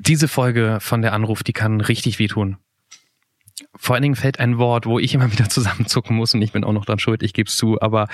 Diese 0.00 0.28
Folge 0.28 0.78
von 0.80 1.02
der 1.02 1.12
Anruf, 1.12 1.42
die 1.42 1.52
kann 1.52 1.80
richtig 1.80 2.18
wehtun. 2.18 2.56
Vor 3.76 3.94
allen 3.94 4.02
Dingen 4.02 4.16
fällt 4.16 4.40
ein 4.40 4.56
Wort, 4.58 4.86
wo 4.86 4.98
ich 4.98 5.14
immer 5.14 5.30
wieder 5.32 5.48
zusammenzucken 5.48 6.16
muss 6.16 6.34
und 6.34 6.42
ich 6.42 6.52
bin 6.52 6.64
auch 6.64 6.72
noch 6.72 6.86
dran 6.86 6.98
schuld, 6.98 7.22
ich 7.22 7.34
gebe 7.34 7.48
es 7.48 7.56
zu, 7.56 7.80
aber 7.80 8.08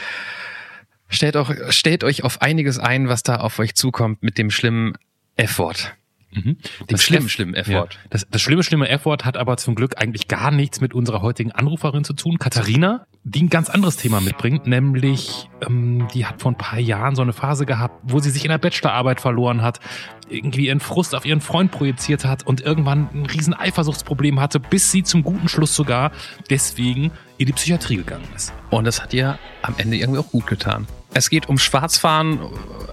stellt, 1.09 1.37
auch, 1.37 1.53
stellt 1.71 2.05
euch 2.05 2.25
auf 2.25 2.43
einiges 2.43 2.79
ein, 2.79 3.09
was 3.09 3.23
da 3.23 3.37
auf 3.37 3.59
euch 3.59 3.75
zukommt 3.75 4.23
mit 4.23 4.39
dem 4.39 4.51
schlimmen 4.51 4.95
F-Wort. 5.37 5.95
Mhm. 6.33 6.43
Dem 6.43 6.87
Das 6.89 7.05
schlimmen, 7.05 7.29
schlimmen 7.29 7.55
Ja. 7.55 7.61
F-Wort. 7.61 7.99
Das, 8.11 8.27
das 8.29 8.43
schlimme, 8.43 8.63
schlimme 8.65 8.89
F-Wort 8.89 9.25
hat 9.25 9.37
aber 9.37 9.57
zum 9.57 9.75
Glück 9.75 10.01
eigentlich 10.01 10.29
gar 10.29 10.51
nichts 10.51 10.81
mit 10.81 10.93
unserer 10.93 11.23
heutigen 11.23 11.53
Anruferin 11.53 12.05
zu 12.05 12.15
tun, 12.15 12.39
Katharina, 12.39 13.07
die 13.29 13.43
ein 13.43 13.51
ganz 13.51 13.69
anderes 13.69 13.97
Thema 13.97 14.21
mitbringt, 14.21 14.69
nämlich 14.69 15.49
ähm, 15.67 16.07
die 16.15 16.27
hat 16.27 16.41
vor 16.41 16.53
ein 16.53 16.57
paar 16.57 16.79
Jahren 16.79 17.17
so 17.17 17.23
eine 17.23 17.33
Phase 17.33 17.67
gehabt, 17.67 18.01
wo 18.05 18.21
sie 18.21 18.31
sich 18.31 18.45
in 18.45 18.51
der 18.51 18.59
Bachelorarbeit 18.59 19.21
verloren 19.21 19.63
hat, 19.63 19.81
irgendwie 20.29 20.67
ihren 20.67 20.79
Frust 20.79 21.13
auf 21.13 21.27
ihren 21.27 21.41
Freund 21.41 21.73
projiziert 21.73 22.25
hat 22.25 22.47
und 22.47 22.61
irgendwann 22.61 23.09
ein 23.13 23.27
riesen 23.27 23.53
Eifersuchtsproblem 23.53 24.39
hatte, 24.39 24.61
bis 24.61 24.93
sie 24.93 25.03
zum 25.03 25.25
guten 25.25 25.49
Schluss 25.49 25.75
sogar 25.75 26.13
deswegen 26.51 27.11
in 27.37 27.47
die 27.47 27.53
Psychiatrie 27.53 27.97
gegangen 27.97 28.29
ist. 28.37 28.53
Und 28.71 28.85
das 28.85 29.03
hat 29.03 29.13
ihr 29.13 29.41
am 29.61 29.75
Ende 29.77 29.97
irgendwie 29.97 30.21
auch 30.21 30.31
gut 30.31 30.47
getan. 30.47 30.87
Es 31.13 31.29
geht 31.29 31.49
um 31.49 31.59
Schwarzfahren, 31.59 32.39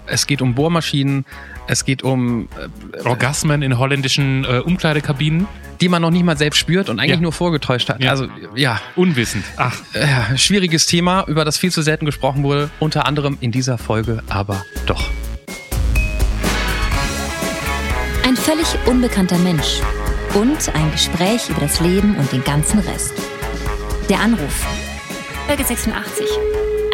es 0.06 0.26
geht 0.26 0.42
um 0.42 0.56
Bohrmaschinen, 0.56 1.26
es 1.66 1.84
geht 1.84 2.02
um, 2.02 2.48
äh, 3.02 3.06
Orgasmen 3.08 3.62
in 3.62 3.78
holländischen 3.78 4.44
äh, 4.44 4.58
Umkleidekabinen, 4.58 5.46
die 5.80 5.88
man 5.88 6.02
noch 6.02 6.10
nicht 6.10 6.24
mal 6.24 6.36
selbst 6.36 6.58
spürt 6.58 6.88
und 6.88 6.98
eigentlich 7.00 7.16
Ja. 7.16 7.20
nur 7.22 7.32
vorgetäuscht 7.32 7.88
hat. 7.88 8.02
Ja. 8.02 8.10
Also 8.10 8.26
ja, 8.54 8.80
unwissend. 8.96 9.44
Ach, 9.56 9.74
äh, 9.94 10.36
schwieriges 10.38 10.86
Thema, 10.86 11.24
über 11.26 11.44
das 11.44 11.56
viel 11.58 11.72
zu 11.72 11.82
selten 11.82 12.06
gesprochen 12.06 12.42
wurde, 12.42 12.70
unter 12.80 13.06
anderem 13.06 13.38
in 13.40 13.50
dieser 13.52 13.78
Folge, 13.78 14.22
aber 14.28 14.64
doch. 14.86 15.02
Ein 18.26 18.36
völlig 18.36 18.66
unbekannter 18.86 19.38
Mensch 19.38 19.80
und 20.34 20.74
ein 20.74 20.90
Gespräch 20.92 21.48
über 21.50 21.60
das 21.60 21.80
Leben 21.80 22.16
und 22.16 22.30
den 22.32 22.42
ganzen 22.44 22.80
Rest. 22.80 23.12
Der 24.08 24.20
Anruf. 24.20 24.66
Folge 25.46 25.64
86. 25.64 26.26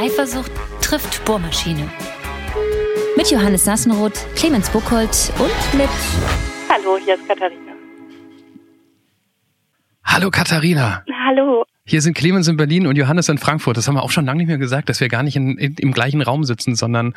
Eifersucht 0.00 0.50
trifft 0.80 1.24
Bohrmaschine. 1.24 1.88
Mit 3.20 3.30
Johannes 3.30 3.66
Sassenroth, 3.66 4.26
Clemens 4.34 4.70
Buchholz 4.70 5.30
und 5.38 5.78
mit 5.78 5.90
Hallo, 6.70 6.96
hier 7.04 7.16
ist 7.16 7.28
Katharina. 7.28 7.72
Hallo 10.02 10.30
Katharina. 10.30 11.04
Hallo. 11.26 11.64
Hier 11.84 12.00
sind 12.00 12.16
Clemens 12.16 12.48
in 12.48 12.56
Berlin 12.56 12.86
und 12.86 12.96
Johannes 12.96 13.28
in 13.28 13.36
Frankfurt. 13.36 13.76
Das 13.76 13.86
haben 13.86 13.96
wir 13.96 14.02
auch 14.04 14.10
schon 14.10 14.24
lange 14.24 14.38
nicht 14.38 14.46
mehr 14.46 14.56
gesagt, 14.56 14.88
dass 14.88 15.02
wir 15.02 15.08
gar 15.08 15.22
nicht 15.22 15.36
in, 15.36 15.58
in, 15.58 15.74
im 15.78 15.92
gleichen 15.92 16.22
Raum 16.22 16.44
sitzen, 16.44 16.74
sondern 16.76 17.14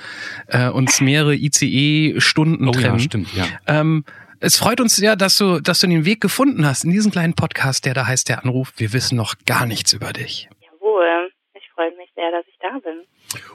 äh, 0.47 0.67
uns 0.67 0.99
mehrere 0.99 1.35
ICE-Stunden 1.35 2.67
oh 2.67 2.73
ja, 2.73 2.81
trennen. 2.81 2.99
stimmt, 2.99 3.33
ja. 3.33 3.45
Ähm, 3.65 4.03
es 4.41 4.57
freut 4.57 4.81
uns 4.81 4.97
sehr, 4.97 5.15
dass 5.15 5.37
du, 5.37 5.61
dass 5.61 5.79
du 5.79 5.87
den 5.87 6.03
Weg 6.03 6.19
gefunden 6.19 6.65
hast 6.65 6.83
in 6.83 6.91
diesen 6.91 7.13
kleinen 7.13 7.33
Podcast, 7.33 7.85
der 7.85 7.93
da 7.93 8.05
heißt 8.05 8.27
der 8.27 8.43
Anruf. 8.43 8.73
Wir 8.75 8.91
wissen 8.91 9.15
noch 9.15 9.35
gar 9.45 9.65
nichts 9.65 9.93
über 9.93 10.11
dich. 10.11 10.49
Jawohl. 10.59 11.31
Ich 11.53 11.69
freue 11.73 11.95
mich 11.95 12.09
sehr, 12.13 12.29
dass 12.29 12.43
ich 12.49 12.57
da 12.59 12.77
bin. 12.79 13.05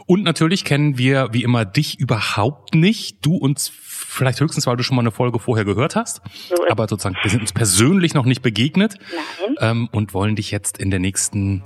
Und 0.07 0.25
natürlich 0.25 0.65
kennen 0.65 0.99
wir 0.99 1.29
wie 1.33 1.43
immer 1.43 1.65
dich 1.65 1.99
überhaupt 2.01 2.75
nicht. 2.75 3.25
Du 3.25 3.37
uns 3.37 3.71
vielleicht 3.71 4.41
höchstens, 4.41 4.67
weil 4.67 4.77
du 4.77 4.83
schon 4.83 4.97
mal 4.97 5.03
eine 5.03 5.11
Folge 5.11 5.39
vorher 5.39 5.65
gehört 5.65 5.95
hast. 5.97 6.23
So 6.49 6.57
Aber 6.71 6.89
sozusagen, 6.89 7.17
wir 7.23 7.31
sind 7.31 7.41
uns 7.41 7.53
persönlich 7.53 8.15
noch 8.15 8.25
nicht 8.25 8.43
begegnet 8.43 8.95
Nein. 9.41 9.55
ähm, 9.61 9.89
und 9.93 10.15
wollen 10.15 10.35
dich 10.37 10.51
jetzt 10.51 10.79
in 10.79 10.91
der 10.91 10.99
nächsten, 11.01 11.63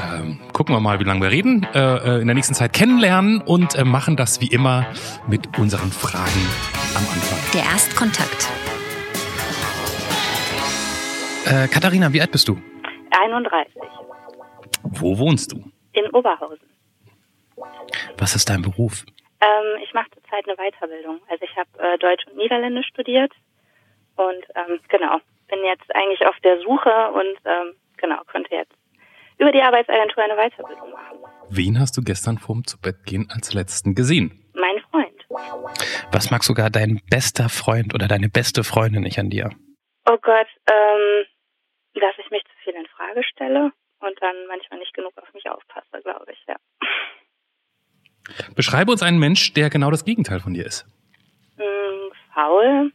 ähm, 0.00 0.38
gucken 0.52 0.74
wir 0.74 0.80
mal, 0.80 1.00
wie 1.00 1.04
lange 1.04 1.20
wir 1.22 1.30
reden, 1.30 1.66
äh, 1.74 1.78
äh, 1.78 2.20
in 2.20 2.26
der 2.28 2.34
nächsten 2.34 2.54
Zeit 2.54 2.72
kennenlernen 2.72 3.40
und 3.40 3.74
äh, 3.74 3.84
machen 3.84 4.16
das 4.16 4.40
wie 4.40 4.46
immer 4.48 4.86
mit 5.28 5.58
unseren 5.58 5.90
Fragen 5.90 6.40
am 6.94 7.02
Anfang. 7.02 7.38
der 7.52 7.64
Erstkontakt. 7.64 8.48
Äh, 11.46 11.68
Katharina, 11.68 12.12
wie 12.12 12.20
alt 12.20 12.30
bist 12.30 12.48
du? 12.48 12.60
31. 13.10 13.72
Wo 14.82 15.18
wohnst 15.18 15.52
du? 15.52 15.56
In 15.92 16.06
Oberhausen. 16.12 16.69
Was 18.18 18.34
ist 18.34 18.48
dein 18.48 18.62
Beruf? 18.62 19.04
Ähm, 19.40 19.80
ich 19.82 19.92
mache 19.94 20.10
zurzeit 20.10 20.46
eine 20.46 20.56
Weiterbildung. 20.56 21.20
Also 21.28 21.44
ich 21.44 21.56
habe 21.56 21.68
äh, 21.78 21.98
Deutsch 21.98 22.26
und 22.26 22.36
Niederländisch 22.36 22.88
studiert. 22.88 23.32
Und 24.16 24.44
ähm, 24.54 24.80
genau, 24.88 25.18
bin 25.48 25.64
jetzt 25.64 25.94
eigentlich 25.94 26.26
auf 26.26 26.36
der 26.44 26.60
Suche 26.60 27.10
und 27.12 27.38
ähm, 27.44 27.74
genau, 27.96 28.20
konnte 28.30 28.54
jetzt 28.54 28.74
über 29.38 29.52
die 29.52 29.62
Arbeitsagentur 29.62 30.22
eine 30.22 30.36
Weiterbildung 30.36 30.90
machen. 30.90 31.18
Wen 31.48 31.80
hast 31.80 31.96
du 31.96 32.02
gestern 32.02 32.38
vorm 32.38 32.64
Zubettgehen 32.64 33.28
als 33.30 33.54
letzten 33.54 33.94
gesehen? 33.94 34.44
Mein 34.54 34.78
Freund. 34.90 35.26
Was 36.12 36.30
mag 36.30 36.44
sogar 36.44 36.68
dein 36.70 37.00
bester 37.10 37.48
Freund 37.48 37.94
oder 37.94 38.08
deine 38.08 38.28
beste 38.28 38.62
Freundin 38.62 39.02
nicht 39.02 39.18
an 39.18 39.30
dir? 39.30 39.50
Oh 40.06 40.18
Gott, 40.20 40.48
ähm, 40.70 41.24
dass 41.94 42.14
ich 42.18 42.30
mich 42.30 42.42
zu 42.44 42.52
viel 42.64 42.74
in 42.74 42.86
Frage 42.86 43.22
stelle 43.24 43.72
und 44.00 44.20
dann 44.20 44.36
manchmal 44.48 44.78
nicht 44.80 44.92
genug 44.92 45.12
auf 45.16 45.32
mich 45.32 45.48
aufpasse, 45.48 46.02
glaube 46.02 46.32
ich, 46.32 46.38
ja. 46.46 46.56
Beschreibe 48.54 48.90
uns 48.92 49.02
einen 49.02 49.18
Mensch, 49.18 49.52
der 49.52 49.70
genau 49.70 49.90
das 49.90 50.04
Gegenteil 50.04 50.40
von 50.40 50.54
dir 50.54 50.66
ist. 50.66 50.86
Hm, 51.56 51.64
faul, 52.34 52.92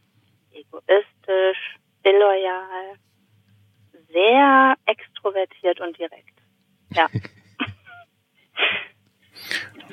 egoistisch, 0.52 1.76
illoyal, 2.04 2.96
sehr 4.12 4.74
extrovertiert 4.86 5.80
und 5.80 5.98
direkt. 5.98 6.38
Ja. 6.92 7.06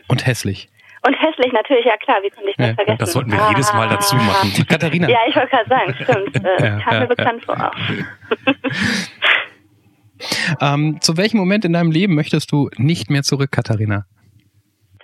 Und 0.08 0.26
hässlich. 0.28 0.70
Und 1.06 1.14
hässlich 1.16 1.52
natürlich, 1.54 1.86
ja 1.86 1.98
klar, 1.98 2.18
wie 2.24 2.30
konnte 2.30 2.50
ich 2.50 2.56
das 2.56 2.68
Ja, 2.68 2.74
vergessen? 2.76 2.98
Das 3.00 3.12
sollten 3.14 3.32
wir 3.32 3.50
jedes 3.50 3.74
Mal 3.74 3.90
dazu 3.90 4.16
machen. 4.16 4.52
Katharina. 4.70 5.10
Ja, 5.10 5.20
ich 5.28 5.36
wollte 5.36 5.50
gerade 5.50 5.70
sagen, 5.70 5.94
stimmt. 5.96 6.46
Äh, 6.46 6.64
Ja, 6.64 6.80
kam 6.80 6.94
ja, 6.94 7.00
mir 7.02 7.08
bekannt 7.08 7.44
vor. 7.46 7.72
Ähm, 10.62 11.02
zu 11.02 11.18
welchem 11.18 11.38
Moment 11.38 11.66
in 11.66 11.74
deinem 11.74 11.92
Leben 11.92 12.16
möchtest 12.16 12.50
du 12.54 12.70
nicht 12.78 13.10
mehr 13.10 13.24
zurück, 13.24 13.52
Katharina? 13.52 14.06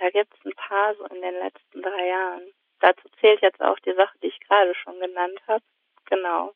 Da 0.00 0.08
gibt 0.08 0.32
es 0.34 0.46
ein 0.46 0.54
paar 0.56 0.94
so 0.94 1.04
in 1.04 1.20
den 1.20 1.34
letzten 1.34 1.82
drei 1.82 2.08
Jahren. 2.08 2.42
Dazu 2.80 3.08
zählt 3.20 3.42
jetzt 3.42 3.60
auch 3.60 3.78
die 3.80 3.92
Sache, 3.92 4.16
die 4.22 4.28
ich 4.28 4.40
gerade 4.40 4.74
schon 4.74 4.98
genannt 4.98 5.38
habe. 5.46 5.62
Genau. 6.06 6.54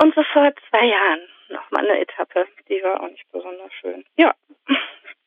Und 0.00 0.14
so 0.14 0.22
vor 0.32 0.52
zwei 0.70 0.86
Jahren 0.86 1.20
nochmal 1.48 1.84
eine 1.84 2.00
Etappe, 2.00 2.46
die 2.68 2.80
war 2.82 3.02
auch 3.02 3.10
nicht 3.10 3.30
besonders 3.32 3.72
schön. 3.80 4.04
Ja, 4.16 4.34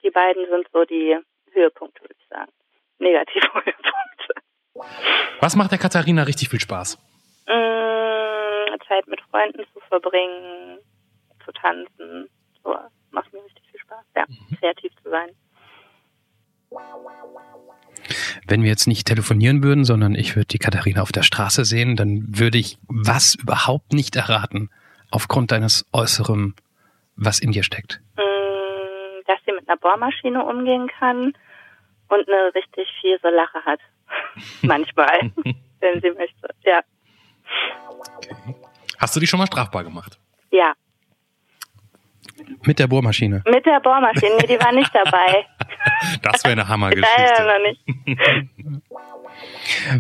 die 0.03 0.09
beiden 0.09 0.47
sind 0.50 0.67
so 0.72 0.85
die 0.85 1.17
Höhepunkte, 1.51 2.01
würde 2.01 2.16
ich 2.17 2.28
sagen. 2.29 2.51
Negative 3.00 3.53
Höhepunkte. 3.53 4.34
Was 5.41 5.57
macht 5.57 5.72
der 5.72 5.79
Katharina 5.79 6.23
richtig 6.23 6.47
viel 6.47 6.61
Spaß? 6.61 6.97
Mm, 7.47 8.79
Zeit 8.88 9.06
mit 9.07 9.19
Freunden 9.29 9.66
zu 9.73 9.79
verbringen, 9.81 10.79
zu 11.44 11.51
tanzen, 11.51 12.29
so 12.63 12.75
macht 13.11 13.34
mir 13.34 13.44
richtig 13.44 13.69
viel 13.69 13.79
Spaß. 13.81 14.06
Ja, 14.16 14.25
kreativ 14.59 14.94
zu 15.03 15.09
sein. 15.09 15.35
Wenn 18.47 18.63
wir 18.63 18.69
jetzt 18.69 18.88
nicht 18.88 19.07
telefonieren 19.07 19.63
würden, 19.63 19.85
sondern 19.85 20.16
ich 20.16 20.35
würde 20.35 20.47
die 20.47 20.57
Katharina 20.57 21.02
auf 21.02 21.12
der 21.12 21.24
Straße 21.24 21.66
sehen, 21.66 21.96
dann 21.96 22.25
würde 22.28 22.57
ich 22.57 22.78
was 22.88 23.35
überhaupt 23.35 23.94
nicht 23.94 24.16
erraten, 24.16 24.69
aufgrund 25.12 25.52
deines 25.52 25.85
Äußeren, 25.94 26.56
was 27.16 27.40
in 27.40 27.52
dir 27.52 27.63
steckt. 27.63 28.02
Mm, 28.16 29.25
dass 29.28 29.40
sie 29.46 29.52
mit 29.52 29.68
einer 29.68 29.78
Bohrmaschine 29.78 30.44
umgehen 30.44 30.90
kann 31.00 31.34
und 32.08 32.28
eine 32.28 32.53
richtig 32.56 32.88
fiese 33.02 33.29
Lache 33.29 33.63
hat. 33.66 33.79
Manchmal, 34.62 35.31
wenn 35.79 36.02
sie 36.02 36.12
möchte. 36.12 36.50
Ja. 36.63 36.81
Hast 38.97 39.16
du 39.16 39.19
dich 39.19 39.29
schon 39.29 39.40
mal 39.40 39.47
strafbar 39.47 39.84
gemacht? 39.84 40.19
Ja. 40.52 40.74
Mit 42.63 42.79
der 42.79 42.88
Bohrmaschine. 42.88 43.44
Mit 43.46 43.66
der 43.66 43.79
Bohrmaschine, 43.79 44.38
nee, 44.38 44.47
die 44.47 44.59
war 44.59 44.72
nicht 44.72 44.94
dabei. 44.94 45.46
Das 46.24 46.44
wäre 46.44 46.54
eine 46.54 46.68
Hammergeschichte. 46.68 47.44
noch 47.44 47.60
nicht. 47.60 47.82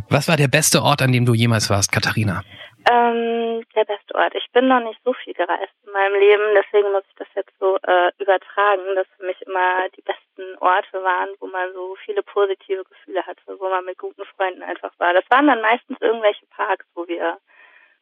Was 0.09 0.27
war 0.27 0.37
der 0.37 0.47
beste 0.47 0.81
Ort, 0.81 1.01
an 1.01 1.11
dem 1.11 1.25
du 1.25 1.33
jemals 1.33 1.69
warst, 1.69 1.91
Katharina? 1.91 2.43
Ähm, 2.89 3.63
der 3.75 3.85
beste 3.85 4.15
Ort. 4.15 4.33
Ich 4.35 4.47
bin 4.51 4.67
noch 4.67 4.79
nicht 4.79 4.99
so 5.03 5.13
viel 5.13 5.33
gereist 5.33 5.73
in 5.85 5.91
meinem 5.91 6.19
Leben, 6.19 6.43
deswegen 6.55 6.91
muss 6.91 7.03
ich 7.09 7.15
das 7.15 7.27
jetzt 7.35 7.53
so 7.59 7.77
äh, 7.83 8.11
übertragen, 8.19 8.95
dass 8.95 9.07
für 9.17 9.25
mich 9.25 9.41
immer 9.43 9.87
die 9.95 10.01
besten 10.01 10.57
Orte 10.59 11.03
waren, 11.03 11.29
wo 11.39 11.47
man 11.47 11.71
so 11.73 11.95
viele 12.05 12.23
positive 12.23 12.83
Gefühle 12.83 13.25
hatte, 13.25 13.41
wo 13.59 13.69
man 13.69 13.85
mit 13.85 13.97
guten 13.97 14.23
Freunden 14.35 14.63
einfach 14.63 14.91
war. 14.97 15.13
Das 15.13 15.25
waren 15.29 15.47
dann 15.47 15.61
meistens 15.61 15.97
irgendwelche 16.01 16.45
Parks, 16.47 16.85
wo 16.95 17.07
wir 17.07 17.37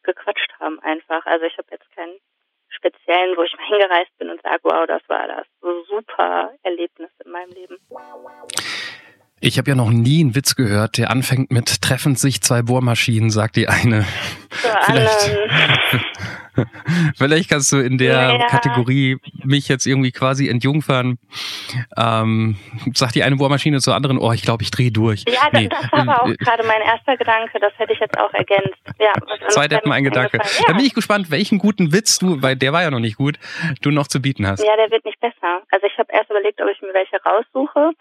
gequatscht 0.04 0.52
haben 0.60 0.78
einfach. 0.80 1.26
Also 1.26 1.44
ich 1.44 1.58
habe 1.58 1.68
jetzt 1.70 1.90
keinen 1.94 2.18
speziellen, 2.78 3.36
wo 3.36 3.42
ich 3.42 3.54
mal 3.56 3.66
hingereist 3.66 4.16
bin 4.18 4.30
und 4.30 4.40
sage, 4.42 4.60
wow, 4.62 4.86
das 4.86 5.02
war 5.08 5.26
das. 5.28 5.46
Super 5.88 6.52
Erlebnis 6.62 7.10
in 7.24 7.30
meinem 7.30 7.50
Leben. 7.50 7.78
Ich 9.40 9.58
habe 9.58 9.70
ja 9.70 9.76
noch 9.76 9.90
nie 9.90 10.20
einen 10.20 10.34
Witz 10.34 10.56
gehört, 10.56 10.98
der 10.98 11.10
anfängt 11.10 11.52
mit 11.52 11.80
treffen 11.82 12.16
sich 12.16 12.40
zwei 12.42 12.62
Bohrmaschinen, 12.62 13.30
sagt 13.30 13.56
die 13.56 13.68
eine. 13.68 14.04
Ja, 14.64 14.80
Vielleicht, 14.86 15.38
vielleicht 17.16 17.50
kannst 17.50 17.70
du 17.72 17.76
in 17.78 17.98
der 17.98 18.36
Ja. 18.38 18.46
Kategorie 18.46 19.18
mich 19.44 19.68
jetzt 19.68 19.86
irgendwie 19.86 20.10
quasi 20.10 20.48
entjungfern. 20.48 21.18
Ähm, 21.96 22.56
sagt 22.94 23.14
die 23.14 23.22
eine 23.22 23.36
Bohrmaschine 23.36 23.80
zur 23.80 23.94
anderen, 23.94 24.18
oh, 24.18 24.32
ich 24.32 24.42
glaube, 24.42 24.62
ich 24.64 24.70
drehe 24.72 24.90
durch. 24.90 25.24
Ja, 25.28 25.48
das, 25.52 25.60
Nee, 25.60 25.68
das 25.68 25.92
war 25.92 26.00
aber 26.00 26.22
auch 26.22 26.28
äh, 26.28 26.34
gerade 26.36 26.64
mein 26.66 26.80
erster 26.82 27.16
Gedanke. 27.16 27.58
Das 27.60 27.72
hätte 27.76 27.92
ich 27.92 28.00
jetzt 28.00 28.18
auch 28.18 28.32
ergänzt. 28.34 28.74
Ja, 28.98 29.12
Zweiter 29.50 29.70
wäre 29.70 29.76
hätte 29.78 29.88
mir 29.88 29.94
ein 29.94 30.04
Gedanke. 30.04 30.40
eingefallen. 30.40 30.64
Da 30.66 30.72
bin 30.72 30.84
ich 30.84 30.94
gespannt, 30.94 31.30
welchen 31.30 31.58
guten 31.58 31.92
Witz 31.92 32.18
du, 32.18 32.42
weil 32.42 32.56
der 32.56 32.72
war 32.72 32.82
ja 32.82 32.90
noch 32.90 32.98
nicht 33.00 33.16
gut, 33.16 33.38
du 33.82 33.90
noch 33.90 34.08
zu 34.08 34.20
bieten 34.20 34.46
hast. 34.46 34.64
Ja, 34.64 34.74
der 34.76 34.90
wird 34.90 35.04
nicht 35.04 35.20
besser. 35.20 35.62
Also 35.70 35.86
ich 35.86 35.96
habe 35.98 36.08
erst 36.12 36.30
überlegt, 36.30 36.60
ob 36.60 36.68
ich 36.68 36.80
mir 36.82 36.92
welche 36.94 37.16
raussuche. 37.22 37.92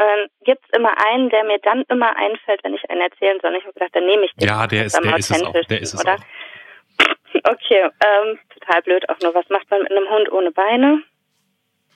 Ähm, 0.00 0.28
Gibt 0.44 0.64
es 0.64 0.78
immer 0.78 0.94
einen, 1.06 1.28
der 1.28 1.44
mir 1.44 1.58
dann 1.58 1.82
immer 1.90 2.16
einfällt, 2.16 2.64
wenn 2.64 2.74
ich 2.74 2.88
einen 2.88 3.02
erzählen 3.02 3.38
soll. 3.42 3.54
Ich 3.54 3.64
habe 3.64 3.74
gedacht, 3.74 3.94
dann 3.94 4.06
nehme 4.06 4.24
ich 4.24 4.32
den. 4.32 4.48
Ja, 4.48 4.66
der 4.66 4.86
ist, 4.86 4.96
der 4.96 5.16
ist 5.18 5.30
es 5.30 5.42
auch. 5.42 5.52
Der 5.52 5.80
ist 5.80 5.94
es 5.94 6.00
oder? 6.00 6.14
auch. 6.14 6.20
Okay, 7.44 7.82
ähm, 7.84 8.38
total 8.52 8.82
blöd 8.82 9.08
auch 9.08 9.18
nur. 9.22 9.34
Was 9.34 9.48
macht 9.48 9.70
man 9.70 9.82
mit 9.82 9.90
einem 9.92 10.08
Hund 10.10 10.30
ohne 10.32 10.50
Beine? 10.50 11.02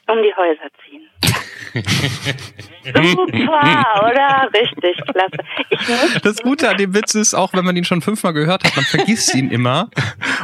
Um 0.08 0.22
die 0.22 0.34
Häuser 0.34 0.68
ziehen. 0.84 1.10
Super, 2.84 4.10
oder? 4.10 4.48
Richtig, 4.54 4.96
klasse. 5.06 5.38
Ich 5.70 5.88
muss 5.88 6.20
Das 6.22 6.42
Gute 6.42 6.68
an 6.68 6.76
dem 6.76 6.94
Witz 6.94 7.14
ist, 7.14 7.34
auch 7.34 7.52
wenn 7.52 7.64
man 7.64 7.76
ihn 7.76 7.84
schon 7.84 8.00
fünfmal 8.00 8.32
gehört 8.32 8.64
hat, 8.64 8.76
man 8.76 8.84
vergisst 8.84 9.34
ihn 9.34 9.50
immer 9.50 9.90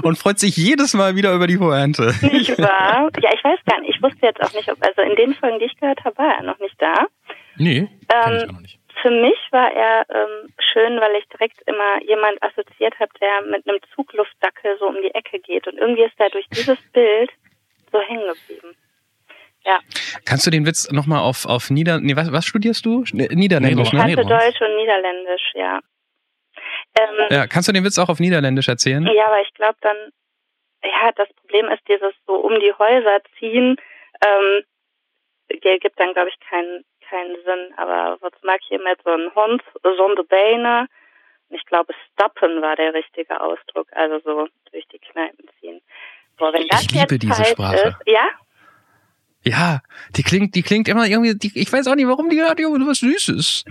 und 0.03 0.19
freut 0.19 0.39
sich 0.39 0.57
jedes 0.57 0.95
Mal 0.95 1.15
wieder 1.15 1.33
über 1.35 1.47
die 1.47 1.59
Pointe. 1.59 2.15
nicht 2.23 2.59
wahr? 2.59 3.11
Ja, 3.21 3.31
ich 3.33 3.45
weiß 3.45 3.59
gar 3.67 3.81
nicht. 3.81 3.95
Ich 3.95 4.03
wusste 4.03 4.27
jetzt 4.27 4.43
auch 4.43 4.53
nicht, 4.55 4.71
ob, 4.71 4.79
also 4.85 5.03
in 5.03 5.15
den 5.17 5.35
Folgen, 5.35 5.59
die 5.61 5.67
ich 5.67 5.77
gehört 5.79 6.05
habe, 6.05 6.19
war 6.19 6.35
er 6.39 6.43
noch 6.43 6.59
nicht 6.59 6.75
da. 6.81 7.07
Nee, 7.57 7.89
kenn 8.09 8.37
ich 8.37 8.43
Ähm, 8.43 8.49
auch 8.49 8.53
noch 8.55 8.61
nicht. 8.61 8.79
Für 9.03 9.11
mich 9.11 9.39
war 9.51 9.73
er 9.73 10.05
ähm, 10.11 10.53
schön, 10.59 11.01
weil 11.01 11.15
ich 11.17 11.27
direkt 11.29 11.63
immer 11.67 12.03
jemand 12.03 12.43
assoziiert 12.43 12.99
habe, 13.01 13.11
der 13.21 13.43
mit 13.43 13.67
einem 13.67 13.79
Zugluftdackel 13.95 14.77
so 14.79 14.87
um 14.89 14.97
die 15.03 15.15
Ecke 15.15 15.39
geht. 15.39 15.67
Und 15.67 15.79
irgendwie 15.79 16.03
ist 16.03 16.19
er 16.19 16.29
durch 16.31 16.47
dieses 16.49 16.79
Bild 16.93 17.31
so 17.93 18.01
hängen 18.01 18.27
geblieben. 18.29 18.77
Ja, 19.65 19.79
Kannst 20.25 20.47
du 20.47 20.51
den 20.51 20.67
Witz 20.67 20.91
nochmal 20.91 21.21
auf, 21.21 21.45
auf 21.47 21.71
Nieder... 21.71 21.99
Nee, 22.01 22.17
was, 22.17 22.33
was 22.33 22.47
studierst 22.47 22.85
du? 22.87 23.05
Niederländisch, 23.13 23.89
ich 23.89 23.93
Nee, 23.93 23.99
ne? 23.99 24.03
hatte 24.05 24.17
Nederlands. 24.17 24.59
Deutsch 24.59 24.61
und 24.69 24.77
Niederländisch, 24.77 25.53
ja. 25.55 25.81
Ähm, 26.99 27.27
Ja, 27.31 27.47
kannst 27.47 27.69
du 27.69 27.73
den 27.73 27.85
Witz 27.85 27.99
auch 27.99 28.09
auf 28.09 28.21
Niederländisch 28.21 28.69
erzählen? 28.69 29.07
Ja, 29.07 29.27
aber 29.27 29.41
ich 29.43 29.53
glaube 29.55 29.77
dann, 29.83 29.97
ja, 30.83 31.13
das 31.17 31.29
Problem 31.35 31.69
ist 31.69 31.87
dieses 31.89 32.15
so 32.27 32.35
um 32.35 32.59
die 32.61 32.73
Häuser 32.79 33.21
ziehen, 33.39 33.77
ähm, 34.25 34.65
gibt 35.61 35.99
dann, 36.01 36.13
glaube 36.15 36.31
ich, 36.31 36.39
keinen 36.49 36.85
keinen 37.11 37.37
Sinn. 37.45 37.75
Aber 37.77 38.19
was 38.21 38.33
mag 38.43 38.61
hier 38.69 38.79
mit 38.79 39.03
so 39.05 39.11
einem 39.11 39.35
Hund, 39.35 39.63
so 39.83 40.25
Beine? 40.25 40.87
Und 41.49 41.57
ich 41.57 41.67
glaube, 41.67 41.93
stoppen 42.13 42.63
war 42.63 42.77
der 42.77 42.95
richtige 42.95 43.41
Ausdruck, 43.41 43.89
also 43.93 44.21
so 44.21 44.49
durch 44.71 44.87
die 44.89 45.01
Kneipen 45.01 45.49
ziehen. 45.61 45.81
Boah, 46.39 46.53
wenn 46.53 46.67
das 46.69 46.83
Ich 46.83 46.93
liebe 46.93 47.19
diese 47.19 47.45
Sprache. 47.45 47.89
Ist, 47.89 47.97
ja? 48.07 48.29
Ja, 49.43 49.81
die 50.17 50.23
klingt, 50.23 50.55
die 50.55 50.63
klingt 50.63 50.87
immer 50.87 51.07
irgendwie, 51.07 51.35
die, 51.35 51.51
ich 51.59 51.73
weiß 51.73 51.87
auch 51.87 51.95
nicht, 51.95 52.07
warum 52.07 52.29
die 52.29 52.43
hat 52.43 52.61
irgendwie 52.61 52.87
was 52.87 52.99
Süßes. 52.99 53.65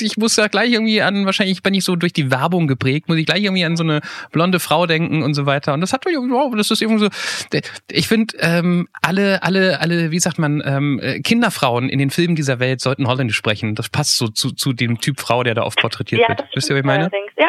Ich 0.00 0.18
muss 0.18 0.36
ja 0.36 0.46
gleich 0.48 0.72
irgendwie 0.72 1.00
an, 1.00 1.24
wahrscheinlich 1.24 1.62
bin 1.62 1.72
ich 1.72 1.84
so 1.84 1.96
durch 1.96 2.12
die 2.12 2.30
Werbung 2.30 2.66
geprägt, 2.66 3.08
muss 3.08 3.16
ich 3.16 3.24
gleich 3.24 3.42
irgendwie 3.44 3.64
an 3.64 3.78
so 3.78 3.82
eine 3.82 4.02
blonde 4.30 4.60
Frau 4.60 4.86
denken 4.86 5.22
und 5.22 5.32
so 5.32 5.46
weiter. 5.46 5.72
Und 5.72 5.80
das 5.80 5.94
hat 5.94 6.04
mich 6.04 6.12
irgendwie, 6.12 6.34
wow, 6.34 6.54
das 6.54 6.70
ist 6.70 6.82
irgendwie 6.82 7.04
so, 7.04 7.58
ich 7.90 8.08
finde, 8.08 8.36
ähm, 8.40 8.88
alle, 9.00 9.42
alle, 9.42 9.80
alle, 9.80 10.10
wie 10.10 10.18
sagt 10.20 10.38
man, 10.38 10.62
ähm, 10.66 11.00
äh, 11.02 11.20
Kinderfrauen 11.20 11.88
in 11.88 11.98
den 11.98 12.10
Filmen 12.10 12.36
dieser 12.36 12.58
Welt 12.58 12.82
sollten 12.82 13.08
Holländisch 13.08 13.36
sprechen. 13.36 13.74
Das 13.74 13.88
passt 13.88 14.18
so 14.18 14.28
zu, 14.28 14.52
zu 14.52 14.74
dem 14.74 15.00
Typ 15.00 15.18
Frau, 15.18 15.42
der 15.42 15.54
da 15.54 15.62
oft 15.62 15.78
porträtiert 15.80 16.20
Ja, 16.20 16.28
wird. 16.28 16.40
das 16.40 16.48
Wisst 16.54 16.68
ihr, 16.68 16.74
was 16.76 16.80
ich 16.80 16.84
meine? 16.86 17.04
allerdings. 17.04 17.32
Ja, 17.38 17.48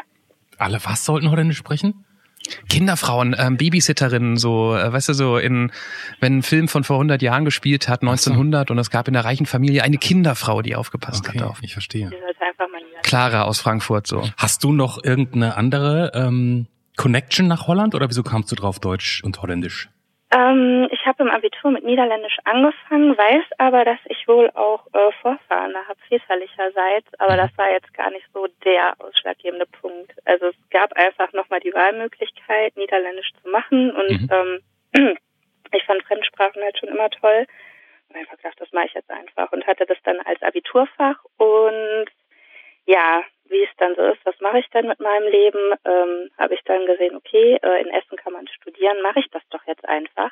Alle 0.57 0.79
was 0.85 1.03
sollten 1.03 1.29
Holländisch 1.29 1.57
sprechen? 1.57 2.05
Kinderfrauen, 2.69 3.35
ähm, 3.37 3.57
Babysitterinnen, 3.57 4.37
so, 4.37 4.75
äh, 4.75 4.91
weißt 4.91 5.09
du, 5.09 5.13
so 5.13 5.37
in, 5.37 5.71
wenn 6.19 6.37
ein 6.37 6.43
Film 6.43 6.67
von 6.67 6.83
vor 6.83 6.97
100 6.97 7.21
Jahren 7.21 7.45
gespielt 7.45 7.87
hat, 7.87 8.01
1900, 8.01 8.71
und 8.71 8.77
es 8.77 8.89
gab 8.89 9.07
in 9.07 9.13
der 9.13 9.25
reichen 9.25 9.45
Familie 9.45 9.83
eine 9.83 9.97
Kinderfrau, 9.97 10.61
die 10.61 10.75
aufgepasst 10.75 11.27
Okay, 11.27 11.39
hat 11.39 11.47
auf. 11.47 11.59
ich 11.61 11.73
verstehe. 11.73 12.11
Clara 13.03 13.43
aus 13.43 13.59
Frankfurt, 13.59 14.07
so. 14.07 14.29
Hast 14.37 14.63
du 14.63 14.73
noch 14.73 15.03
irgendeine 15.03 15.55
andere 15.55 16.11
ähm, 16.13 16.67
Connection 16.97 17.47
nach 17.47 17.67
Holland 17.67 17.95
oder 17.95 18.09
wieso 18.09 18.23
kamst 18.23 18.51
du 18.51 18.55
drauf 18.55 18.79
Deutsch 18.79 19.23
und 19.23 19.41
Holländisch? 19.41 19.89
Ähm, 20.29 20.89
ich 20.91 21.05
habe 21.05 21.23
im 21.23 21.29
Abitur 21.29 21.71
mit 21.71 21.85
Niederländisch 21.85 22.37
angefangen, 22.43 23.17
weiß 23.17 23.45
aber, 23.59 23.85
dass 23.85 23.99
ich 24.05 24.27
wohl 24.27 24.49
auch 24.51 24.85
äh, 24.93 25.11
Vorfahren 25.21 25.73
habe 25.87 25.99
väterlicherseits, 26.09 27.07
aber 27.17 27.37
das 27.37 27.49
war 27.57 27.71
jetzt 27.71 27.93
gar 27.93 28.09
nicht 28.11 28.25
so 28.33 28.45
der 28.65 28.95
ausschlaggebende 28.99 29.65
Punkt. 29.67 30.11
Also 30.25 30.47
es 30.47 30.55
gab 30.69 30.91
einfach 30.93 31.31
nochmal 31.31 31.61
die 31.61 31.73
Wahlmöglichkeit, 31.73 32.75
Niederländisch 32.75 33.31
zu 33.41 33.49
machen 33.49 33.91
und 33.91 34.21
Mhm. 34.21 34.61
ähm, 34.93 35.17
ich 35.71 35.83
fand 35.85 36.03
Fremdsprachen 36.03 36.61
halt 36.61 36.77
schon 36.77 36.89
immer 36.89 37.09
toll. 37.09 37.45
Und 38.09 38.15
einfach 38.17 38.37
gedacht, 38.37 38.59
das 38.59 38.71
mache 38.71 38.85
ich 38.87 38.93
jetzt 38.93 39.09
einfach 39.11 39.51
und 39.51 39.65
hatte 39.67 39.85
das 39.85 39.97
dann 40.03 40.19
als 40.21 40.41
Abiturfach 40.41 41.17
und 41.37 42.07
ja, 42.85 43.21
wie 43.49 43.63
es 43.63 43.69
dann 43.77 43.95
so 43.95 44.03
ist, 44.03 44.19
was 44.25 44.39
mache 44.41 44.59
ich 44.59 44.69
dann 44.71 44.87
mit 44.87 44.99
meinem 44.99 45.27
Leben, 45.29 45.73
ähm, 45.85 46.29
habe 46.37 46.53
ich 46.53 46.61
dann 46.65 46.85
gesehen, 46.85 47.15
okay, 47.15 47.57
äh, 47.61 47.81
in 47.81 47.89
Essen 47.89 48.17
kann 48.17 48.33
man 48.33 48.47
studieren, 48.47 49.01
mache 49.01 49.19
ich 49.19 49.29
das 49.31 49.41
doch 49.49 49.65
jetzt 49.67 49.87
einfach. 49.87 50.31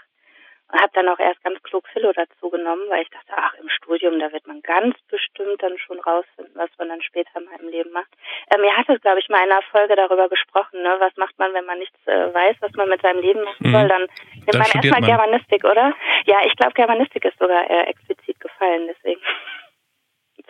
Und 0.72 0.82
habe 0.82 0.92
dann 0.96 1.08
auch 1.10 1.20
erst 1.20 1.44
ganz 1.44 1.62
klug 1.62 1.88
Philo 1.94 2.12
dazu 2.12 2.50
genommen, 2.50 2.82
weil 2.90 3.04
ich 3.04 3.10
dachte, 3.12 3.34
ach, 3.36 3.54
im 3.62 3.70
Studium, 3.70 4.18
da 4.18 4.32
wird 4.34 4.48
man 4.48 4.62
ganz 4.64 4.98
bestimmt 5.12 5.62
dann 5.62 5.78
schon 5.78 6.00
rausfinden, 6.00 6.56
was 6.56 6.72
man 6.80 6.90
dann 6.90 7.04
später 7.04 7.40
mal 7.40 7.60
im 7.62 7.70
Leben 7.70 7.92
macht. 7.92 8.10
Ähm, 8.52 8.64
ihr 8.64 8.76
hattet, 8.76 9.04
glaube 9.04 9.20
ich, 9.20 9.30
mal 9.30 9.46
in 9.46 9.52
einer 9.52 9.62
Folge 9.62 9.96
darüber 9.96 10.28
gesprochen, 10.28 10.82
ne? 10.82 10.96
was 10.98 11.16
macht 11.18 11.38
man, 11.38 11.54
wenn 11.54 11.66
man 11.66 11.78
nichts 11.78 11.96
äh, 12.08 12.34
weiß, 12.34 12.56
was 12.62 12.72
man 12.74 12.90
mit 12.90 13.00
seinem 13.04 13.22
Leben 13.22 13.44
machen 13.44 13.68
Mhm. 13.68 13.72
soll, 13.74 13.88
dann 13.88 14.02
nimmt 14.02 14.54
Dann 14.54 14.58
man 14.60 14.72
erstmal 14.74 15.02
man. 15.02 15.10
Germanistik, 15.12 15.64
oder? 15.66 15.94
Ja, 16.26 16.40
ich 16.46 16.56
glaube, 16.56 16.74
Germanistik 16.74 17.26
ist 17.26 17.38
sogar 17.38 17.70
äh, 17.70 17.84
explizit 17.84 18.40
gefallen, 18.40 18.88
deswegen 18.88 19.22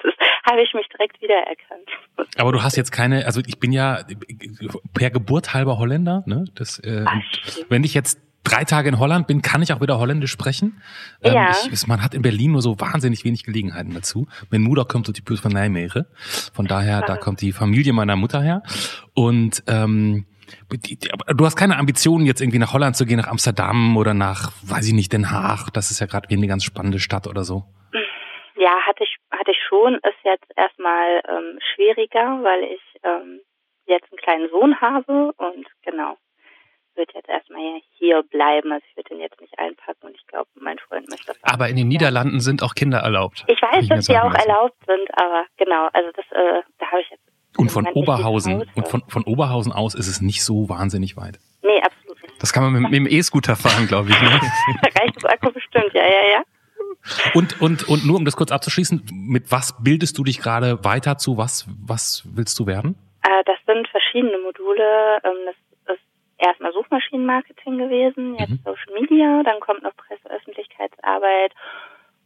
ist- 0.07 0.18
habe 0.50 0.62
ich 0.62 0.74
mich 0.74 0.88
direkt 0.90 1.22
wiedererkannt. 1.22 1.90
Aber 2.38 2.52
du 2.52 2.62
hast 2.63 2.75
jetzt 2.75 2.92
keine, 2.92 3.25
also 3.25 3.42
ich 3.46 3.60
bin 3.60 3.72
ja 3.72 4.00
per 4.94 5.10
Geburt 5.10 5.54
halber 5.54 5.78
Holländer, 5.78 6.24
ne? 6.25 6.46
Das, 6.56 6.80
äh, 6.80 7.04
Ach, 7.07 7.13
wenn 7.69 7.84
ich 7.84 7.94
jetzt 7.94 8.19
drei 8.44 8.63
Tage 8.63 8.90
in 8.90 9.00
Holland 9.00 9.25
bin, 9.25 9.42
kann 9.42 9.63
ich 9.63 9.74
auch 9.74 9.81
wieder 9.81 9.98
Holländisch 9.98 10.31
sprechen. 10.31 10.80
Ähm, 11.24 11.34
Ja. 11.34 11.52
ich, 11.72 11.88
man 11.88 12.04
hat 12.04 12.13
in 12.13 12.22
Berlin 12.22 12.52
nur 12.52 12.62
so 12.62 12.80
wahnsinnig 12.80 13.24
wenig 13.25 13.44
Gelegenheiten 13.44 13.94
dazu. 13.96 14.28
Mein 14.52 14.62
Mutter 14.62 14.86
kommt 14.86 15.07
so 15.07 15.13
typisch 15.13 15.42
von 15.42 15.52
Nijmegen. 15.52 16.06
Von 16.54 16.68
daher, 16.68 17.02
da 17.02 17.13
Ah. 17.13 17.18
kommt 17.18 17.42
die 17.42 17.52
Familie 17.52 17.92
meiner 17.94 18.16
Mutter 18.16 18.42
her. 18.44 18.62
Und 19.16 19.63
ähm, 19.66 20.25
die, 20.72 20.78
die, 21.00 21.10
du 21.36 21.44
hast 21.46 21.56
keine 21.56 21.75
Ambitionen, 21.78 22.28
jetzt 22.28 22.40
irgendwie 22.40 22.60
nach 22.60 22.72
Holland 22.74 22.96
zu 22.96 23.07
gehen, 23.07 23.18
nach 23.18 23.30
Amsterdam 23.30 23.98
oder 23.98 24.13
nach, 24.13 24.52
weiß 24.62 24.86
ich 24.88 24.94
nicht, 24.94 25.12
Den 25.12 25.31
Haag. 25.31 25.72
Das 25.74 25.90
ist 25.90 26.00
ja 26.00 26.06
gerade 26.06 26.30
eine 26.30 26.46
ganz 26.48 26.63
spannende 26.63 27.00
Stadt 27.00 27.25
oder 27.25 27.44
so. 27.44 27.66
Ja, 28.57 28.72
hatte 28.88 29.04
ich, 29.04 29.18
hatte 29.31 29.52
ich 29.52 29.55
schon. 29.68 29.96
Ist 29.96 30.24
jetzt 30.24 30.48
erstmal 30.56 31.22
ähm, 31.28 31.60
schwieriger, 31.74 32.40
weil 32.44 32.64
ich 32.64 32.82
ähm, 33.04 33.42
jetzt 33.86 34.12
einen 34.12 34.20
kleinen 34.20 34.50
Sohn 34.50 34.80
habe 34.82 35.34
und 35.38 35.68
genau, 35.84 36.18
wird 36.96 37.14
jetzt 37.14 37.30
erstmal 37.30 37.82
hier 37.98 38.24
bleiben. 38.24 38.72
Also 38.72 38.86
ich 38.90 38.98
würde 38.98 39.10
den 39.10 39.19
jetzt 39.19 39.40
nicht 39.42 39.57
einpacken 39.60 40.07
und 40.07 40.16
ich 40.16 40.26
glaube, 40.28 40.50
mein 40.56 40.80
Freund 40.80 41.10
möchte 41.10 41.28
das. 41.28 41.38
Aber 41.44 41.69
in 41.69 41.76
den 41.76 41.88
Niederlanden 41.88 42.40
sind 42.40 42.64
auch 42.64 42.74
Kinder 42.74 43.00
erlaubt. 43.00 43.45
Ich 43.48 43.62
weiß, 43.62 43.88
dass 43.88 44.06
die 44.06 44.18
auch 44.18 44.31
lassen. 44.31 44.50
erlaubt 44.50 44.78
sind, 44.86 45.10
aber 45.18 45.45
genau, 45.57 45.90
also 45.94 46.10
das, 46.16 46.26
äh, 46.31 46.62
da 46.80 46.88
habe 46.88 47.02
ich 47.02 47.10
jetzt. 47.10 47.24
Und 47.57 47.69
von 47.69 47.88
Oberhausen, 47.88 48.66
und 48.76 48.88
von, 48.88 49.04
von 49.07 49.24
Oberhausen 49.24 49.72
aus 49.72 49.95
ist 49.95 50.07
es 50.07 50.19
nicht 50.22 50.44
so 50.44 50.68
wahnsinnig 50.68 51.16
weit. 51.16 51.40
Nee, 51.64 51.81
absolut 51.81 52.22
nicht. 52.22 52.42
Das 52.42 52.52
kann 52.52 52.64
man 52.64 52.74
mit, 52.74 52.92
mit 52.92 52.94
dem 52.94 53.07
E-Scooter 53.07 53.56
fahren, 53.56 53.88
glaube 53.88 54.10
ich. 54.10 54.22
Ne? 54.22 54.42
Da 54.81 54.90
reicht 55.02 55.16
das 55.16 55.26
Akku 55.26 55.52
bestimmt, 55.52 55.94
ja, 55.94 56.04
ja, 56.04 56.31
ja. 56.34 56.44
Und, 57.33 57.62
und, 57.62 57.88
und 57.88 58.06
nur 58.06 58.18
um 58.18 58.26
das 58.26 58.35
kurz 58.35 58.52
abzuschließen, 58.52 59.06
mit 59.14 59.52
was 59.52 59.76
bildest 59.83 60.18
du 60.18 60.24
dich 60.24 60.40
gerade 60.40 60.83
weiter 60.83 61.18
zu? 61.18 61.38
Was, 61.38 61.66
was 61.85 62.24
willst 62.26 62.57
du 62.59 62.66
werden? 62.68 62.95
Äh, 63.24 63.44
das 63.45 63.57
sind 63.66 63.88
verschiedene 63.88 64.38
Module. 64.40 65.19
Ähm, 65.24 65.45
das 65.45 65.95
ist 65.95 66.04
erstmal 66.38 66.74
Suchmaschinenmarketing 66.74 67.78
gewesen, 67.78 68.35
jetzt 68.40 68.50
Mhm. 68.52 68.59
Social 68.64 69.00
Media, 69.00 69.44
dann 69.44 69.59
kommt 69.59 69.83
noch 69.83 69.95
Presse, 69.95 70.30
Öffentlichkeitsarbeit 70.30 71.54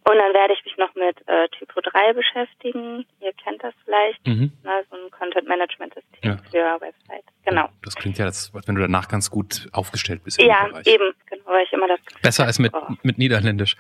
und 0.06 0.18
dann 0.18 0.34
werde 0.34 0.53
ich 0.53 0.63
mich 0.65 0.75
noch 0.77 0.94
mit 0.96 1.18
äh, 1.27 1.48
Typo 1.50 1.82
3 1.82 2.13
beschäftigen. 2.13 3.06
Ihr 3.20 3.34
kennt 3.34 3.63
das 3.63 3.74
vielleicht, 3.86 4.25
Mhm. 4.25 4.51
ne, 4.63 4.84
so 4.89 4.96
ein 4.98 5.12
Content 5.12 5.48
Management 5.48 5.94
System 5.94 6.32
Ja. 6.32 6.38
für 6.50 6.82
Websites. 6.82 7.25
Genau. 7.46 7.70
Das 7.84 7.96
klingt 7.96 8.18
ja, 8.18 8.25
als 8.25 8.51
wenn 8.65 8.75
du 8.75 8.82
danach 8.82 9.08
ganz 9.08 9.29
gut 9.29 9.68
aufgestellt 9.72 10.24
bist. 10.24 10.41
Ja, 10.41 10.68
eben, 10.86 11.13
genau, 11.29 11.46
weil 11.46 11.63
ich 11.65 11.74
immer 11.74 11.88
das 11.88 12.00
Besser 12.22 12.46
als 12.46 12.60
mit, 12.60 12.74
Oh. 12.74 12.88
mit 13.03 13.18
Niederländisch. 13.18 13.75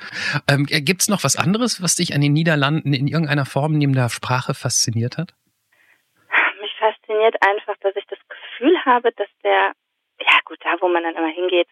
Ähm, 0.49 0.65
Gibt 0.65 1.01
es 1.01 1.07
noch 1.09 1.23
was 1.23 1.35
anderes, 1.35 1.81
was 1.81 1.95
dich 1.95 2.13
an 2.13 2.21
den 2.21 2.33
Niederlanden 2.33 2.93
in 2.93 3.07
irgendeiner 3.07 3.45
Form 3.45 3.73
neben 3.73 3.93
der 3.93 4.09
Sprache 4.09 4.53
fasziniert 4.53 5.17
hat? 5.17 5.33
mich 6.61 6.73
fasziniert 6.77 7.35
einfach, 7.47 7.75
dass 7.81 7.95
ich 7.95 8.05
das 8.07 8.19
Gefühl 8.27 8.77
habe, 8.85 9.11
dass 9.13 9.29
der, 9.43 9.71
ja 10.19 10.37
gut, 10.45 10.57
da 10.61 10.75
wo 10.81 10.89
man 10.89 11.03
dann 11.03 11.15
immer 11.15 11.29
hingeht, 11.33 11.67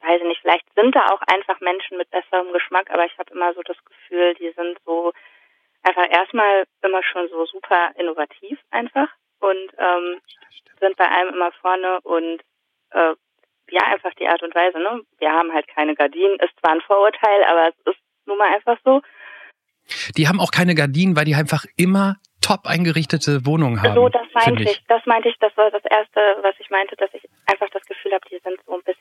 weiß 0.00 0.20
ich 0.20 0.28
nicht, 0.28 0.40
vielleicht 0.40 0.66
sind 0.74 0.94
da 0.94 1.06
auch 1.06 1.20
einfach 1.22 1.60
Menschen 1.60 1.98
mit 1.98 2.10
besserem 2.10 2.52
Geschmack, 2.52 2.90
aber 2.90 3.04
ich 3.04 3.18
habe 3.18 3.32
immer 3.32 3.52
so 3.54 3.62
das 3.62 3.76
Gefühl, 3.84 4.34
die 4.34 4.52
sind 4.56 4.78
so 4.84 5.12
einfach 5.82 6.08
erstmal 6.10 6.64
immer 6.82 7.02
schon 7.02 7.28
so 7.28 7.46
super 7.46 7.92
innovativ 7.96 8.58
einfach. 8.70 9.08
und 9.40 9.72
ähm, 9.78 10.20
sind 10.80 10.96
bei 10.96 11.08
allem 11.08 11.34
immer 11.34 11.52
vorne 11.60 12.00
und 12.02 12.40
äh, 12.90 13.14
ja, 13.70 13.82
einfach 13.92 14.14
die 14.14 14.26
Art 14.26 14.42
und 14.42 14.54
Weise. 14.54 14.78
Ne? 14.78 15.02
Wir 15.18 15.30
haben 15.30 15.52
halt 15.52 15.66
keine 15.68 15.94
Gardinen, 15.94 16.38
ist 16.40 16.58
zwar 16.60 16.72
ein 16.72 16.80
Vorurteil, 16.80 17.44
aber 17.44 17.68
es 17.68 17.92
ist 17.92 18.00
nun 18.26 18.38
mal 18.38 18.54
einfach 18.54 18.78
so. 18.84 19.02
Die 20.16 20.28
haben 20.28 20.40
auch 20.40 20.50
keine 20.50 20.74
Gardinen, 20.74 21.16
weil 21.16 21.24
die 21.24 21.34
einfach 21.34 21.64
immer 21.76 22.16
top 22.40 22.66
eingerichtete 22.66 23.44
Wohnungen 23.44 23.82
haben. 23.82 23.94
So, 23.94 24.08
das 24.08 24.26
meinte 24.32 24.62
ich. 24.62 24.70
ich. 24.70 24.84
Das 24.86 25.04
meinte 25.06 25.28
ich, 25.28 25.36
das 25.38 25.54
war 25.56 25.70
das 25.70 25.84
Erste, 25.84 26.20
was 26.42 26.54
ich 26.58 26.70
meinte, 26.70 26.96
dass 26.96 27.10
ich 27.12 27.22
einfach 27.46 27.68
das 27.70 27.84
Gefühl 27.84 28.12
habe, 28.12 28.24
die 28.30 28.38
sind 28.42 28.58
so 28.66 28.74
ein 28.74 28.82
bisschen, 28.84 28.97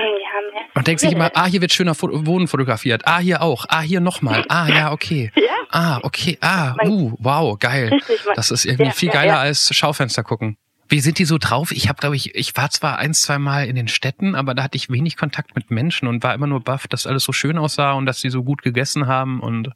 ja. 0.00 0.60
Man 0.74 0.84
denkt 0.84 1.00
sich 1.00 1.12
immer, 1.12 1.30
ah, 1.34 1.46
hier 1.46 1.60
wird 1.60 1.72
schöner 1.72 1.94
Wohnen 2.00 2.48
fotografiert. 2.48 3.02
Ah, 3.06 3.18
hier 3.18 3.42
auch. 3.42 3.66
Ah, 3.68 3.80
hier 3.80 4.00
nochmal. 4.00 4.44
Ah, 4.48 4.68
ja, 4.68 4.92
okay. 4.92 5.30
Ja. 5.34 5.42
Ah, 5.70 6.00
okay. 6.02 6.38
Ah, 6.40 6.74
uh, 6.84 7.12
wow, 7.18 7.58
geil. 7.58 7.88
Richtig, 7.92 8.20
Das 8.34 8.50
ist 8.50 8.64
irgendwie 8.64 8.86
Ja, 8.86 8.92
viel 8.92 9.10
geiler 9.10 9.38
als 9.38 9.74
Schaufenster 9.74 10.22
gucken. 10.22 10.56
Wie 10.88 10.98
sind 11.00 11.20
die 11.20 11.24
so 11.24 11.38
drauf? 11.38 11.70
Ich 11.70 11.88
habe, 11.88 12.00
glaube 12.00 12.16
ich, 12.16 12.34
ich 12.34 12.56
war 12.56 12.68
zwar 12.70 12.98
ein, 12.98 13.14
zwei 13.14 13.38
Mal 13.38 13.66
in 13.68 13.76
den 13.76 13.86
Städten, 13.86 14.34
aber 14.34 14.54
da 14.54 14.64
hatte 14.64 14.76
ich 14.76 14.90
wenig 14.90 15.16
Kontakt 15.16 15.54
mit 15.54 15.70
Menschen 15.70 16.08
und 16.08 16.24
war 16.24 16.34
immer 16.34 16.48
nur 16.48 16.60
baff, 16.60 16.88
dass 16.88 17.06
alles 17.06 17.22
so 17.22 17.32
schön 17.32 17.58
aussah 17.58 17.92
und 17.92 18.06
dass 18.06 18.20
sie 18.20 18.30
so 18.30 18.42
gut 18.42 18.62
gegessen 18.62 19.06
haben 19.06 19.38
und 19.40 19.70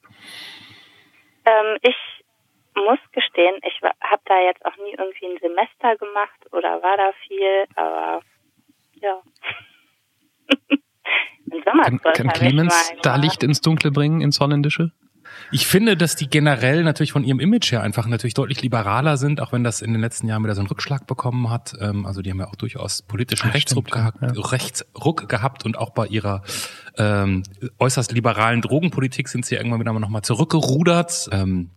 Ähm, 1.47 1.77
ich 1.83 1.95
muss 2.75 2.99
gestehen, 3.13 3.55
ich 3.63 3.81
habe 3.83 4.23
da 4.25 4.41
jetzt 4.41 4.65
auch 4.65 4.77
nie 4.79 4.95
irgendwie 4.99 5.27
ein 5.27 5.39
Semester 5.41 5.97
gemacht 5.97 6.41
oder 6.51 6.83
war 6.83 6.97
da 6.97 7.13
viel, 7.29 7.67
aber 7.77 8.21
ja. 9.01 9.21
Kann, 11.83 12.01
kann 12.01 12.29
Clemens 12.29 12.93
da 13.03 13.17
Licht 13.17 13.43
ins 13.43 13.61
Dunkle 13.61 13.91
bringen, 13.91 14.21
ins 14.21 14.41
Holländische? 14.41 14.93
Ich 15.51 15.67
finde, 15.67 15.97
dass 15.97 16.17
die 16.17 16.29
generell 16.29 16.85
natürlich 16.85 17.13
von 17.13 17.25
ihrem 17.25 17.41
Image 17.41 17.73
her 17.73 17.83
einfach 17.83 18.07
natürlich 18.07 18.35
deutlich 18.35 18.63
liberaler 18.63 19.17
sind, 19.17 19.41
auch 19.41 19.53
wenn 19.53 19.65
das 19.65 19.83
in 19.83 19.93
den 19.93 20.01
letzten 20.01 20.29
Jahren 20.29 20.43
wieder 20.43 20.55
so 20.55 20.61
einen 20.61 20.69
Rückschlag 20.69 21.07
bekommen 21.07 21.51
hat. 21.51 21.75
Ähm, 21.81 22.07
also 22.07 22.23
die 22.23 22.31
haben 22.31 22.41
ja 22.41 22.49
auch 22.49 22.57
durchaus 22.57 23.03
politischen 23.03 23.49
Ah, 23.51 23.53
Rechtsruck, 23.53 23.89
stimmt, 23.89 24.21
gehabt, 24.21 24.53
Rechtsruck 24.53 25.29
gehabt 25.29 25.65
und 25.65 25.79
auch 25.79 25.91
bei 25.91 26.07
ihrer 26.07 26.43
ähm, 26.97 27.43
äußerst 27.79 28.13
liberalen 28.13 28.63
Drogenpolitik 28.63 29.29
sind 29.29 29.45
sie 29.45 29.57
irgendwann 29.57 29.81
wieder 29.81 29.93
mal 29.93 30.01
nochmal 30.01 30.23
zurückgerudert. 30.23 31.29
Ähm, 31.33 31.71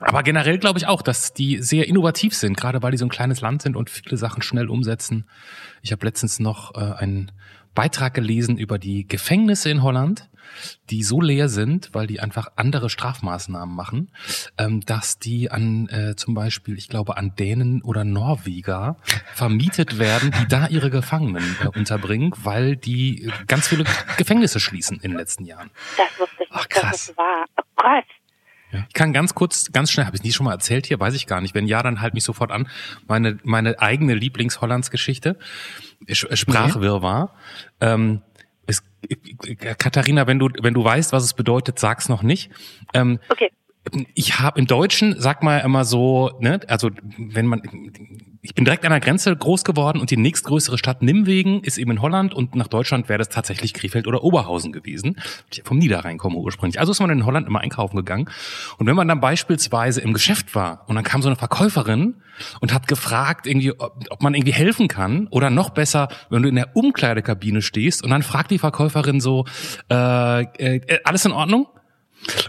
aber 0.00 0.22
generell 0.22 0.58
glaube 0.58 0.78
ich 0.78 0.86
auch, 0.86 1.02
dass 1.02 1.32
die 1.32 1.62
sehr 1.62 1.88
innovativ 1.88 2.34
sind, 2.34 2.56
gerade 2.56 2.82
weil 2.82 2.90
die 2.90 2.98
so 2.98 3.06
ein 3.06 3.10
kleines 3.10 3.40
Land 3.40 3.62
sind 3.62 3.76
und 3.76 3.90
viele 3.90 4.16
Sachen 4.16 4.42
schnell 4.42 4.68
umsetzen. 4.68 5.28
Ich 5.82 5.92
habe 5.92 6.04
letztens 6.04 6.40
noch 6.40 6.74
äh, 6.74 6.94
einen 6.94 7.32
Beitrag 7.74 8.14
gelesen 8.14 8.56
über 8.56 8.78
die 8.78 9.06
Gefängnisse 9.06 9.70
in 9.70 9.82
Holland, 9.82 10.28
die 10.90 11.02
so 11.02 11.20
leer 11.20 11.48
sind, 11.48 11.90
weil 11.92 12.06
die 12.06 12.20
einfach 12.20 12.48
andere 12.56 12.90
Strafmaßnahmen 12.90 13.74
machen, 13.74 14.10
ähm, 14.58 14.80
dass 14.82 15.18
die 15.18 15.50
an 15.50 15.88
äh, 15.88 16.14
zum 16.16 16.34
Beispiel, 16.34 16.76
ich 16.76 16.88
glaube, 16.88 17.16
an 17.16 17.34
Dänen 17.34 17.82
oder 17.82 18.04
Norweger 18.04 18.96
vermietet 19.34 19.98
werden, 19.98 20.32
die 20.40 20.46
da 20.48 20.68
ihre 20.68 20.90
Gefangenen 20.90 21.56
äh, 21.62 21.68
unterbringen, 21.76 22.32
weil 22.36 22.76
die 22.76 23.32
ganz 23.46 23.68
viele 23.68 23.84
Gefängnisse 24.16 24.60
schließen 24.60 24.96
in 25.00 25.10
den 25.10 25.18
letzten 25.18 25.44
Jahren. 25.44 25.70
Das 25.96 26.06
wusste 26.18 26.44
ich 26.44 26.48
Ach, 26.52 26.58
nicht, 26.58 26.76
dass 26.76 26.82
krass. 26.82 27.08
es 27.08 27.16
war. 27.16 27.44
Oh 27.56 27.62
Gott. 27.76 28.04
Ja. 28.74 28.84
Ich 28.88 28.94
kann 28.94 29.12
ganz 29.12 29.34
kurz, 29.34 29.70
ganz 29.72 29.90
schnell, 29.90 30.06
habe 30.06 30.16
ich 30.16 30.22
nie 30.22 30.32
schon 30.32 30.44
mal 30.44 30.52
erzählt 30.52 30.86
hier, 30.86 30.98
weiß 31.00 31.14
ich 31.14 31.26
gar 31.26 31.40
nicht. 31.40 31.54
Wenn 31.54 31.66
ja, 31.66 31.82
dann 31.82 32.00
halt 32.00 32.14
mich 32.14 32.24
sofort 32.24 32.50
an. 32.50 32.68
Meine, 33.06 33.38
meine 33.44 33.78
eigene 33.80 34.14
Lieblings-Hollands-Geschichte, 34.14 35.38
Sch- 36.08 36.34
Sprachwirrwarr. 36.36 37.34
Ähm, 37.80 38.22
es, 38.66 38.82
Katharina, 39.78 40.26
wenn 40.26 40.38
du, 40.38 40.48
wenn 40.62 40.74
du 40.74 40.82
weißt, 40.84 41.12
was 41.12 41.24
es 41.24 41.34
bedeutet, 41.34 41.78
sag's 41.78 42.08
noch 42.08 42.22
nicht. 42.22 42.50
Ähm, 42.92 43.18
Okay. 43.28 43.50
Ich 44.14 44.38
habe 44.40 44.58
im 44.58 44.66
Deutschen, 44.66 45.14
sag 45.18 45.42
mal 45.42 45.58
immer 45.58 45.84
so, 45.84 46.30
ne, 46.40 46.60
also 46.68 46.90
wenn 47.18 47.46
man, 47.46 47.62
ich 48.40 48.54
bin 48.54 48.64
direkt 48.64 48.84
an 48.84 48.90
der 48.90 49.00
Grenze 49.00 49.34
groß 49.34 49.64
geworden 49.64 50.00
und 50.00 50.10
die 50.10 50.16
nächstgrößere 50.16 50.78
Stadt 50.78 51.02
Nimwegen 51.02 51.62
ist 51.62 51.76
eben 51.76 51.90
in 51.90 52.02
Holland 52.02 52.34
und 52.34 52.54
nach 52.54 52.68
Deutschland 52.68 53.08
wäre 53.08 53.18
das 53.18 53.28
tatsächlich 53.28 53.74
Krefeld 53.74 54.06
oder 54.06 54.24
Oberhausen 54.24 54.72
gewesen. 54.72 55.16
Ich 55.52 55.62
vom 55.64 55.78
Niederrhein 55.78 56.16
komme 56.16 56.36
ursprünglich. 56.36 56.80
Also 56.80 56.92
ist 56.92 57.00
man 57.00 57.10
in 57.10 57.26
Holland 57.26 57.46
immer 57.46 57.60
einkaufen 57.60 57.96
gegangen. 57.96 58.28
Und 58.78 58.86
wenn 58.86 58.96
man 58.96 59.06
dann 59.06 59.20
beispielsweise 59.20 60.00
im 60.00 60.14
Geschäft 60.14 60.54
war 60.54 60.84
und 60.88 60.94
dann 60.94 61.04
kam 61.04 61.20
so 61.20 61.28
eine 61.28 61.36
Verkäuferin 61.36 62.16
und 62.60 62.72
hat 62.72 62.88
gefragt, 62.88 63.46
irgendwie, 63.46 63.72
ob, 63.78 64.02
ob 64.08 64.22
man 64.22 64.34
irgendwie 64.34 64.52
helfen 64.54 64.88
kann 64.88 65.26
oder 65.28 65.50
noch 65.50 65.70
besser, 65.70 66.08
wenn 66.30 66.42
du 66.42 66.48
in 66.48 66.56
der 66.56 66.74
Umkleidekabine 66.74 67.60
stehst 67.60 68.02
und 68.02 68.10
dann 68.10 68.22
fragt 68.22 68.50
die 68.50 68.58
Verkäuferin 68.58 69.20
so, 69.20 69.44
äh, 69.90 70.42
äh, 70.42 71.00
alles 71.04 71.24
in 71.26 71.32
Ordnung? 71.32 71.66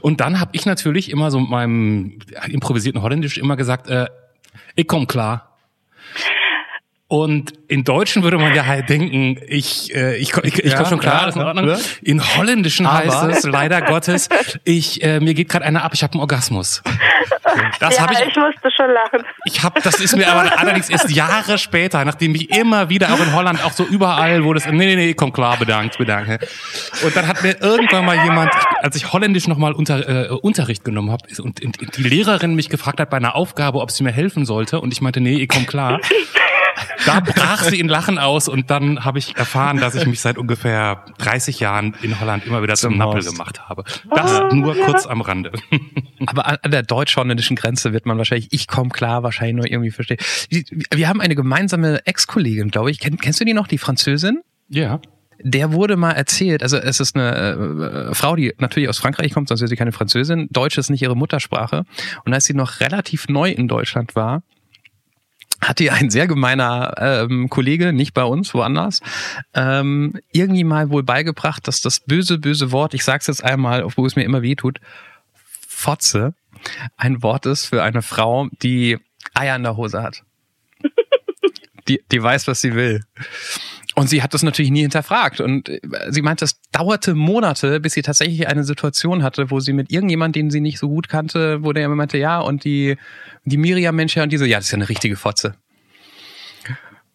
Und 0.01 0.21
dann 0.21 0.39
habe 0.39 0.51
ich 0.53 0.65
natürlich 0.65 1.09
immer 1.09 1.31
so 1.31 1.39
mit 1.39 1.49
meinem 1.49 2.19
improvisierten 2.47 3.01
Holländisch 3.01 3.37
immer 3.37 3.55
gesagt, 3.55 3.87
äh, 3.87 4.07
ich 4.75 4.87
komm 4.87 5.07
klar. 5.07 5.54
Und 7.15 7.53
in 7.69 7.85
Deutschen 7.85 8.23
würde 8.23 8.37
man 8.37 8.53
ja 8.53 8.65
halt 8.65 8.89
denken, 8.89 9.39
ich, 9.47 9.95
äh, 9.95 10.17
ich, 10.17 10.35
ich, 10.43 10.59
ich 10.59 10.71
Ja, 10.71 10.75
komme 10.77 10.89
schon 10.89 10.99
klar, 10.99 11.13
ja, 11.15 11.19
alles 11.21 11.35
in 11.37 11.41
Ordnung. 11.43 11.67
ja. 11.69 11.77
In 12.03 12.35
Holländischen 12.35 12.85
Aber- 12.85 12.97
heißt 12.97 13.37
es 13.37 13.43
leider 13.45 13.81
Gottes, 13.81 14.27
ich 14.65 15.01
äh, 15.01 15.21
mir 15.21 15.33
geht 15.33 15.47
gerade 15.47 15.63
einer 15.63 15.83
ab, 15.85 15.91
ich 15.93 16.03
habe 16.03 16.11
einen 16.13 16.19
Orgasmus. 16.21 16.83
Das 17.79 17.95
ja, 17.95 18.01
habe 18.03 18.13
ich, 18.13 18.19
ich, 18.19 18.35
musste 18.35 18.69
schon 18.75 18.91
lachen. 18.91 19.25
ich 19.45 19.63
habe, 19.63 19.79
das 19.81 19.99
ist 20.01 20.15
mir 20.17 20.27
aber 20.29 20.59
allerdings 20.59 20.89
erst 20.89 21.09
Jahre 21.09 21.57
später, 21.57 22.03
nachdem 22.03 22.35
ich 22.35 22.49
immer 22.49 22.89
wieder 22.89 23.13
auch 23.13 23.19
in 23.19 23.33
Holland 23.33 23.63
auch 23.63 23.71
so 23.71 23.85
überall, 23.85 24.43
wo 24.43 24.53
das, 24.53 24.65
nee, 24.65 24.73
nee, 24.73 24.95
nee, 24.97 25.13
komm 25.13 25.31
klar, 25.31 25.55
bedankt, 25.57 25.97
bedankt. 25.97 26.45
Und 27.03 27.15
dann 27.15 27.27
hat 27.27 27.43
mir 27.43 27.55
irgendwann 27.61 28.03
mal 28.05 28.17
jemand, 28.25 28.51
als 28.81 28.95
ich 28.97 29.13
Holländisch 29.13 29.47
nochmal 29.47 29.71
unter, 29.73 30.27
äh, 30.27 30.29
Unterricht 30.33 30.83
genommen 30.83 31.11
habe 31.11 31.23
und, 31.41 31.63
und 31.63 31.97
die 31.97 32.03
Lehrerin 32.03 32.55
mich 32.55 32.69
gefragt 32.69 32.99
hat 32.99 33.09
bei 33.09 33.17
einer 33.17 33.35
Aufgabe, 33.35 33.79
ob 33.79 33.89
sie 33.91 34.03
mir 34.03 34.11
helfen 34.11 34.45
sollte, 34.45 34.81
und 34.81 34.91
ich 34.91 34.99
meinte, 35.01 35.21
nee, 35.21 35.37
ich 35.37 35.47
komm 35.47 35.65
klar. 35.65 36.01
Da 37.05 37.19
brach 37.19 37.63
sie 37.63 37.79
in 37.79 37.87
Lachen 37.87 38.17
aus 38.17 38.47
und 38.47 38.69
dann 38.69 39.03
habe 39.05 39.19
ich 39.19 39.35
erfahren, 39.35 39.77
dass 39.77 39.95
ich 39.95 40.05
mich 40.05 40.19
seit 40.21 40.37
ungefähr 40.37 41.05
30 41.17 41.59
Jahren 41.59 41.95
in 42.01 42.19
Holland 42.19 42.45
immer 42.45 42.61
wieder 42.63 42.75
zum, 42.75 42.91
Zum 42.91 42.97
Nappel 42.99 43.15
Horst. 43.15 43.31
gemacht 43.31 43.67
habe. 43.67 43.83
Das 44.15 44.53
nur 44.53 44.75
kurz 44.75 45.05
am 45.05 45.21
Rande. 45.21 45.51
Aber 46.25 46.47
an 46.63 46.71
der 46.71 46.83
deutsch-holländischen 46.83 47.55
Grenze 47.55 47.93
wird 47.93 48.05
man 48.05 48.17
wahrscheinlich, 48.17 48.47
ich 48.51 48.67
komme 48.67 48.89
klar, 48.89 49.23
wahrscheinlich 49.23 49.55
nur 49.55 49.67
irgendwie 49.69 49.91
verstehen. 49.91 50.17
Wir 50.91 51.09
haben 51.09 51.21
eine 51.21 51.35
gemeinsame 51.35 52.05
Ex-Kollegin, 52.05 52.69
glaube 52.71 52.91
ich. 52.91 52.99
Kenn, 52.99 53.17
kennst 53.17 53.39
du 53.39 53.45
die 53.45 53.53
noch, 53.53 53.67
die 53.67 53.77
Französin? 53.77 54.41
Ja. 54.69 54.99
Der 55.43 55.73
wurde 55.73 55.97
mal 55.97 56.11
erzählt, 56.13 56.63
also 56.63 56.77
es 56.77 56.99
ist 57.01 57.15
eine 57.15 58.07
äh, 58.09 58.15
Frau, 58.15 58.35
die 58.37 58.53
natürlich 58.57 58.87
aus 58.87 58.97
Frankreich 58.97 59.33
kommt, 59.33 59.49
sonst 59.49 59.59
wäre 59.59 59.67
sie 59.67 59.75
keine 59.75 59.91
Französin. 59.91 60.47
Deutsch 60.49 60.77
ist 60.77 60.89
nicht 60.89 61.01
ihre 61.01 61.15
Muttersprache. 61.17 61.83
Und 62.23 62.33
als 62.33 62.45
sie 62.45 62.53
noch 62.53 62.79
relativ 62.79 63.27
neu 63.27 63.51
in 63.51 63.67
Deutschland 63.67 64.15
war, 64.15 64.43
hat 65.67 65.79
ihr 65.79 65.93
ein 65.93 66.09
sehr 66.09 66.27
gemeiner 66.27 66.95
ähm, 66.97 67.49
Kollege, 67.49 67.93
nicht 67.93 68.13
bei 68.13 68.23
uns, 68.23 68.53
woanders, 68.53 69.01
ähm, 69.53 70.19
irgendwie 70.31 70.63
mal 70.63 70.89
wohl 70.89 71.03
beigebracht, 71.03 71.67
dass 71.67 71.81
das 71.81 71.99
böse, 71.99 72.37
böse 72.37 72.71
Wort, 72.71 72.93
ich 72.93 73.03
sag's 73.03 73.27
jetzt 73.27 73.43
einmal, 73.43 73.85
wo 73.95 74.05
es 74.05 74.15
mir 74.15 74.23
immer 74.23 74.41
weh 74.41 74.55
tut, 74.55 74.79
Fotze, 75.67 76.33
ein 76.97 77.21
Wort 77.21 77.45
ist 77.45 77.65
für 77.65 77.83
eine 77.83 78.01
Frau, 78.01 78.47
die 78.63 78.97
Eier 79.33 79.55
in 79.55 79.63
der 79.63 79.77
Hose 79.77 80.01
hat. 80.01 80.23
Die, 81.87 82.01
die 82.11 82.23
weiß, 82.23 82.47
was 82.47 82.61
sie 82.61 82.73
will. 82.73 83.03
Und 83.95 84.09
sie 84.09 84.21
hat 84.21 84.33
das 84.33 84.43
natürlich 84.43 84.71
nie 84.71 84.81
hinterfragt. 84.81 85.39
Und 85.39 85.69
äh, 85.69 85.79
sie 86.09 86.21
meinte, 86.21 86.45
es 86.45 86.59
dauerte 86.71 87.15
Monate, 87.15 87.79
bis 87.79 87.93
sie 87.93 88.01
tatsächlich 88.01 88.47
eine 88.47 88.65
Situation 88.65 89.23
hatte, 89.23 89.49
wo 89.49 89.61
sie 89.61 89.73
mit 89.73 89.91
irgendjemand, 89.91 90.35
den 90.35 90.51
sie 90.51 90.59
nicht 90.59 90.79
so 90.79 90.89
gut 90.89 91.07
kannte, 91.07 91.63
wo 91.63 91.71
der 91.71 91.85
immer 91.85 91.95
meinte, 91.95 92.17
ja, 92.17 92.39
und 92.39 92.65
die, 92.65 92.97
die 93.45 93.57
Miriam-Mensch, 93.57 94.17
und 94.17 94.31
die 94.31 94.37
so, 94.37 94.45
ja, 94.45 94.57
das 94.57 94.65
ist 94.65 94.71
ja 94.71 94.77
eine 94.77 94.89
richtige 94.89 95.15
Fotze. 95.15 95.55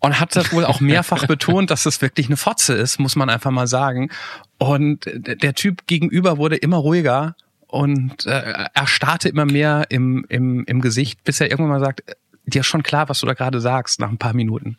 Und 0.03 0.19
hat 0.19 0.35
das 0.35 0.51
wohl 0.55 0.65
auch 0.65 0.81
mehrfach 0.81 1.27
betont, 1.27 1.71
dass 1.71 1.83
das 1.83 2.01
wirklich 2.01 2.27
eine 2.29 2.39
Fotze 2.39 2.73
ist, 2.73 2.99
muss 2.99 3.17
man 3.17 3.29
einfach 3.29 3.51
mal 3.51 3.67
sagen. 3.67 4.11
Und 4.57 5.05
der 5.05 5.55
Typ 5.55 5.87
gegenüber 5.87 6.39
wurde 6.39 6.57
immer 6.57 6.79
ruhiger 6.79 7.37
und 7.67 8.25
äh, 8.25 8.69
er 8.73 8.87
starrte 8.87 9.29
immer 9.29 9.45
mehr 9.45 9.85
im, 9.91 10.25
im, 10.31 10.65
im 10.65 10.81
Gesicht, 10.81 11.23
bis 11.25 11.41
er 11.41 11.51
irgendwann 11.51 11.79
mal 11.79 11.85
sagt, 11.85 12.03
dir 12.47 12.61
ist 12.61 12.67
schon 12.67 12.83
klar, 12.83 13.11
was 13.11 13.21
du 13.21 13.27
da 13.27 13.35
gerade 13.35 13.61
sagst, 13.61 14.01
nach 14.01 14.09
ein 14.09 14.19
paar 14.19 14.33
Minuten. 14.33 14.79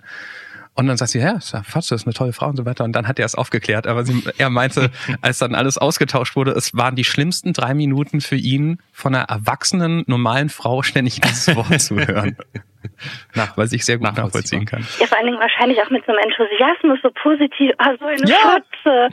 Und 0.81 0.87
dann 0.87 0.97
sagt 0.97 1.11
sie, 1.11 1.19
ja, 1.19 1.39
Fotze, 1.63 1.93
ist 1.93 2.07
eine 2.07 2.13
tolle 2.15 2.33
Frau 2.33 2.47
und 2.47 2.57
so 2.57 2.65
weiter. 2.65 2.83
Und 2.83 2.93
dann 2.93 3.07
hat 3.07 3.19
er 3.19 3.25
es 3.25 3.35
aufgeklärt. 3.35 3.85
Aber 3.85 4.03
sie, 4.03 4.23
er 4.39 4.49
meinte, 4.49 4.89
als 5.21 5.37
dann 5.37 5.53
alles 5.53 5.77
ausgetauscht 5.77 6.35
wurde, 6.35 6.51
es 6.51 6.75
waren 6.75 6.95
die 6.95 7.03
schlimmsten 7.03 7.53
drei 7.53 7.75
Minuten 7.75 8.19
für 8.19 8.35
ihn, 8.35 8.79
von 8.91 9.13
einer 9.13 9.25
erwachsenen, 9.25 10.03
normalen 10.07 10.49
Frau 10.49 10.81
ständig 10.81 11.21
dieses 11.21 11.55
Wort 11.55 11.79
zu 11.79 11.97
hören. 11.97 12.35
Nach, 13.35 13.55
was 13.57 13.71
ich 13.73 13.85
sehr 13.85 13.97
gut 13.97 14.15
nachvollziehen 14.15 14.65
kann. 14.65 14.85
Ja, 14.99 15.07
vor 15.07 15.17
allen 15.17 15.27
Dingen 15.27 15.39
wahrscheinlich 15.39 15.81
auch 15.81 15.89
mit 15.89 16.05
so 16.05 16.11
einem 16.11 16.21
Enthusiasmus, 16.23 16.99
so 17.01 17.09
positiv. 17.11 17.71
Ah, 17.77 17.93
so 17.99 18.05
eine 18.05 18.27
Ja. 18.27 18.37
Fotze. 18.37 19.09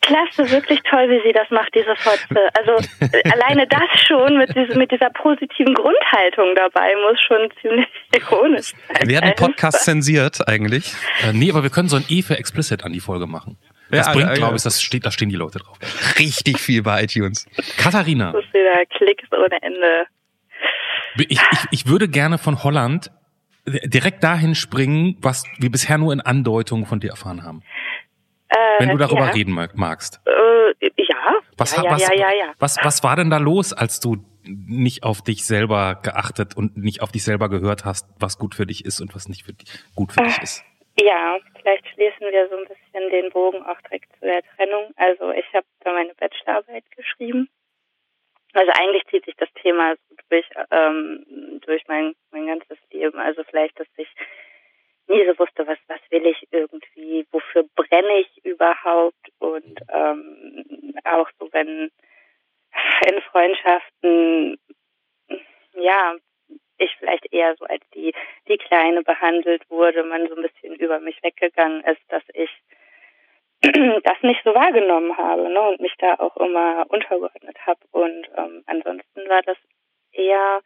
Klasse, 0.00 0.50
wirklich 0.50 0.80
toll, 0.88 1.08
wie 1.08 1.20
sie 1.26 1.32
das 1.32 1.48
macht, 1.50 1.74
diese 1.74 1.94
Fotze. 1.96 2.40
Also 2.58 2.76
alleine 3.32 3.66
das 3.66 3.82
schon 4.06 4.36
mit, 4.38 4.54
diesem, 4.54 4.78
mit 4.78 4.90
dieser 4.90 5.10
positiven 5.10 5.74
Grundhaltung 5.74 6.54
dabei 6.56 6.92
muss 7.08 7.20
schon 7.20 7.48
ziemlich 7.60 7.86
ironisch 8.14 8.72
sein. 8.88 9.08
Werden. 9.08 9.32
Podcasts 9.36 9.84
zensiert 9.84 10.46
eigentlich? 10.48 10.92
Äh, 11.26 11.32
nee, 11.32 11.50
aber 11.50 11.62
wir 11.62 11.70
können 11.70 11.88
so 11.88 11.96
ein 11.96 12.04
E 12.08 12.22
für 12.22 12.36
explicit 12.38 12.84
an 12.84 12.92
die 12.92 13.00
Folge 13.00 13.26
machen. 13.26 13.56
Das 13.90 14.06
Ja, 14.06 14.12
bringt, 14.12 14.28
ja, 14.28 14.34
glaube 14.34 14.52
ja. 14.52 14.56
ich, 14.56 14.62
das 14.62 14.82
steht, 14.82 15.04
da 15.06 15.10
stehen 15.10 15.28
die 15.28 15.36
Leute 15.36 15.58
drauf. 15.58 15.78
Richtig 16.18 16.58
viel 16.58 16.82
bei 16.82 17.04
iTunes. 17.04 17.46
Katharina, 17.78 18.32
Das 18.32 18.44
ist 18.44 18.52
wieder 18.54 18.84
Klicks 18.86 19.24
ohne 19.32 19.62
Ende. 19.62 20.06
Ich, 21.16 21.40
ich, 21.40 21.66
ich 21.70 21.86
würde 21.86 22.08
gerne 22.08 22.38
von 22.38 22.62
Holland 22.64 23.10
direkt 23.66 24.22
dahin 24.22 24.54
springen, 24.54 25.16
was 25.20 25.44
wir 25.58 25.70
bisher 25.70 25.98
nur 25.98 26.12
in 26.12 26.20
Andeutungen 26.20 26.86
von 26.86 27.00
dir 27.00 27.10
erfahren 27.10 27.42
haben. 27.42 27.62
Äh, 28.48 28.56
Wenn 28.78 28.90
du 28.90 28.98
darüber 28.98 29.26
ja. 29.26 29.32
reden 29.32 29.52
mag- 29.52 29.76
magst. 29.76 30.20
Äh, 30.26 30.90
ja. 30.96 31.34
Was, 31.56 31.76
ja, 31.76 31.84
ja, 31.84 31.90
was, 31.90 32.02
ja, 32.02 32.14
ja, 32.14 32.30
ja. 32.32 32.52
Was, 32.58 32.76
was 32.82 33.02
war 33.02 33.16
denn 33.16 33.30
da 33.30 33.38
los, 33.38 33.72
als 33.72 34.00
du 34.00 34.16
nicht 34.42 35.04
auf 35.04 35.22
dich 35.22 35.46
selber 35.46 35.94
geachtet 36.02 36.56
und 36.56 36.76
nicht 36.76 37.00
auf 37.00 37.10
dich 37.10 37.24
selber 37.24 37.48
gehört 37.48 37.84
hast, 37.84 38.06
was 38.18 38.38
gut 38.38 38.54
für 38.54 38.66
dich 38.66 38.84
ist 38.84 39.00
und 39.00 39.14
was 39.14 39.28
nicht 39.28 39.44
für 39.44 39.54
dich, 39.54 39.68
gut 39.94 40.12
für 40.12 40.22
dich 40.22 40.38
ist? 40.42 40.62
Ja, 41.00 41.38
vielleicht 41.60 41.86
schließen 41.94 42.20
wir 42.30 42.48
so 42.50 42.56
ein 42.56 42.64
bisschen 42.68 43.10
den 43.10 43.30
Bogen 43.32 43.62
auch 43.64 43.80
direkt 43.88 44.12
zu 44.18 44.26
der 44.26 44.42
Trennung. 44.54 44.92
Also 44.96 45.30
ich 45.32 45.46
habe 45.54 45.66
da 45.80 45.92
meine 45.92 46.12
Bachelorarbeit 46.14 46.84
geschrieben. 46.94 47.48
Also 48.52 48.70
eigentlich 48.78 49.02
zieht 49.10 49.24
sich 49.24 49.34
das 49.36 49.48
Thema 49.62 49.94
durch, 50.34 50.66
ähm, 50.70 51.60
durch 51.64 51.82
mein, 51.86 52.14
mein 52.30 52.46
ganzes 52.46 52.78
Leben. 52.90 53.18
Also 53.18 53.44
vielleicht, 53.44 53.78
dass 53.78 53.86
ich 53.96 54.08
nie 55.06 55.24
so 55.26 55.38
wusste, 55.38 55.66
was, 55.66 55.78
was 55.86 56.00
will 56.10 56.26
ich 56.26 56.48
irgendwie, 56.50 57.26
wofür 57.30 57.64
brenne 57.76 58.20
ich 58.20 58.44
überhaupt 58.44 59.30
und 59.38 59.80
ähm, 59.88 60.94
auch 61.04 61.28
so, 61.38 61.48
wenn 61.52 61.90
in 63.06 63.20
Freundschaften, 63.30 64.58
ja, 65.74 66.16
ich 66.78 66.90
vielleicht 66.98 67.32
eher 67.32 67.54
so 67.56 67.66
als 67.66 67.82
die, 67.94 68.12
die 68.48 68.58
Kleine 68.58 69.02
behandelt 69.02 69.62
wurde, 69.70 70.02
man 70.02 70.26
so 70.26 70.34
ein 70.34 70.42
bisschen 70.42 70.74
über 70.74 70.98
mich 70.98 71.22
weggegangen 71.22 71.84
ist, 71.84 72.02
dass 72.08 72.24
ich 72.32 72.50
das 74.02 74.22
nicht 74.22 74.40
so 74.44 74.54
wahrgenommen 74.54 75.16
habe 75.16 75.48
ne, 75.48 75.60
und 75.60 75.80
mich 75.80 75.94
da 75.98 76.14
auch 76.14 76.36
immer 76.38 76.84
untergeordnet 76.88 77.56
habe. 77.64 77.78
Und 77.92 78.28
ähm, 78.36 78.64
ansonsten 78.66 79.28
war 79.28 79.42
das 79.42 79.56
eher, 80.14 80.62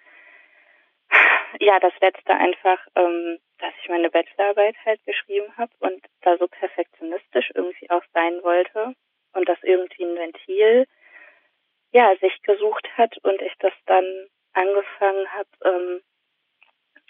ja, 1.61 1.79
das 1.81 1.93
Letzte 2.01 2.35
einfach, 2.35 2.79
ähm, 2.95 3.39
dass 3.59 3.73
ich 3.83 3.89
meine 3.89 4.11
Bachelorarbeit 4.11 4.77
halt 4.85 5.05
geschrieben 5.05 5.53
habe 5.57 5.73
und 5.81 6.05
da 6.23 6.37
so 6.37 6.47
perfektionistisch 6.49 7.51
irgendwie 7.55 7.91
auch 7.91 8.05
sein 8.15 8.43
wollte 8.43 8.95
und 9.33 9.49
das 9.49 9.59
irgendwie 9.63 10.05
ein 10.05 10.17
Ventil, 10.17 10.87
ja, 11.93 12.15
sich 12.21 12.41
gesucht 12.43 12.87
hat 12.97 13.17
und 13.25 13.41
ich 13.43 13.55
das 13.59 13.73
dann 13.87 14.29
angefangen 14.53 15.33
habe, 15.33 15.49
ähm, 15.65 16.03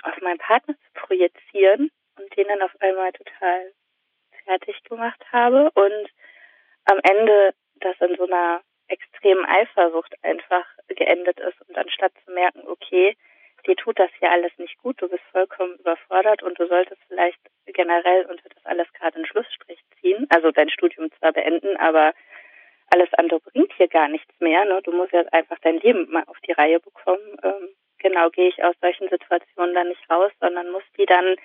auf 0.02 0.20
meinen 0.20 0.38
Partner 0.38 0.74
zu 0.74 0.92
projizieren 0.94 1.90
und 2.16 2.36
den 2.36 2.48
dann 2.48 2.62
auf 2.62 2.72
einmal 2.80 3.12
total 3.12 3.72
fertig 4.44 4.82
gemacht 4.84 5.20
habe 5.32 5.70
und 5.74 6.10
am 6.84 7.00
Ende 7.02 7.54
das 7.76 7.96
in 8.00 8.16
so 8.16 8.24
einer 8.24 8.62
extremen 8.88 9.44
Eifersucht 9.44 10.14
einfach 10.22 10.66
geendet 10.88 11.38
ist 11.40 11.60
und 11.68 11.76
anstatt 11.76 12.12
zu 12.24 12.32
merken, 12.32 12.62
okay, 12.66 13.16
dir 13.66 13.76
tut 13.76 13.98
das 13.98 14.10
hier 14.18 14.30
alles 14.30 14.52
nicht 14.58 14.78
gut, 14.78 15.00
du 15.00 15.08
bist 15.08 15.22
vollkommen 15.32 15.76
überfordert 15.78 16.42
und 16.42 16.58
du 16.58 16.66
solltest 16.66 17.00
vielleicht 17.08 17.38
generell 17.66 18.26
unter 18.26 18.48
das 18.48 18.64
alles 18.64 18.92
gerade 18.94 19.16
einen 19.16 19.26
Schlussstrich 19.26 19.80
ziehen, 20.00 20.26
also 20.30 20.50
dein 20.50 20.70
Studium 20.70 21.10
zwar 21.18 21.32
beenden, 21.32 21.76
aber 21.76 22.12
alles 22.90 23.12
andere 23.14 23.40
bringt 23.40 23.72
hier 23.74 23.88
gar 23.88 24.08
nichts 24.08 24.32
mehr. 24.40 24.64
Ne? 24.64 24.80
Du 24.82 24.92
musst 24.92 25.12
jetzt 25.12 25.32
einfach 25.32 25.58
dein 25.62 25.78
Leben 25.78 26.10
mal 26.10 26.24
auf 26.26 26.38
die 26.46 26.52
Reihe 26.52 26.80
bekommen. 26.80 27.36
Ähm, 27.42 27.68
genau, 27.98 28.30
gehe 28.30 28.48
ich 28.48 28.64
aus 28.64 28.74
solchen 28.80 29.08
Situationen 29.08 29.74
dann 29.74 29.88
nicht 29.88 30.10
raus, 30.10 30.32
sondern 30.40 30.70
muss 30.70 30.84
die 30.96 31.06
dann 31.06 31.36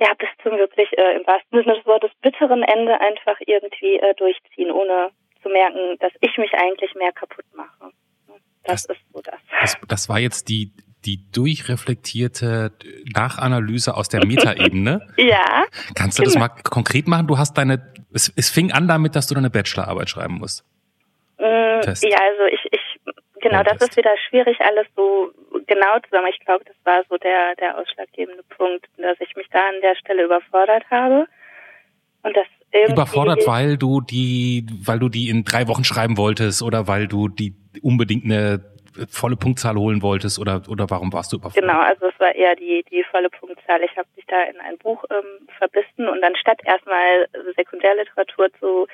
ja 0.00 0.12
bis 0.14 0.28
zum 0.42 0.58
wirklich 0.58 0.96
äh, 0.98 1.16
im 1.16 1.26
wahrsten 1.26 1.62
Sinne 1.62 1.76
des 1.76 1.86
Wortes 1.86 2.10
bitteren 2.20 2.62
Ende 2.62 3.00
einfach 3.00 3.38
irgendwie 3.46 3.98
äh, 3.98 4.14
durchziehen, 4.14 4.70
ohne 4.70 5.10
zu 5.42 5.48
merken, 5.48 5.96
dass 6.00 6.12
ich 6.20 6.36
mich 6.38 6.52
eigentlich 6.54 6.94
mehr 6.94 7.12
kaputt 7.12 7.44
mache. 7.54 7.92
Das, 8.64 8.86
Das- 8.86 8.96
ist 8.96 9.04
so 9.12 9.20
das. 9.22 9.34
Das, 9.60 9.76
das 9.88 10.08
war 10.08 10.18
jetzt 10.18 10.48
die, 10.48 10.72
die 11.04 11.30
durchreflektierte 11.32 12.72
Nachanalyse 13.14 13.94
aus 13.96 14.08
der 14.08 14.24
Metaebene. 14.26 15.06
Ja, 15.16 15.64
Kannst 15.94 16.18
du 16.18 16.22
das 16.24 16.34
Genau. 16.34 16.46
mal 16.46 16.54
konkret 16.62 17.06
machen? 17.08 17.26
Du 17.26 17.38
hast 17.38 17.54
deine, 17.56 17.92
es, 18.12 18.32
es 18.36 18.50
fing 18.50 18.72
an 18.72 18.88
damit, 18.88 19.14
dass 19.16 19.26
du 19.28 19.34
deine 19.34 19.50
Bachelorarbeit 19.50 20.08
schreiben 20.10 20.34
musst. 20.34 20.64
Test. 21.82 22.02
Ja, 22.04 22.18
also 22.18 22.44
ich, 22.52 22.60
ich 22.72 22.80
genau, 23.40 23.58
Ja, 23.58 23.62
das 23.62 23.78
Test. 23.78 23.90
ist 23.92 23.96
wieder 23.98 24.14
schwierig, 24.28 24.58
alles 24.60 24.86
so 24.96 25.30
genau 25.66 25.98
zusammen. 26.00 26.26
Ich 26.30 26.40
glaube, 26.44 26.64
das 26.64 26.74
war 26.84 27.04
so 27.08 27.16
der, 27.18 27.54
der 27.56 27.78
ausschlaggebende 27.78 28.42
Punkt, 28.56 28.86
dass 28.96 29.16
ich 29.20 29.34
mich 29.36 29.46
da 29.50 29.60
an 29.60 29.80
der 29.80 29.94
Stelle 29.94 30.24
überfordert 30.24 30.84
habe. 30.90 31.26
Und 32.24 32.36
das 32.36 32.46
Überfordert, 32.72 33.46
weil 33.46 33.76
du 33.76 34.00
die, 34.00 34.66
weil 34.84 34.98
du 34.98 35.08
die 35.08 35.30
in 35.30 35.44
drei 35.44 35.68
Wochen 35.68 35.84
schreiben 35.84 36.16
wolltest 36.16 36.62
oder 36.62 36.86
weil 36.86 37.08
du 37.08 37.28
die 37.28 37.54
unbedingt 37.82 38.24
eine 38.24 38.60
volle 39.06 39.36
Punktzahl 39.36 39.76
holen 39.76 40.02
wolltest 40.02 40.38
oder, 40.38 40.62
oder 40.68 40.90
warum 40.90 41.12
warst 41.12 41.32
du 41.32 41.36
überfordert? 41.36 41.68
Genau, 41.68 41.80
also 41.80 42.06
es 42.06 42.18
war 42.20 42.34
eher 42.34 42.56
die, 42.56 42.84
die 42.90 43.04
volle 43.04 43.30
Punktzahl. 43.30 43.82
Ich 43.82 43.96
habe 43.96 44.08
mich 44.16 44.26
da 44.26 44.42
in 44.42 44.58
ein 44.60 44.78
Buch 44.78 45.04
ähm, 45.10 45.46
verbissen 45.58 46.08
und 46.08 46.22
anstatt 46.24 46.60
erstmal 46.64 47.28
Sekundärliteratur 47.56 48.48
zu, 48.58 48.88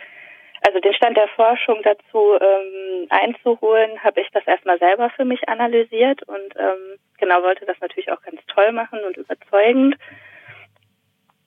also 0.66 0.80
den 0.80 0.94
Stand 0.94 1.16
der 1.16 1.28
Forschung 1.28 1.80
dazu 1.82 2.38
ähm, 2.40 3.06
einzuholen, 3.10 4.02
habe 4.02 4.20
ich 4.20 4.28
das 4.32 4.46
erstmal 4.46 4.78
selber 4.78 5.10
für 5.10 5.24
mich 5.24 5.48
analysiert 5.48 6.22
und 6.24 6.54
ähm, 6.58 6.98
genau 7.18 7.42
wollte 7.42 7.64
das 7.66 7.80
natürlich 7.80 8.10
auch 8.12 8.22
ganz 8.22 8.40
toll 8.46 8.72
machen 8.72 9.00
und 9.06 9.16
überzeugend. 9.16 9.96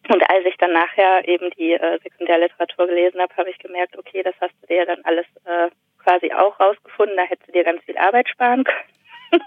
Und 0.10 0.22
als 0.30 0.46
ich 0.46 0.56
dann 0.58 0.74
nachher 0.74 1.28
eben 1.28 1.50
die 1.58 1.74
äh, 1.74 2.00
Sekundärliteratur 2.04 2.88
gelesen 2.88 3.20
habe, 3.20 3.36
habe 3.36 3.50
ich 3.50 3.58
gemerkt, 3.60 3.98
okay, 3.98 4.24
das 4.24 4.36
hast 4.40 4.54
du 4.62 4.68
dir 4.68 4.86
dann 4.86 5.02
alles 5.04 5.26
äh, 5.46 5.70
quasi 6.04 6.32
auch 6.32 6.60
rausgefunden, 6.60 7.18
da 7.18 7.24
hättest 7.24 7.50
du 7.50 7.52
dir 7.52 7.64
ganz 7.64 7.84
viel 7.84 7.98
Arbeit 7.98 8.30
sparen 8.30 8.64
können. 8.64 9.42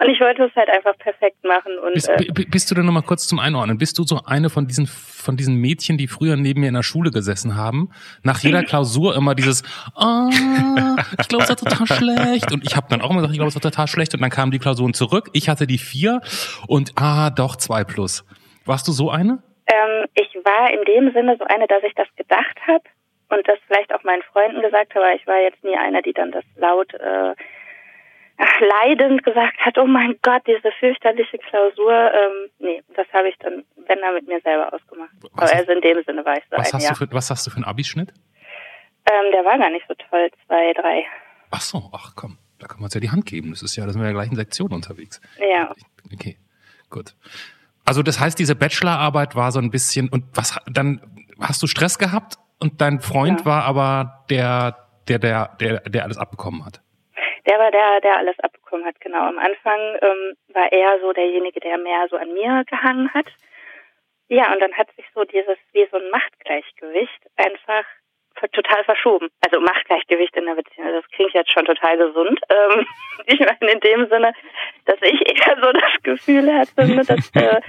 und 0.00 0.10
ich 0.10 0.20
wollte 0.20 0.44
es 0.44 0.54
halt 0.54 0.68
einfach 0.68 0.96
perfekt 0.98 1.42
machen 1.42 1.78
und 1.78 1.94
Bist, 1.94 2.10
äh, 2.10 2.26
bist 2.30 2.70
du 2.70 2.74
denn 2.74 2.84
nochmal 2.84 3.02
kurz 3.02 3.26
zum 3.26 3.38
Einordnen? 3.38 3.78
Bist 3.78 3.98
du 3.98 4.02
so 4.02 4.20
eine 4.26 4.50
von 4.50 4.66
diesen, 4.66 4.86
von 4.86 5.38
diesen 5.38 5.54
Mädchen, 5.54 5.96
die 5.96 6.08
früher 6.08 6.36
neben 6.36 6.60
mir 6.60 6.68
in 6.68 6.74
der 6.74 6.82
Schule 6.82 7.10
gesessen 7.10 7.56
haben? 7.56 7.90
Nach 8.22 8.38
jeder 8.40 8.62
Klausur 8.64 9.16
immer 9.16 9.34
dieses, 9.34 9.62
ah, 9.94 10.28
ich 11.18 11.28
glaube, 11.28 11.44
es 11.44 11.48
war 11.48 11.56
total 11.56 11.86
schlecht. 11.86 12.52
Und 12.52 12.64
ich 12.66 12.76
habe 12.76 12.88
dann 12.90 13.00
auch 13.00 13.08
immer 13.08 13.20
gesagt, 13.20 13.32
ich 13.32 13.38
glaube, 13.38 13.48
es 13.48 13.54
war 13.54 13.62
total 13.62 13.88
schlecht. 13.88 14.12
Und 14.12 14.20
dann 14.20 14.30
kamen 14.30 14.52
die 14.52 14.58
Klausuren 14.58 14.92
zurück. 14.92 15.30
Ich 15.32 15.48
hatte 15.48 15.66
die 15.66 15.78
vier 15.78 16.20
und 16.66 16.92
ah, 16.96 17.30
doch 17.30 17.56
zwei 17.56 17.84
plus. 17.84 18.26
Warst 18.66 18.86
du 18.88 18.92
so 18.92 19.10
eine? 19.10 19.42
Ähm, 19.78 20.06
ich 20.14 20.34
war 20.44 20.70
in 20.70 20.84
dem 20.84 21.12
Sinne 21.12 21.36
so 21.38 21.44
eine, 21.44 21.66
dass 21.66 21.82
ich 21.82 21.94
das 21.94 22.08
gedacht 22.16 22.56
habe 22.66 22.84
und 23.30 23.46
das 23.48 23.58
vielleicht 23.66 23.92
auch 23.94 24.02
meinen 24.04 24.22
Freunden 24.22 24.62
gesagt 24.62 24.94
habe, 24.94 25.04
aber 25.06 25.14
ich 25.14 25.26
war 25.26 25.38
jetzt 25.40 25.62
nie 25.64 25.76
eine, 25.76 26.02
die 26.02 26.12
dann 26.12 26.32
das 26.32 26.44
laut 26.56 26.92
äh, 26.94 27.34
leidend 28.60 29.24
gesagt 29.24 29.58
hat, 29.58 29.78
oh 29.78 29.86
mein 29.86 30.16
Gott, 30.22 30.42
diese 30.46 30.70
fürchterliche 30.78 31.38
Klausur. 31.38 31.92
Ähm, 31.92 32.50
nee, 32.58 32.82
das 32.94 33.06
habe 33.12 33.28
ich 33.28 33.36
dann, 33.38 33.64
wenn 33.86 33.98
dann 34.00 34.14
mit 34.14 34.28
mir 34.28 34.40
selber 34.40 34.72
ausgemacht. 34.72 35.10
Was- 35.32 35.52
also 35.52 35.72
in 35.72 35.80
dem 35.80 36.02
Sinne 36.04 36.24
war 36.24 36.36
ich 36.36 36.44
so 36.50 36.56
Was 36.56 36.72
eine, 36.72 36.74
hast, 36.74 36.84
ja. 36.84 36.90
du 36.90 36.96
für, 37.06 37.12
was 37.14 37.30
hast 37.30 37.46
du 37.46 37.50
für 37.50 37.56
einen 37.56 37.64
Abischnitt? 37.64 38.12
Ähm, 39.10 39.32
der 39.32 39.44
war 39.44 39.58
gar 39.58 39.70
nicht 39.70 39.86
so 39.88 39.94
toll, 39.94 40.30
zwei, 40.46 40.72
drei. 40.74 41.04
Ach 41.50 41.60
so, 41.60 41.90
ach 41.92 42.12
komm, 42.14 42.38
da 42.58 42.66
kann 42.66 42.78
man 42.78 42.84
uns 42.84 42.94
ja 42.94 43.00
die 43.00 43.10
Hand 43.10 43.26
geben. 43.26 43.50
Das 43.50 43.62
ist 43.62 43.74
ja, 43.76 43.84
da 43.86 43.90
sind 43.90 44.00
wir 44.02 44.08
in 44.08 44.14
der 44.14 44.20
gleichen 44.22 44.36
Sektion 44.36 44.72
unterwegs. 44.72 45.20
Ja. 45.38 45.72
Okay, 46.14 46.36
gut. 46.90 47.14
Also 47.88 48.02
das 48.02 48.20
heißt, 48.20 48.38
diese 48.38 48.54
Bachelorarbeit 48.54 49.34
war 49.34 49.50
so 49.50 49.60
ein 49.60 49.70
bisschen 49.70 50.10
und 50.10 50.24
was 50.34 50.58
dann 50.70 51.00
hast 51.40 51.62
du 51.62 51.66
Stress 51.66 51.98
gehabt 51.98 52.34
und 52.60 52.82
dein 52.82 53.00
Freund 53.00 53.40
Ja. 53.40 53.46
war 53.46 53.64
aber 53.64 54.24
der 54.28 54.76
der 55.08 55.18
der 55.18 55.56
der 55.58 55.80
der 55.80 56.02
alles 56.04 56.18
abbekommen 56.18 56.66
hat. 56.66 56.82
Der 57.46 57.58
war 57.58 57.70
der, 57.70 58.00
der 58.02 58.18
alles 58.18 58.38
abbekommen 58.40 58.84
hat, 58.84 59.00
genau. 59.00 59.22
Am 59.26 59.38
Anfang 59.38 59.80
ähm, 60.02 60.36
war 60.52 60.70
er 60.70 61.00
so 61.00 61.14
derjenige, 61.14 61.60
der 61.60 61.78
mehr 61.78 62.06
so 62.10 62.16
an 62.16 62.30
mir 62.34 62.62
gehangen 62.68 63.08
hat. 63.14 63.24
Ja, 64.28 64.52
und 64.52 64.60
dann 64.60 64.74
hat 64.74 64.88
sich 64.96 65.06
so 65.14 65.24
dieses, 65.24 65.56
wie 65.72 65.88
so 65.90 65.96
ein 65.96 66.10
Machtgleichgewicht 66.10 67.20
einfach 67.36 67.84
total 68.52 68.84
verschoben. 68.84 69.28
Also 69.44 69.60
Machtgleichgewicht 69.60 70.36
in 70.36 70.46
der 70.46 70.54
Beziehung, 70.54 70.86
also 70.86 71.00
das 71.00 71.10
klingt 71.10 71.32
jetzt 71.34 71.52
schon 71.52 71.64
total 71.64 71.96
gesund. 71.98 72.40
Ähm, 72.48 72.86
ich 73.26 73.40
meine 73.40 73.72
in 73.72 73.80
dem 73.80 74.08
Sinne, 74.08 74.32
dass 74.84 74.98
ich 75.02 75.20
eher 75.26 75.56
so 75.60 75.72
das 75.72 76.02
Gefühl 76.02 76.52
hatte, 76.52 76.86
ne, 76.86 77.04
dass 77.04 77.30
äh, 77.34 77.60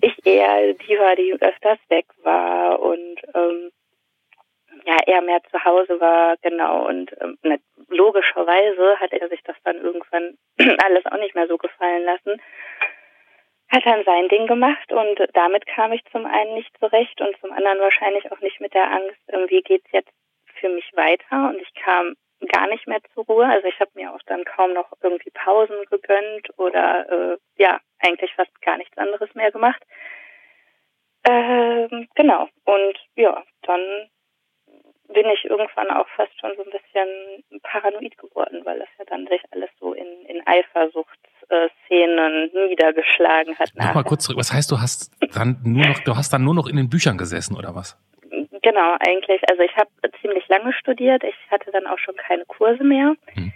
ich 0.00 0.26
eher 0.26 0.74
die 0.74 0.98
war, 0.98 1.16
die 1.16 1.32
öfters 1.40 1.78
weg 1.88 2.06
war 2.22 2.80
und 2.80 3.20
ähm, 3.34 3.70
ja, 4.86 4.96
er 5.06 5.20
mehr 5.20 5.42
zu 5.50 5.62
Hause 5.64 6.00
war, 6.00 6.36
genau. 6.42 6.86
Und 6.86 7.12
ähm, 7.20 7.36
na, 7.42 7.56
logischerweise 7.88 8.98
hat 8.98 9.12
er 9.12 9.28
sich 9.28 9.42
das 9.44 9.56
dann 9.64 9.76
irgendwann 9.76 10.38
alles 10.84 11.04
auch 11.06 11.18
nicht 11.18 11.34
mehr 11.34 11.48
so 11.48 11.58
gefallen 11.58 12.04
lassen. 12.04 12.40
Hat 13.70 13.86
dann 13.86 14.04
sein 14.04 14.28
Ding 14.28 14.46
gemacht 14.46 14.92
und 14.92 15.20
damit 15.34 15.66
kam 15.66 15.92
ich 15.92 16.04
zum 16.10 16.26
einen 16.26 16.54
nicht 16.54 16.76
zurecht 16.78 17.20
und 17.20 17.36
zum 17.40 17.52
anderen 17.52 17.78
wahrscheinlich 17.78 18.30
auch 18.32 18.40
nicht 18.40 18.60
mit 18.60 18.74
der 18.74 18.90
Angst, 18.90 19.20
ähm, 19.28 19.46
wie 19.48 19.62
geht's 19.62 19.90
jetzt 19.92 20.10
für 20.58 20.68
mich 20.68 20.90
weiter. 20.94 21.50
Und 21.50 21.60
ich 21.60 21.72
kam 21.74 22.16
gar 22.48 22.66
nicht 22.66 22.86
mehr 22.86 23.00
zur 23.14 23.24
Ruhe. 23.26 23.46
Also 23.46 23.68
ich 23.68 23.78
habe 23.80 23.90
mir 23.94 24.12
auch 24.12 24.22
dann 24.26 24.44
kaum 24.44 24.72
noch 24.72 24.92
irgendwie 25.02 25.30
Pausen 25.30 25.84
gegönnt 25.90 26.48
oder 26.58 27.08
äh, 27.10 27.38
ja, 27.56 27.80
eigentlich 28.00 28.34
fast 28.34 28.60
gar 28.62 28.76
nichts 28.76 28.96
anderes 28.98 29.32
mehr 29.34 29.52
gemacht. 29.52 29.82
Ähm, 31.28 32.08
genau. 32.14 32.48
Und 32.64 32.98
ja, 33.14 33.44
dann 33.62 34.10
bin 35.08 35.28
ich 35.28 35.44
irgendwann 35.44 35.90
auch 35.90 36.08
fast 36.16 36.38
schon 36.40 36.54
so 36.56 36.64
ein 36.64 36.70
bisschen 36.70 37.60
paranoid 37.62 38.16
geworden, 38.16 38.64
weil 38.64 38.78
das 38.78 38.88
ja 38.98 39.04
dann 39.06 39.26
sich 39.26 39.42
alles 39.50 39.70
so 39.78 39.92
in, 39.92 40.24
in 40.26 40.46
Eifersucht 40.46 41.18
Szenen 41.84 42.50
niedergeschlagen 42.68 43.58
hat. 43.58 43.70
Noch 43.74 43.94
mal 43.94 44.04
kurz 44.04 44.24
zurück. 44.24 44.38
Was 44.38 44.52
heißt, 44.52 44.70
du 44.70 44.80
hast 44.80 45.12
dann 45.34 45.58
nur 45.64 45.86
noch, 45.86 45.98
du 46.00 46.16
hast 46.16 46.32
dann 46.32 46.44
nur 46.44 46.54
noch 46.54 46.66
in 46.66 46.76
den 46.76 46.88
Büchern 46.88 47.18
gesessen 47.18 47.56
oder 47.56 47.74
was? 47.74 47.98
Genau, 48.62 48.96
eigentlich. 49.00 49.40
Also 49.50 49.62
ich 49.62 49.74
habe 49.76 49.90
ziemlich 50.20 50.46
lange 50.48 50.72
studiert. 50.72 51.24
Ich 51.24 51.34
hatte 51.50 51.70
dann 51.72 51.86
auch 51.86 51.98
schon 51.98 52.14
keine 52.16 52.44
Kurse 52.44 52.84
mehr 52.84 53.14
hm. 53.34 53.52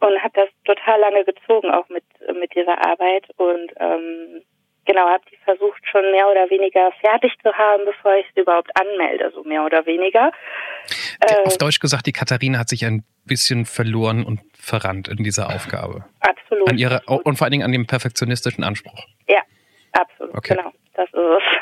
und 0.00 0.22
habe 0.22 0.32
das 0.34 0.48
total 0.64 1.00
lange 1.00 1.24
gezogen, 1.24 1.70
auch 1.70 1.88
mit 1.88 2.04
mit 2.38 2.54
dieser 2.54 2.78
Arbeit 2.86 3.26
und 3.36 3.72
ähm, 3.78 4.42
genau, 4.84 5.08
habe 5.08 5.24
die 5.30 5.36
versucht 5.44 5.82
schon 5.90 6.02
mehr 6.12 6.28
oder 6.30 6.48
weniger 6.50 6.90
fertig 7.00 7.32
zu 7.42 7.52
haben, 7.52 7.84
bevor 7.84 8.14
ich 8.16 8.26
sie 8.34 8.42
überhaupt 8.42 8.70
anmelde, 8.80 9.32
so 9.34 9.42
mehr 9.44 9.64
oder 9.64 9.84
weniger. 9.86 10.30
Äh, 11.20 11.46
Auf 11.46 11.58
Deutsch 11.58 11.80
gesagt, 11.80 12.06
die 12.06 12.12
Katharina 12.12 12.58
hat 12.58 12.68
sich 12.68 12.84
ein 12.84 13.04
bisschen 13.26 13.66
verloren 13.66 14.24
und 14.24 14.40
verrannt 14.54 15.08
in 15.08 15.18
dieser 15.18 15.54
Aufgabe. 15.54 16.04
Absolut. 16.20 16.68
An 16.68 16.78
ihrer, 16.78 17.02
und 17.06 17.36
vor 17.36 17.44
allen 17.44 17.52
Dingen 17.52 17.64
an 17.64 17.72
dem 17.72 17.86
perfektionistischen 17.86 18.64
Anspruch. 18.64 19.06
Ja, 19.28 19.40
absolut. 19.92 20.34
Okay. 20.34 20.56
Genau, 20.56 20.72
das 20.94 21.08
ist 21.08 21.14
es. 21.14 21.42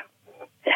Ja. 0.64 0.74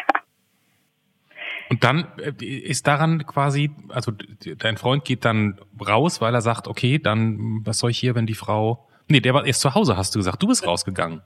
Und 1.69 1.85
dann 1.85 2.11
äh, 2.17 2.43
ist 2.43 2.87
daran 2.87 3.25
quasi, 3.25 3.71
also 3.87 4.11
dein 4.57 4.75
Freund 4.75 5.05
geht 5.05 5.23
dann 5.23 5.61
raus, 5.79 6.19
weil 6.19 6.33
er 6.33 6.41
sagt, 6.41 6.67
okay, 6.67 6.99
dann 6.99 7.61
was 7.63 7.79
soll 7.79 7.91
ich 7.91 7.99
hier, 7.99 8.15
wenn 8.15 8.25
die 8.25 8.33
Frau 8.33 8.87
Nee, 9.09 9.21
der 9.21 9.33
war 9.33 9.45
erst 9.45 9.61
zu 9.61 9.73
Hause, 9.73 9.95
hast 9.95 10.13
du 10.13 10.19
gesagt. 10.19 10.43
Du 10.43 10.47
bist 10.47 10.67
rausgegangen. 10.67 11.21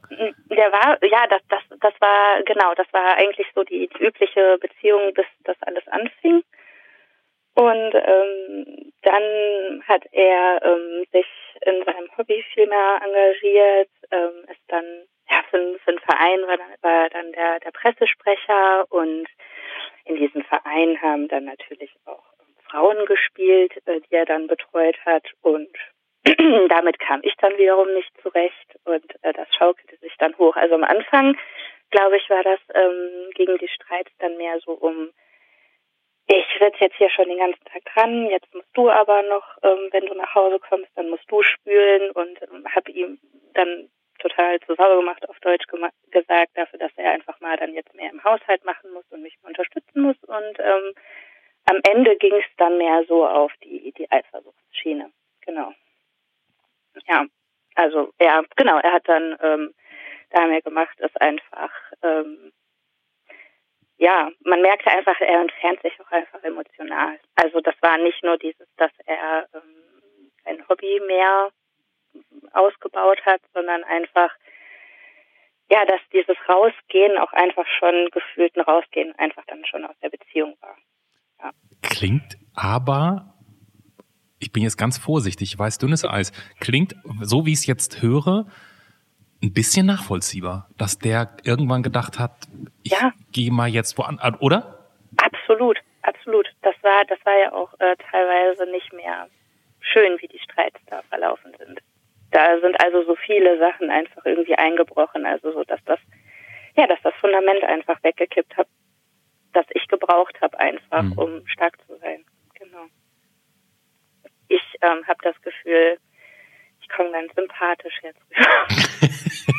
Der 0.50 0.71
war, 0.71 1.04
ja, 1.04 1.26
das, 1.28 1.41
das, 1.50 1.63
das 1.80 1.93
war, 2.00 2.43
genau, 2.43 2.74
das 2.76 2.86
war 2.91 3.17
eigentlich 3.17 3.47
so 3.56 3.63
die, 3.63 3.89
die 3.89 4.04
übliche 4.04 4.58
Beziehung, 4.62 5.13
bis 5.15 5.26
das 5.43 5.58
alles 5.62 5.88
anfing. 5.88 6.43
Und 7.56 7.93
ähm, 7.95 8.90
dann 9.03 9.83
hat 9.87 10.03
er 10.11 10.61
ähm, 10.63 11.05
sich 11.11 11.27
in 11.65 11.83
seinem 11.83 12.09
Hobby 12.17 12.43
viel 12.53 12.67
mehr 12.67 13.01
engagiert, 13.03 13.89
ähm, 14.11 14.45
ist 14.49 14.61
dann 14.67 14.85
ja, 15.29 15.43
für, 15.49 15.79
für 15.79 15.91
einen 15.91 15.99
Verein 15.99 16.47
war 16.47 16.57
dann, 16.57 16.75
war 16.81 17.09
dann 17.09 17.31
der, 17.31 17.59
der 17.59 17.71
Pressesprecher 17.71 18.85
und 18.89 19.27
in 20.05 20.15
diesem 20.15 20.43
Verein 20.43 21.01
haben 21.01 21.27
dann 21.27 21.45
natürlich 21.45 21.91
auch 22.05 22.23
Frauen 22.69 23.05
gespielt, 23.05 23.73
äh, 23.85 24.01
die 24.01 24.13
er 24.13 24.25
dann 24.25 24.47
betreut 24.47 24.97
hat 25.05 25.25
und 25.41 25.69
damit 26.69 26.99
kam 26.99 27.21
ich 27.23 27.33
dann 27.37 27.57
wiederum 27.57 27.93
nicht 27.93 28.11
zurecht 28.21 28.75
und 28.85 29.05
äh, 29.23 29.33
das 29.33 29.47
schaukelte 29.55 29.97
sich 29.97 30.13
dann 30.19 30.37
hoch. 30.37 30.55
Also 30.55 30.75
am 30.75 30.83
Anfang, 30.83 31.37
glaube 31.89 32.17
ich, 32.17 32.29
war 32.29 32.43
das 32.43 32.59
ähm, 32.73 33.29
gegen 33.35 33.57
die 33.57 33.69
Streits 33.69 34.11
dann 34.19 34.37
mehr 34.37 34.59
so 34.59 34.73
um, 34.73 35.09
sitze 36.62 36.86
jetzt 36.86 36.95
hier 36.97 37.10
schon 37.10 37.28
den 37.28 37.39
ganzen 37.39 37.63
Tag 37.65 37.84
dran, 37.93 38.28
jetzt 38.30 38.54
musst 38.54 38.69
du 38.74 38.89
aber 38.89 39.24
noch, 39.24 39.58
ähm, 39.63 39.89
wenn 39.91 40.06
du 40.06 40.13
nach 40.13 40.34
Hause 40.36 40.60
kommst, 40.60 40.89
dann 40.95 41.10
musst 41.10 41.30
du 41.30 41.41
spülen 41.41 42.12
und 42.12 42.41
ähm, 42.43 42.65
habe 42.74 42.91
ihm 42.91 43.19
dann 43.54 43.89
total 44.19 44.60
zu 44.62 44.76
sauer 44.76 44.97
gemacht, 44.97 45.28
auf 45.28 45.39
Deutsch 45.39 45.65
gesagt, 46.12 46.52
dafür, 46.56 46.80
dass 46.80 46.91
er 46.95 47.12
einfach 47.12 47.39
mal 47.41 47.58
dann 47.58 47.74
jetzt 47.74 47.93
mehr 47.95 48.12
im 48.12 48.24
Haushalt 48.24 48.63
machen 48.65 48.93
muss 48.93 49.06
und 49.10 49.24
mich 49.24 49.38
unterstützen 49.41 50.02
muss. 50.02 50.17
Und 50.24 50.60
ähm, 50.60 50.93
am 51.65 51.80
Ende 51.89 52.15
ging 52.17 52.36
es 52.36 52.45
dann 52.58 52.78
mehr 52.78 53.04
so 53.08 53.26
auf 53.28 53.52
die, 53.63 53.91
die 53.97 54.10
Eifersuchtsschiene. 54.12 55.12
Genau. 55.45 55.74
Ja, 57.08 57.26
also 57.76 58.13
ja, 58.21 58.43
genau, 58.56 58.78
er 58.78 58.93
hat 58.93 59.10
dann 59.10 59.38
ähm, 59.41 59.74
da 60.30 60.45
mehr 60.45 60.62
gemacht, 60.62 61.00
ist 61.00 61.19
einfach, 61.19 61.71
ähm, 62.04 62.50
ja, 64.01 64.31
man 64.43 64.63
merkte 64.63 64.89
einfach, 64.89 65.19
er 65.21 65.41
entfernt 65.41 65.79
sich 65.83 65.93
auch 66.01 66.11
einfach 66.11 66.43
emotional. 66.43 67.19
Also 67.35 67.61
das 67.61 67.75
war 67.81 67.99
nicht 67.99 68.23
nur 68.23 68.35
dieses, 68.39 68.67
dass 68.77 68.91
er 69.05 69.47
ähm, 69.53 70.31
ein 70.43 70.67
Hobby 70.67 70.99
mehr 71.05 71.49
ausgebaut 72.51 73.23
hat, 73.27 73.41
sondern 73.53 73.83
einfach, 73.83 74.31
ja, 75.69 75.85
dass 75.85 76.01
dieses 76.11 76.35
Rausgehen 76.49 77.15
auch 77.19 77.31
einfach 77.33 77.67
schon 77.77 78.09
gefühlt 78.11 78.57
ein 78.57 78.61
Rausgehen 78.61 79.13
einfach 79.19 79.43
dann 79.45 79.63
schon 79.65 79.85
aus 79.85 79.95
der 80.01 80.09
Beziehung 80.09 80.57
war. 80.61 80.77
Ja. 81.43 81.51
Klingt 81.83 82.37
aber 82.55 83.35
ich 84.39 84.51
bin 84.51 84.63
jetzt 84.63 84.77
ganz 84.77 84.97
vorsichtig, 84.97 85.53
ich 85.53 85.59
weiß 85.59 85.77
dünnes 85.77 86.03
Eis, 86.03 86.31
klingt, 86.59 86.95
so 87.21 87.45
wie 87.45 87.53
ich 87.53 87.59
es 87.59 87.67
jetzt 87.67 88.01
höre, 88.01 88.47
ein 89.41 89.54
bisschen 89.54 89.86
nachvollziehbar, 89.86 90.69
dass 90.77 90.99
der 90.99 91.30
irgendwann 91.43 91.84
gedacht 91.84 92.19
hat, 92.19 92.32
ich 92.84 92.91
ja. 92.91 93.12
gehe 93.32 93.51
mal 93.51 93.67
jetzt 93.67 93.97
woanders, 93.97 94.39
oder? 94.39 94.88
Absolut, 95.17 95.77
absolut. 96.04 96.47
Das 96.62 96.75
war, 96.82 97.06
das 97.06 97.19
war 97.25 97.38
ja 97.39 97.51
auch 97.54 97.73
äh, 97.80 97.95
teilweise 98.12 98.69
nicht 98.71 98.93
mehr 98.93 99.27
schön, 99.80 100.17
wie 100.21 100.27
die 100.27 100.39
Streits 100.39 100.80
da 100.88 101.01
verlaufen 101.10 101.51
sind. 101.58 101.80
Da 102.32 102.60
sind 102.60 102.82
also 102.84 103.04
so 103.04 103.15
viele 103.15 103.58
Sachen 103.60 103.89
einfach 103.89 104.25
irgendwie 104.25 104.56
eingebrochen, 104.56 105.25
also 105.25 105.51
so, 105.51 105.63
dass 105.63 105.84
das, 105.86 105.99
ja, 106.77 106.88
dass 106.88 106.99
das 107.04 107.13
Fundament 107.15 107.63
einfach 107.63 108.01
weggekippt 108.04 108.56
hat, 108.56 108.67
das 109.54 109.65
ich 109.71 109.88
gebraucht 109.88 110.39
habe 110.41 110.58
einfach, 110.60 111.04
mhm. 111.04 111.17
um 111.17 111.47
stark 111.47 111.77
zu 111.88 111.97
sein 111.97 112.23
ich 114.51 114.62
ähm, 114.82 115.08
habe 115.08 115.19
das 115.23 115.41
Gefühl, 115.41 115.97
ich 116.91 116.97
komme 116.97 117.12
ganz 117.12 117.34
sympathisch 117.36 117.93
jetzt 118.04 118.19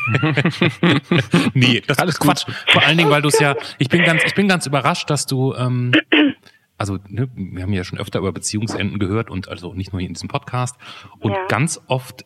nee, 1.53 1.81
das 1.81 1.97
ist 1.97 2.01
alles 2.01 2.19
Quatsch. 2.19 2.45
Vor 2.67 2.83
allen 2.83 2.97
Dingen, 2.97 3.09
weil 3.09 3.21
du 3.21 3.29
es 3.29 3.39
ja, 3.39 3.55
ich 3.79 3.89
bin 3.89 4.03
ganz, 4.03 4.23
ich 4.23 4.35
bin 4.35 4.47
ganz 4.47 4.65
überrascht, 4.65 5.09
dass 5.09 5.25
du, 5.25 5.53
ähm, 5.55 5.91
also 6.77 6.97
ne, 7.07 7.29
wir 7.33 7.63
haben 7.63 7.73
ja 7.73 7.83
schon 7.83 7.99
öfter 7.99 8.19
über 8.19 8.31
Beziehungsenden 8.31 8.99
gehört 8.99 9.29
und 9.29 9.47
also 9.47 9.73
nicht 9.73 9.91
nur 9.93 9.99
hier 9.99 10.07
in 10.07 10.13
diesem 10.13 10.29
Podcast 10.29 10.77
und 11.19 11.31
ja. 11.31 11.45
ganz 11.47 11.81
oft 11.87 12.25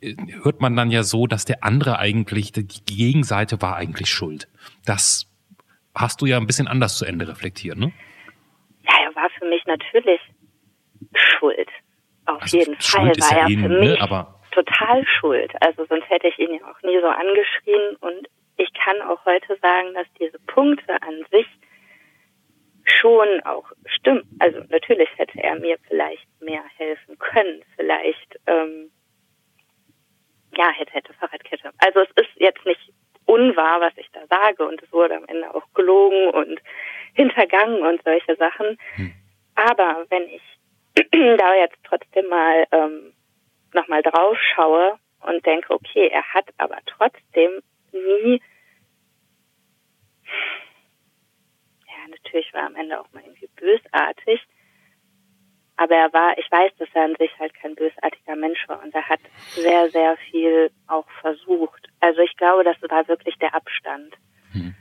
äh, 0.00 0.16
hört 0.42 0.60
man 0.60 0.76
dann 0.76 0.90
ja 0.90 1.02
so, 1.02 1.26
dass 1.26 1.44
der 1.44 1.64
andere 1.64 1.98
eigentlich, 1.98 2.52
die 2.52 2.66
Gegenseite 2.66 3.60
war 3.62 3.76
eigentlich 3.76 4.10
schuld. 4.10 4.48
Das 4.84 5.26
hast 5.94 6.20
du 6.20 6.26
ja 6.26 6.36
ein 6.38 6.46
bisschen 6.46 6.68
anders 6.68 6.96
zu 6.96 7.04
Ende 7.04 7.28
reflektiert, 7.28 7.76
ne? 7.76 7.92
Ja, 8.82 8.94
er 9.04 9.14
war 9.14 9.28
für 9.38 9.46
mich 9.46 9.64
natürlich 9.66 10.20
schuld. 11.14 11.68
Auf 12.26 12.42
also 12.42 12.58
jeden 12.58 12.76
Fall 12.78 13.06
war 13.06 13.32
er 13.32 13.38
ja 13.38 13.46
für 13.46 13.68
ne, 13.68 13.80
mich 13.80 13.90
ne? 13.90 14.00
Total 14.58 15.06
schuld. 15.06 15.52
Also 15.60 15.84
sonst 15.86 16.08
hätte 16.10 16.28
ich 16.28 16.38
ihn 16.38 16.54
ja 16.54 16.70
auch 16.70 16.82
nie 16.82 16.98
so 17.00 17.06
angeschrien. 17.06 17.96
Und 18.00 18.28
ich 18.56 18.72
kann 18.74 19.00
auch 19.02 19.24
heute 19.24 19.56
sagen, 19.60 19.94
dass 19.94 20.06
diese 20.18 20.38
Punkte 20.46 21.00
an 21.02 21.24
sich 21.30 21.46
schon 22.84 23.40
auch 23.44 23.70
stimmen. 23.86 24.24
Also 24.38 24.60
natürlich 24.68 25.08
hätte 25.16 25.38
er 25.42 25.58
mir 25.58 25.78
vielleicht 25.86 26.26
mehr 26.40 26.64
helfen 26.76 27.18
können. 27.18 27.62
Vielleicht, 27.76 28.38
ähm, 28.46 28.90
ja, 30.56 30.70
hätte, 30.70 30.92
hätte 30.92 31.12
Fahrradkette. 31.14 31.70
Also 31.78 32.00
es 32.00 32.10
ist 32.24 32.30
jetzt 32.36 32.64
nicht 32.64 32.92
unwahr, 33.26 33.80
was 33.80 33.92
ich 33.96 34.10
da 34.12 34.26
sage. 34.26 34.66
Und 34.66 34.82
es 34.82 34.92
wurde 34.92 35.16
am 35.16 35.24
Ende 35.26 35.54
auch 35.54 35.64
gelogen 35.74 36.30
und 36.30 36.60
hintergangen 37.14 37.82
und 37.82 38.02
solche 38.02 38.34
Sachen. 38.36 38.78
Hm. 38.94 39.12
Aber 39.54 40.06
wenn 40.08 40.24
ich 40.28 40.42
da 41.38 41.54
jetzt 41.54 41.78
trotzdem 41.84 42.26
mal 42.28 42.66
ähm, 42.72 43.12
nochmal 43.74 44.02
drauf 44.02 44.36
schaue 44.54 44.98
und 45.20 45.44
denke, 45.44 45.72
okay, 45.72 46.08
er 46.08 46.22
hat 46.34 46.46
aber 46.58 46.78
trotzdem 46.86 47.60
nie, 47.92 48.40
ja, 51.86 52.08
natürlich 52.10 52.52
war 52.52 52.62
er 52.62 52.66
am 52.66 52.76
Ende 52.76 53.00
auch 53.00 53.12
mal 53.12 53.22
irgendwie 53.24 53.48
bösartig, 53.56 54.40
aber 55.76 55.94
er 55.94 56.12
war, 56.12 56.36
ich 56.36 56.50
weiß, 56.50 56.72
dass 56.78 56.88
er 56.94 57.04
an 57.04 57.14
sich 57.18 57.30
halt 57.38 57.54
kein 57.54 57.74
bösartiger 57.76 58.36
Mensch 58.36 58.58
war 58.68 58.82
und 58.82 58.92
er 58.94 59.08
hat 59.08 59.20
sehr, 59.54 59.88
sehr 59.90 60.16
viel 60.30 60.70
auch 60.88 61.06
versucht. 61.20 61.88
Also 62.00 62.20
ich 62.20 62.36
glaube, 62.36 62.64
das 62.64 62.76
war 62.90 63.06
wirklich 63.06 63.36
der 63.36 63.54
Abstand. 63.54 64.14
Hm. 64.52 64.74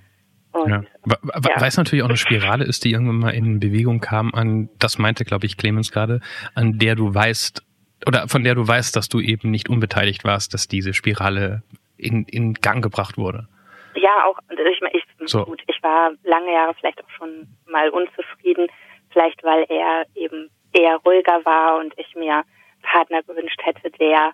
Und, 0.54 0.69
ja. 0.69 0.84
ja. 1.06 1.17
Weil 1.21 1.67
es 1.67 1.78
natürlich 1.78 2.04
auch 2.04 2.10
eine 2.10 2.17
Spirale 2.17 2.65
ist, 2.65 2.84
die 2.84 2.91
irgendwann 2.91 3.19
mal 3.19 3.34
in 3.34 3.60
Bewegung 3.60 4.00
kam, 4.00 4.34
an, 4.34 4.69
das 4.80 4.97
meinte, 4.97 5.23
glaube 5.23 5.45
ich, 5.45 5.58
Clemens 5.58 5.91
gerade, 5.91 6.19
an 6.56 6.80
der 6.80 6.95
du 6.95 7.13
weißt, 7.13 7.63
oder 8.06 8.28
von 8.28 8.44
der 8.44 8.56
du 8.56 8.68
weißt, 8.68 8.96
dass 8.96 9.10
du 9.10 9.20
eben 9.20 9.52
nicht 9.52 9.70
unbeteiligt 9.70 10.24
warst, 10.24 10.54
dass 10.54 10.68
diese 10.68 10.94
Spirale 10.94 11.64
in, 11.98 12.26
in 12.26 12.54
Gang 12.54 12.84
gebracht 12.84 13.18
wurde. 13.18 13.48
Ja, 13.96 14.26
auch, 14.26 14.38
also 14.48 14.64
ich, 14.64 14.80
ich, 14.94 15.30
so. 15.30 15.46
gut, 15.46 15.64
ich 15.68 15.82
war 15.82 16.12
lange 16.24 16.54
Jahre 16.54 16.74
vielleicht 16.76 17.04
auch 17.04 17.10
schon 17.18 17.48
mal 17.66 17.90
unzufrieden, 17.90 18.68
vielleicht 19.10 19.44
weil 19.44 19.66
er 19.70 20.06
eben 20.14 20.50
eher 20.74 20.98
ruhiger 20.98 21.44
war 21.44 21.80
und 21.80 21.94
ich 21.98 22.14
mir 22.16 22.44
Partner 22.84 23.24
gewünscht 23.24 23.60
hätte, 23.64 23.90
der 23.92 24.32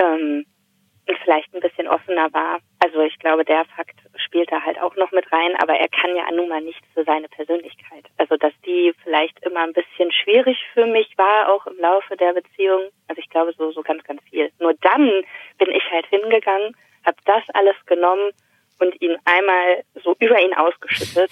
ähm, 0.00 0.46
vielleicht 1.16 1.52
ein 1.54 1.60
bisschen 1.60 1.88
offener 1.88 2.32
war. 2.32 2.60
Also 2.80 3.00
ich 3.00 3.18
glaube, 3.18 3.44
der 3.44 3.64
Fakt 3.76 3.98
spielt 4.16 4.50
da 4.52 4.60
halt 4.62 4.80
auch 4.80 4.94
noch 4.96 5.10
mit 5.12 5.30
rein, 5.32 5.56
aber 5.58 5.74
er 5.74 5.88
kann 5.88 6.14
ja 6.14 6.30
nun 6.30 6.48
mal 6.48 6.60
nichts 6.60 6.86
für 6.94 7.04
seine 7.04 7.28
Persönlichkeit. 7.28 8.04
Also 8.18 8.36
dass 8.36 8.52
die 8.66 8.92
vielleicht 9.02 9.38
immer 9.44 9.60
ein 9.60 9.72
bisschen 9.72 10.12
schwierig 10.12 10.58
für 10.74 10.86
mich 10.86 11.16
war, 11.16 11.48
auch 11.48 11.66
im 11.66 11.78
Laufe 11.78 12.16
der 12.16 12.32
Beziehung. 12.34 12.90
Also 13.08 13.20
ich 13.20 13.28
glaube 13.30 13.52
so, 13.56 13.72
so 13.72 13.82
ganz, 13.82 14.04
ganz 14.04 14.22
viel. 14.30 14.50
Nur 14.58 14.74
dann 14.80 15.08
bin 15.58 15.70
ich 15.70 15.90
halt 15.90 16.06
hingegangen, 16.06 16.76
habe 17.04 17.16
das 17.24 17.42
alles 17.54 17.76
genommen 17.86 18.30
und 18.80 19.00
ihn 19.00 19.16
einmal 19.24 19.84
so 20.02 20.14
über 20.18 20.40
ihn 20.40 20.54
ausgeschüttet. 20.54 21.30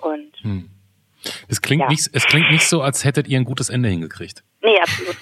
Und 0.00 0.34
hm. 0.42 0.70
es 1.48 1.60
klingt 1.62 1.82
ja. 1.82 1.88
nicht, 1.88 2.08
es 2.12 2.26
klingt 2.26 2.50
nicht 2.50 2.66
so, 2.66 2.80
als 2.82 3.04
hättet 3.04 3.28
ihr 3.28 3.38
ein 3.38 3.44
gutes 3.44 3.68
Ende 3.68 3.88
hingekriegt. 3.88 4.42
Nee, 4.62 4.78
absolut. 4.80 5.16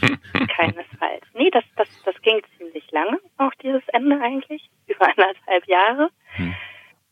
keinesfalls. 0.56 1.24
Nee, 1.34 1.50
das, 1.50 1.64
das, 1.76 1.88
das 2.04 2.20
ging 2.22 2.40
ziemlich 2.58 2.90
lange, 2.90 3.18
auch 3.38 3.52
dieses 3.62 3.82
Ende 3.88 4.20
eigentlich, 4.20 4.68
über 4.86 5.06
anderthalb 5.08 5.66
Jahre. 5.66 6.10
Hm. 6.36 6.54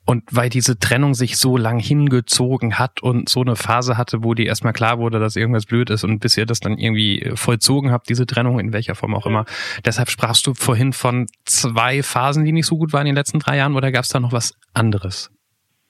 Und 0.09 0.25
weil 0.31 0.49
diese 0.49 0.79
Trennung 0.79 1.13
sich 1.13 1.37
so 1.37 1.59
lang 1.59 1.79
hingezogen 1.79 2.79
hat 2.79 3.03
und 3.03 3.29
so 3.29 3.43
eine 3.43 3.57
Phase 3.57 3.99
hatte, 3.99 4.25
wo 4.25 4.33
die 4.33 4.47
erstmal 4.47 4.73
klar 4.73 4.99
wurde, 4.99 5.21
dass 5.21 5.37
irgendwas 5.37 5.67
blöd 5.67 5.91
ist 5.91 6.03
und 6.03 6.21
bis 6.21 6.35
ihr 6.39 6.47
das 6.47 6.61
dann 6.61 6.79
irgendwie 6.79 7.21
äh, 7.21 7.37
vollzogen 7.37 7.93
habt, 7.93 8.09
diese 8.09 8.25
Trennung, 8.25 8.59
in 8.59 8.73
welcher 8.73 8.95
Form 8.95 9.15
auch 9.15 9.27
immer. 9.27 9.45
Deshalb 9.85 10.09
sprachst 10.09 10.47
du 10.47 10.55
vorhin 10.55 10.95
von 10.95 11.27
zwei 11.45 12.03
Phasen, 12.03 12.47
die 12.47 12.53
nicht 12.53 12.65
so 12.65 12.79
gut 12.79 12.95
waren 12.95 13.03
in 13.03 13.09
den 13.09 13.17
letzten 13.17 13.39
drei 13.39 13.59
Jahren 13.59 13.77
oder 13.77 13.93
gab 13.93 14.05
es 14.05 14.09
da 14.09 14.19
noch 14.19 14.33
was 14.33 14.55
anderes? 14.73 15.31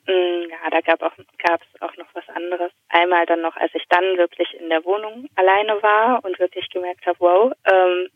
Mm, 0.08 0.50
ja, 0.50 0.68
da 0.68 0.80
gab 0.80 1.00
es 1.00 1.80
auch 1.80 1.96
noch 1.96 2.06
was 2.07 2.07
anderes. 2.28 2.72
Einmal 2.88 3.26
dann 3.26 3.40
noch, 3.40 3.56
als 3.56 3.74
ich 3.74 3.84
dann 3.88 4.16
wirklich 4.16 4.52
in 4.54 4.68
der 4.68 4.84
Wohnung 4.84 5.28
alleine 5.34 5.82
war 5.82 6.24
und 6.24 6.38
wirklich 6.38 6.68
gemerkt 6.70 7.06
habe, 7.06 7.18
wow, 7.20 7.52
ähm, 7.64 8.08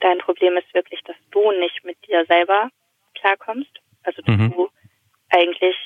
dein 0.00 0.18
Problem 0.18 0.56
ist 0.56 0.72
wirklich, 0.74 1.00
dass 1.02 1.16
du 1.30 1.52
nicht 1.52 1.84
mit 1.84 1.96
dir 2.06 2.24
selber 2.26 2.70
klarkommst 3.14 3.80
also 4.04 4.22
mhm. 4.26 4.52
du 4.52 4.68
eigentlich 5.30 5.76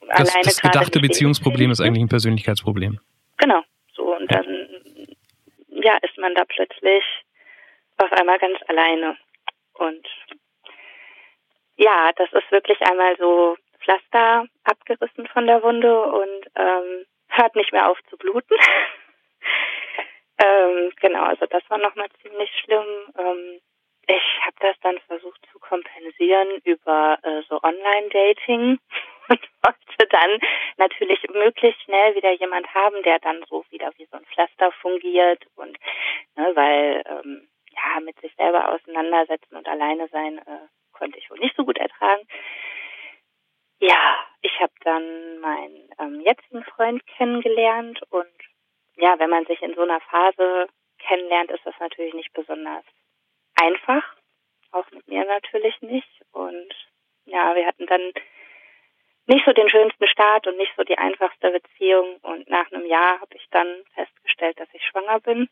das, 0.00 0.10
alleine 0.10 0.44
Das 0.44 0.60
gedachte 0.60 1.00
Beziehungsproblem 1.00 1.70
ist 1.70 1.80
eigentlich 1.80 2.04
ein 2.04 2.08
Persönlichkeitsproblem. 2.08 3.00
Genau. 3.38 3.62
So, 3.94 4.14
und 4.14 4.30
dann 4.30 4.68
ja, 5.68 5.96
ist 6.02 6.16
man 6.18 6.34
da 6.34 6.44
plötzlich 6.44 7.04
auf 7.96 8.12
einmal 8.12 8.38
ganz 8.38 8.58
alleine. 8.68 9.16
Und 9.74 10.06
ja, 11.76 12.10
das 12.16 12.32
ist 12.32 12.50
wirklich 12.50 12.80
einmal 12.82 13.16
so 13.18 13.56
Pflaster 13.86 14.46
abgerissen 14.64 15.28
von 15.28 15.46
der 15.46 15.62
Wunde 15.62 16.02
und 16.02 16.50
ähm, 16.56 17.06
hört 17.28 17.54
nicht 17.54 17.72
mehr 17.72 17.88
auf 17.88 17.98
zu 18.10 18.16
bluten. 18.16 18.56
ähm, 20.44 20.92
genau, 21.00 21.22
also 21.22 21.46
das 21.46 21.62
war 21.70 21.78
nochmal 21.78 22.08
ziemlich 22.20 22.50
schlimm. 22.64 22.84
Ähm, 23.16 23.60
ich 24.08 24.40
habe 24.44 24.56
das 24.60 24.76
dann 24.82 24.98
versucht 25.06 25.40
zu 25.52 25.58
kompensieren 25.60 26.48
über 26.64 27.18
äh, 27.22 27.42
so 27.48 27.60
Online-Dating 27.62 28.78
und 29.28 29.40
wollte 29.62 30.06
dann 30.10 30.38
natürlich 30.76 31.22
möglichst 31.32 31.82
schnell 31.82 32.14
wieder 32.16 32.32
jemand 32.32 32.72
haben, 32.74 33.02
der 33.04 33.20
dann 33.20 33.44
so 33.48 33.64
wieder 33.70 33.92
wie 33.98 34.06
so 34.06 34.16
ein 34.16 34.26
Pflaster 34.26 34.72
fungiert 34.80 35.44
und 35.54 35.78
ne, 36.36 36.52
weil 36.54 37.02
ähm, 37.06 37.48
ja 37.70 38.00
mit 38.00 38.18
sich 38.20 38.34
selber 38.36 38.72
auseinandersetzen 38.72 39.56
und 39.56 39.68
alleine 39.68 40.08
sein 40.08 40.38
äh, 40.38 40.66
konnte 40.92 41.18
ich 41.18 41.30
wohl 41.30 41.38
nicht 41.38 41.56
so 41.56 41.64
gut 41.64 41.78
ertragen. 41.78 42.26
Ja, 43.78 44.26
ich 44.42 44.60
habe 44.60 44.72
dann 44.80 45.38
meinen 45.40 45.90
ähm, 45.98 46.20
jetzigen 46.20 46.64
Freund 46.64 47.06
kennengelernt 47.06 48.00
und 48.10 48.26
ja, 48.96 49.18
wenn 49.18 49.30
man 49.30 49.44
sich 49.46 49.60
in 49.60 49.74
so 49.74 49.82
einer 49.82 50.00
Phase 50.00 50.68
kennenlernt, 50.98 51.50
ist 51.50 51.64
das 51.66 51.74
natürlich 51.78 52.14
nicht 52.14 52.32
besonders 52.32 52.84
einfach, 53.54 54.02
auch 54.72 54.90
mit 54.90 55.06
mir 55.08 55.24
natürlich 55.24 55.80
nicht. 55.82 56.22
Und 56.32 56.72
ja, 57.26 57.54
wir 57.54 57.66
hatten 57.66 57.86
dann 57.86 58.12
nicht 59.26 59.44
so 59.44 59.52
den 59.52 59.68
schönsten 59.68 60.06
Start 60.06 60.46
und 60.46 60.56
nicht 60.56 60.72
so 60.76 60.84
die 60.84 60.98
einfachste 60.98 61.50
Beziehung. 61.50 62.16
Und 62.22 62.48
nach 62.48 62.70
einem 62.72 62.86
Jahr 62.86 63.20
habe 63.20 63.34
ich 63.36 63.46
dann 63.50 63.84
festgestellt, 63.94 64.58
dass 64.58 64.68
ich 64.72 64.84
schwanger 64.86 65.20
bin. 65.20 65.48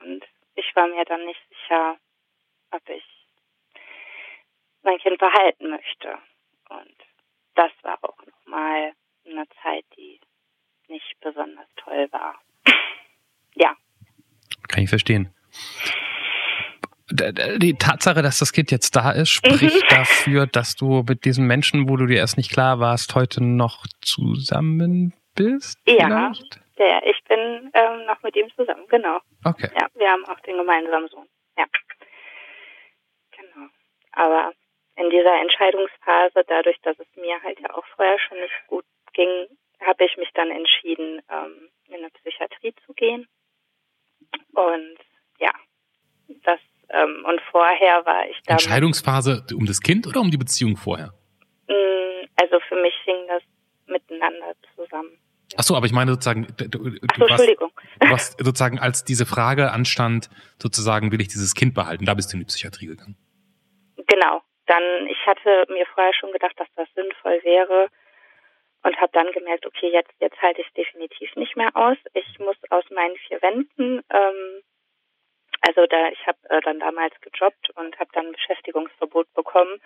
Und 0.00 0.24
ich 0.54 0.74
war 0.76 0.86
mir 0.88 1.04
dann 1.04 1.24
nicht 1.24 1.40
sicher, 1.48 1.96
ob 2.70 2.88
ich 2.88 3.04
mein 4.82 4.98
Kind 4.98 5.18
behalten 5.18 5.70
möchte. 5.70 6.18
Und 6.68 6.96
das 7.54 7.70
war 7.82 7.98
auch 8.02 8.18
nochmal 8.26 8.92
eine 9.26 9.44
Zeit, 9.62 9.84
die 9.96 10.20
nicht 10.88 11.14
besonders 11.20 11.68
toll 11.76 12.08
war. 12.10 12.40
ja. 13.54 13.74
Kann 14.68 14.82
ich 14.82 14.88
verstehen 14.88 15.34
die 17.10 17.74
Tatsache, 17.74 18.22
dass 18.22 18.38
das 18.38 18.52
Kind 18.52 18.70
jetzt 18.70 18.96
da 18.96 19.10
ist, 19.10 19.28
spricht 19.28 19.62
mhm. 19.62 19.88
dafür, 19.88 20.46
dass 20.46 20.74
du 20.74 21.04
mit 21.06 21.24
diesem 21.24 21.46
Menschen, 21.46 21.88
wo 21.88 21.96
du 21.96 22.06
dir 22.06 22.16
erst 22.16 22.36
nicht 22.36 22.50
klar 22.50 22.80
warst, 22.80 23.14
heute 23.14 23.42
noch 23.42 23.86
zusammen 24.00 25.12
bist? 25.34 25.78
Ja, 25.86 26.32
ja 26.78 27.00
ich 27.04 27.22
bin 27.24 27.70
ähm, 27.74 28.06
noch 28.06 28.22
mit 28.22 28.36
ihm 28.36 28.48
zusammen, 28.56 28.84
genau. 28.88 29.18
Okay. 29.44 29.70
Ja, 29.78 29.86
wir 29.94 30.08
haben 30.08 30.24
auch 30.26 30.40
den 30.40 30.56
gemeinsamen 30.56 31.08
Sohn. 31.08 31.26
Ja. 31.58 31.64
Genau. 33.36 33.68
Aber 34.12 34.52
in 34.96 35.10
dieser 35.10 35.40
Entscheidungsphase, 35.40 36.44
dadurch, 36.46 36.80
dass 36.82 36.98
es 36.98 37.06
mir 37.16 37.42
halt 37.42 37.58
ja 37.60 37.74
auch 37.74 37.84
vorher 37.96 38.18
schon 38.20 38.38
nicht 38.40 38.54
gut 38.68 38.84
ging, 39.12 39.46
habe 39.80 40.04
ich 40.04 40.16
mich 40.16 40.30
dann 40.34 40.50
entschieden, 40.50 41.20
ähm, 41.30 41.68
in 41.88 41.96
eine 41.96 42.10
Psychiatrie 42.10 42.74
zu 42.86 42.94
gehen. 42.94 43.26
Und 44.52 44.98
ja, 45.38 45.52
das 46.44 46.60
ähm, 46.90 47.24
und 47.26 47.40
vorher 47.50 48.04
war 48.04 48.28
ich 48.28 48.36
da. 48.46 48.54
Entscheidungsphase 48.54 49.44
um 49.54 49.66
das 49.66 49.80
Kind 49.80 50.06
oder 50.06 50.20
um 50.20 50.30
die 50.30 50.36
Beziehung 50.36 50.76
vorher? 50.76 51.12
Mm, 51.68 52.26
also 52.40 52.60
für 52.68 52.76
mich 52.76 52.94
hing 53.04 53.26
das 53.28 53.42
miteinander 53.86 54.54
zusammen. 54.76 55.18
Ach 55.56 55.62
so, 55.62 55.76
aber 55.76 55.86
ich 55.86 55.92
meine 55.92 56.12
sozusagen, 56.12 56.46
du, 56.56 56.68
du, 56.68 56.90
Ach 57.08 57.16
so, 57.16 57.26
Entschuldigung. 57.26 57.70
du 58.00 58.10
warst 58.10 58.38
sozusagen, 58.38 58.78
als 58.78 59.04
diese 59.04 59.26
Frage 59.26 59.70
anstand, 59.70 60.30
sozusagen, 60.60 61.12
will 61.12 61.20
ich 61.20 61.28
dieses 61.28 61.54
Kind 61.54 61.74
behalten, 61.74 62.06
da 62.06 62.14
bist 62.14 62.32
du 62.32 62.36
in 62.36 62.40
die 62.40 62.46
Psychiatrie 62.46 62.86
gegangen. 62.86 63.16
Genau. 64.08 64.42
Dann, 64.66 65.06
ich 65.08 65.26
hatte 65.26 65.66
mir 65.68 65.86
vorher 65.86 66.14
schon 66.14 66.32
gedacht, 66.32 66.58
dass 66.58 66.68
das 66.76 66.88
sinnvoll 66.94 67.42
wäre 67.42 67.88
und 68.82 69.00
habe 69.00 69.12
dann 69.12 69.30
gemerkt, 69.32 69.66
okay, 69.66 69.88
jetzt, 69.88 70.12
jetzt 70.20 70.40
halte 70.40 70.60
ich 70.60 70.66
es 70.68 70.74
definitiv 70.74 71.34
nicht 71.36 71.56
mehr 71.56 71.70
aus. 71.74 71.96
Ich 72.12 72.38
muss 72.38 72.56
aus 72.70 72.84
meinen 72.90 73.16
vier 73.16 73.40
Wänden 73.42 74.02
ähm, 74.10 74.62
also 75.66 75.86
da, 75.86 76.08
ich 76.08 76.26
habe 76.26 76.38
äh, 76.50 76.60
dann 76.60 76.78
damals 76.80 77.14
gejobbt 77.20 77.70
und 77.76 77.98
habe 77.98 78.10
dann 78.12 78.32
Beschäftigungsverbot 78.32 79.32
bekommen 79.34 79.80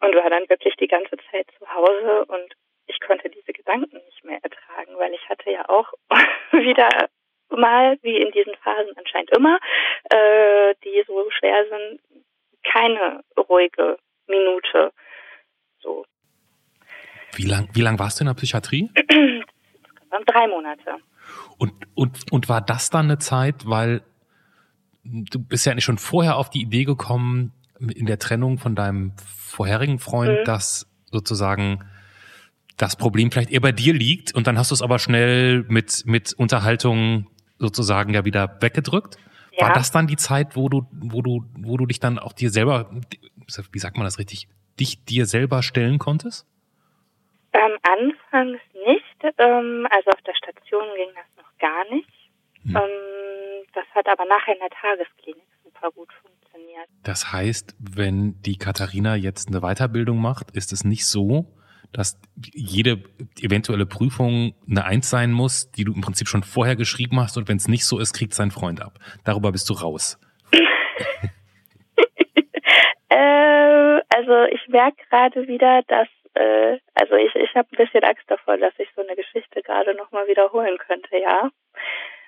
und 0.00 0.14
war 0.14 0.30
dann 0.30 0.48
wirklich 0.48 0.74
die 0.76 0.88
ganze 0.88 1.16
Zeit 1.30 1.46
zu 1.58 1.72
Hause 1.72 2.24
und 2.26 2.54
ich 2.86 3.00
konnte 3.00 3.30
diese 3.30 3.52
Gedanken 3.52 3.96
nicht 3.96 4.24
mehr 4.24 4.40
ertragen, 4.42 4.98
weil 4.98 5.14
ich 5.14 5.28
hatte 5.28 5.50
ja 5.50 5.68
auch 5.68 5.92
wieder 6.52 6.88
mal, 7.50 7.98
wie 8.02 8.16
in 8.16 8.32
diesen 8.32 8.56
Phasen 8.56 8.96
anscheinend 8.96 9.30
immer, 9.30 9.58
äh, 10.10 10.74
die 10.82 11.04
so 11.06 11.30
schwer 11.30 11.66
sind, 11.68 12.00
keine 12.70 13.22
ruhige 13.48 13.96
Minute. 14.26 14.92
So. 15.80 16.04
Wie 17.34 17.44
lang, 17.44 17.68
wie 17.72 17.80
lang 17.80 17.98
warst 17.98 18.20
du 18.20 18.24
in 18.24 18.26
der 18.26 18.34
Psychiatrie? 18.34 18.90
Drei 20.26 20.46
Monate. 20.46 20.96
Und, 21.58 21.72
und, 21.94 22.32
und 22.32 22.48
war 22.48 22.60
das 22.60 22.90
dann 22.90 23.06
eine 23.06 23.18
Zeit, 23.18 23.66
weil 23.66 24.02
du 25.02 25.38
bist 25.38 25.66
ja 25.66 25.74
nicht 25.74 25.84
schon 25.84 25.98
vorher 25.98 26.36
auf 26.36 26.50
die 26.50 26.62
Idee 26.62 26.84
gekommen, 26.84 27.52
in 27.78 28.06
der 28.06 28.18
Trennung 28.18 28.58
von 28.58 28.74
deinem 28.74 29.12
vorherigen 29.26 29.98
Freund, 29.98 30.40
mhm. 30.40 30.44
dass 30.44 30.86
sozusagen 31.10 31.84
das 32.76 32.96
Problem 32.96 33.30
vielleicht 33.30 33.50
eher 33.50 33.60
bei 33.60 33.72
dir 33.72 33.92
liegt 33.92 34.34
und 34.34 34.46
dann 34.46 34.58
hast 34.58 34.70
du 34.70 34.74
es 34.74 34.82
aber 34.82 34.98
schnell 34.98 35.64
mit, 35.68 36.04
mit 36.06 36.32
Unterhaltung 36.32 37.28
sozusagen 37.58 38.14
ja 38.14 38.24
wieder 38.24 38.56
weggedrückt. 38.60 39.16
Ja. 39.56 39.68
War 39.68 39.74
das 39.74 39.90
dann 39.90 40.06
die 40.06 40.16
Zeit, 40.16 40.56
wo 40.56 40.68
du, 40.68 40.86
wo 40.92 41.22
du, 41.22 41.44
wo 41.58 41.76
du 41.76 41.86
dich 41.86 42.00
dann 42.00 42.18
auch 42.18 42.32
dir 42.32 42.50
selber, 42.50 42.90
wie 43.72 43.78
sagt 43.78 43.96
man 43.96 44.04
das 44.04 44.18
richtig, 44.18 44.48
dich 44.80 45.04
dir 45.04 45.26
selber 45.26 45.62
stellen 45.62 45.98
konntest? 45.98 46.46
Ähm, 47.52 47.78
anfangs 47.82 48.60
nicht. 48.86 49.34
Ähm, 49.38 49.86
also 49.90 50.10
auf 50.10 50.20
der 50.22 50.34
Station 50.34 50.84
ging 50.96 51.10
das 51.14 51.44
noch 51.44 51.58
gar 51.58 51.84
nicht. 51.94 52.10
Hm. 52.64 52.76
Ähm, 52.76 53.66
das 53.72 53.84
hat 53.94 54.08
aber 54.08 54.24
nachher 54.24 54.54
in 54.54 54.60
der 54.60 54.70
Tagesklinik 54.70 55.44
super 55.62 55.90
gut 55.92 56.12
funktioniert. 56.12 56.88
Das 57.04 57.32
heißt, 57.32 57.76
wenn 57.78 58.40
die 58.42 58.58
Katharina 58.58 59.14
jetzt 59.14 59.48
eine 59.48 59.60
Weiterbildung 59.60 60.18
macht, 60.18 60.50
ist 60.50 60.72
es 60.72 60.84
nicht 60.84 61.06
so, 61.06 61.46
dass 61.94 62.20
jede 62.52 63.02
eventuelle 63.40 63.86
Prüfung 63.86 64.54
eine 64.68 64.84
Eins 64.84 65.08
sein 65.08 65.32
muss, 65.32 65.70
die 65.70 65.84
du 65.84 65.94
im 65.94 66.00
Prinzip 66.00 66.28
schon 66.28 66.42
vorher 66.42 66.76
geschrieben 66.76 67.20
hast 67.20 67.36
und 67.38 67.48
wenn 67.48 67.56
es 67.56 67.68
nicht 67.68 67.86
so 67.86 67.98
ist, 67.98 68.12
kriegt 68.12 68.34
sein 68.34 68.50
Freund 68.50 68.82
ab. 68.82 68.98
Darüber 69.24 69.52
bist 69.52 69.70
du 69.70 69.74
raus. 69.74 70.18
äh, 73.08 74.00
also 74.08 74.44
ich 74.52 74.68
merke 74.68 75.02
gerade 75.08 75.48
wieder, 75.48 75.82
dass 75.86 76.08
äh, 76.34 76.78
also 76.94 77.14
ich, 77.14 77.34
ich 77.36 77.54
habe 77.54 77.68
ein 77.72 77.76
bisschen 77.76 78.04
Angst 78.04 78.24
davor, 78.26 78.58
dass 78.58 78.74
ich 78.78 78.88
so 78.96 79.02
eine 79.02 79.14
Geschichte 79.16 79.62
gerade 79.62 79.94
nochmal 79.94 80.26
wiederholen 80.26 80.76
könnte, 80.78 81.16
ja 81.16 81.50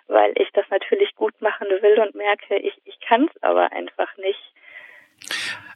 weil 0.08 0.32
ich 0.36 0.48
das 0.52 0.66
natürlich 0.70 1.14
gut 1.14 1.40
machen 1.40 1.68
will 1.68 2.00
und 2.00 2.14
merke, 2.14 2.56
ich, 2.56 2.74
ich 2.84 2.98
kann 3.00 3.24
es 3.24 3.42
aber 3.42 3.72
einfach 3.72 4.16
nicht. 4.18 4.45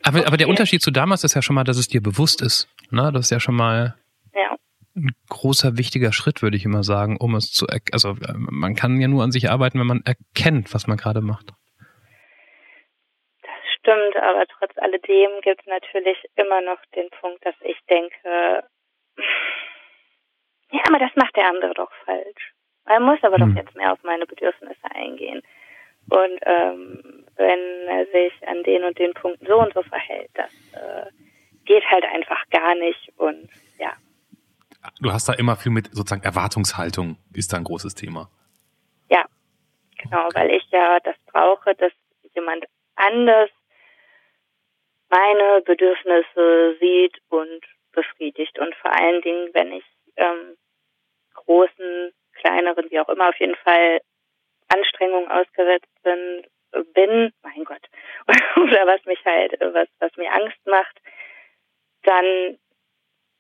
Aber, 0.03 0.19
okay. 0.19 0.27
aber 0.27 0.37
der 0.37 0.49
Unterschied 0.49 0.83
zu 0.83 0.91
damals 0.91 1.25
ist 1.25 1.35
ja 1.35 1.43
schon 1.43 1.55
mal, 1.55 1.65
dass 1.65 1.77
es 1.77 1.89
dir 1.89 2.03
bewusst 2.03 2.41
ist. 2.43 2.69
Ne? 2.91 3.11
Das 3.13 3.27
ist 3.27 3.31
ja 3.31 3.41
schon 3.41 3.55
mal 3.55 3.97
ja. 4.35 4.57
ein 4.97 5.11
großer, 5.29 5.77
wichtiger 5.77 6.13
Schritt, 6.13 6.43
würde 6.43 6.57
ich 6.57 6.65
immer 6.65 6.83
sagen, 6.83 7.17
um 7.19 7.35
es 7.35 7.53
zu 7.53 7.67
er 7.67 7.81
Also 7.93 8.17
man 8.37 8.75
kann 8.75 9.01
ja 9.01 9.09
nur 9.09 9.23
an 9.23 9.33
sich 9.33 9.51
arbeiten, 9.51 9.79
wenn 9.79 9.87
man 9.87 10.03
erkennt, 10.05 10.73
was 10.75 10.87
man 10.87 10.97
gerade 10.97 11.21
macht. 11.21 11.51
Das 13.43 13.53
stimmt, 13.79 14.17
aber 14.17 14.47
trotz 14.59 14.77
alledem 14.79 15.31
gibt 15.43 15.61
es 15.61 15.67
natürlich 15.67 16.19
immer 16.37 16.61
noch 16.63 16.81
den 16.95 17.09
Punkt, 17.21 17.45
dass 17.45 17.55
ich 17.63 17.77
denke, 17.89 18.65
ja, 20.73 20.81
aber 20.89 20.99
das 20.99 21.15
macht 21.17 21.37
der 21.37 21.49
andere 21.49 21.75
doch 21.75 21.91
falsch. 22.05 22.55
Er 22.87 23.01
muss 23.01 23.19
aber 23.23 23.37
Hm. 23.39 23.55
doch 23.55 23.63
jetzt 23.63 23.77
mehr 23.77 23.93
auf 23.93 24.03
meine 24.03 24.27
Bedürfnisse 24.27 24.91
eingehen. 24.95 25.43
Und 26.09 26.41
ähm, 26.43 27.20
wenn 27.41 27.89
er 27.89 28.07
sich 28.07 28.33
an 28.47 28.63
den 28.63 28.85
und 28.85 28.99
den 28.99 29.13
Punkten 29.15 29.47
so 29.47 29.59
und 29.59 29.73
so 29.75 29.83
verhält, 29.83 30.31
das 30.35 30.53
äh, 30.75 31.07
geht 31.65 31.85
halt 31.91 32.05
einfach 32.05 32.43
gar 32.51 32.75
nicht. 32.77 33.13
Und 33.17 33.49
ja, 33.79 33.93
Du 35.01 35.13
hast 35.13 35.29
da 35.29 35.35
immer 35.35 35.57
viel 35.57 35.73
mit 35.73 35.89
sozusagen 35.93 36.23
Erwartungshaltung, 36.23 37.17
ist 37.35 37.53
da 37.53 37.57
ein 37.59 37.65
großes 37.65 37.95
Thema. 37.95 38.31
ja, 39.11 39.25
genau, 39.99 40.29
weil 40.35 40.51
ich 40.51 40.65
ja 40.71 40.99
das 41.01 41.17
brauche, 41.27 41.75
dass 41.75 41.93
jemand 42.35 42.65
anders 42.97 43.51
meine 45.11 45.61
Bedürfnisse 45.63 46.77
sieht 46.81 47.19
und 47.29 47.61
befriedigt. 47.93 48.59
Und 48.59 48.75
vor 48.77 48.93
allen 48.93 49.21
Dingen, 49.23 49.51
wenn 49.53 49.73
ich 49.73 49.85
ähm, 50.17 50.57
großen, 51.35 52.13
kleineren, 52.35 52.91
wie 52.91 53.01
auch 53.01 53.09
immer, 53.09 53.29
auf 53.29 53.41
jeden 53.41 53.57
Fall 53.57 54.01
Anstrengungen 54.69 55.31
ausgesetzt 55.31 55.91
bin, 56.03 56.47
bin, 56.95 57.33
mein 57.43 57.65
Gott, 57.65 57.83
oder 58.57 58.87
was 58.87 59.05
mich 59.07 59.25
halt, 59.25 59.53
was, 59.61 59.89
was 59.99 60.17
mir 60.17 60.33
Angst 60.33 60.59
macht, 60.67 61.01
dann 62.03 62.59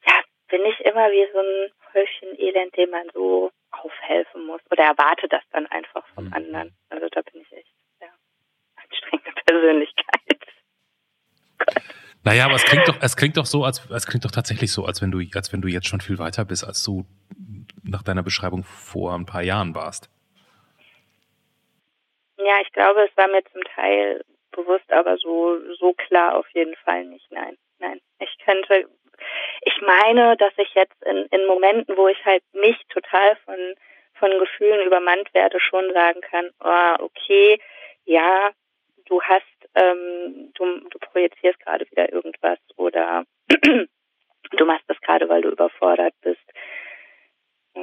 ja, 0.06 0.14
bin 0.48 0.64
ich 0.64 0.80
immer 0.80 1.10
wie 1.10 1.26
so 1.32 1.38
ein 1.38 1.72
Häufchen 1.94 2.38
Elend, 2.38 2.76
dem 2.76 2.90
man 2.90 3.08
so 3.14 3.50
aufhelfen 3.70 4.46
muss 4.46 4.60
oder 4.70 4.84
erwarte 4.84 5.28
das 5.28 5.42
dann 5.50 5.66
einfach 5.66 6.06
vom 6.14 6.32
anderen. 6.32 6.76
Also 6.88 7.08
da 7.08 7.22
bin 7.22 7.42
ich 7.42 7.52
echt 7.52 7.74
ja, 8.00 8.08
anstrengende 8.76 9.32
Persönlichkeit. 9.46 10.20
Naja, 12.22 12.44
aber 12.44 12.54
es 12.54 12.64
klingt 12.64 12.86
doch, 12.86 12.96
es 13.00 13.16
klingt 13.16 13.36
doch 13.36 13.46
so, 13.46 13.64
als 13.64 13.88
es 13.90 14.06
klingt 14.06 14.24
doch 14.24 14.30
tatsächlich 14.30 14.72
so, 14.72 14.84
als 14.84 15.00
wenn 15.00 15.10
du, 15.10 15.20
als 15.34 15.52
wenn 15.52 15.62
du 15.62 15.68
jetzt 15.68 15.88
schon 15.88 16.00
viel 16.00 16.18
weiter 16.18 16.44
bist, 16.44 16.64
als 16.64 16.84
du 16.84 17.06
nach 17.82 18.02
deiner 18.02 18.22
Beschreibung 18.22 18.62
vor 18.62 19.14
ein 19.14 19.26
paar 19.26 19.42
Jahren 19.42 19.74
warst. 19.74 20.10
Ja, 22.44 22.60
ich 22.62 22.72
glaube, 22.72 23.02
es 23.02 23.16
war 23.16 23.28
mir 23.28 23.44
zum 23.52 23.62
Teil 23.64 24.22
bewusst, 24.52 24.90
aber 24.92 25.16
so, 25.18 25.58
so 25.74 25.92
klar 25.92 26.36
auf 26.36 26.48
jeden 26.50 26.74
Fall 26.76 27.04
nicht. 27.04 27.30
Nein, 27.30 27.56
nein. 27.78 28.00
Ich 28.18 28.38
könnte, 28.44 28.88
ich 29.62 29.80
meine, 29.82 30.36
dass 30.36 30.52
ich 30.56 30.74
jetzt 30.74 31.02
in, 31.04 31.26
in 31.30 31.46
Momenten, 31.46 31.96
wo 31.96 32.08
ich 32.08 32.24
halt 32.24 32.42
nicht 32.52 32.88
total 32.88 33.36
von, 33.44 33.74
von 34.14 34.38
Gefühlen 34.38 34.86
übermannt 34.86 35.32
werde, 35.34 35.60
schon 35.60 35.92
sagen 35.92 36.20
kann, 36.22 36.50
oh, 36.64 37.04
okay, 37.04 37.60
ja, 38.04 38.50
du 39.06 39.20
hast, 39.22 39.44
ähm, 39.74 40.52
du, 40.54 40.80
du 40.88 40.98
projizierst 40.98 41.60
gerade 41.60 41.88
wieder 41.90 42.12
irgendwas 42.12 42.58
oder 42.76 43.24
du 43.50 44.64
machst 44.64 44.84
das 44.88 45.00
gerade, 45.00 45.28
weil 45.28 45.42
du 45.42 45.50
überfordert 45.50 46.14
bist. 46.22 46.40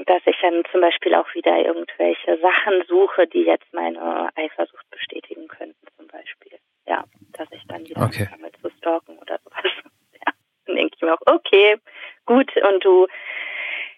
Dass 0.05 0.21
ich 0.25 0.37
dann 0.41 0.63
zum 0.71 0.81
Beispiel 0.81 1.15
auch 1.15 1.33
wieder 1.33 1.57
irgendwelche 1.57 2.37
Sachen 2.39 2.83
suche, 2.87 3.27
die 3.27 3.43
jetzt 3.43 3.71
meine 3.73 4.29
Eifersucht 4.35 4.89
bestätigen 4.89 5.47
könnten, 5.47 5.87
zum 5.97 6.07
Beispiel. 6.07 6.57
Ja, 6.85 7.03
dass 7.33 7.47
ich 7.51 7.65
dann 7.67 7.87
wieder 7.87 8.01
Okay. 8.03 8.27
anfange 8.31 8.51
zu 8.61 8.69
stalken 8.77 9.17
oder 9.19 9.39
sowas. 9.43 9.63
Ja, 10.25 10.33
dann 10.65 10.75
denke 10.75 10.95
ich 10.95 11.01
mir 11.01 11.13
auch, 11.13 11.21
okay, 11.33 11.77
gut, 12.25 12.51
und 12.57 12.83
du, 12.83 13.07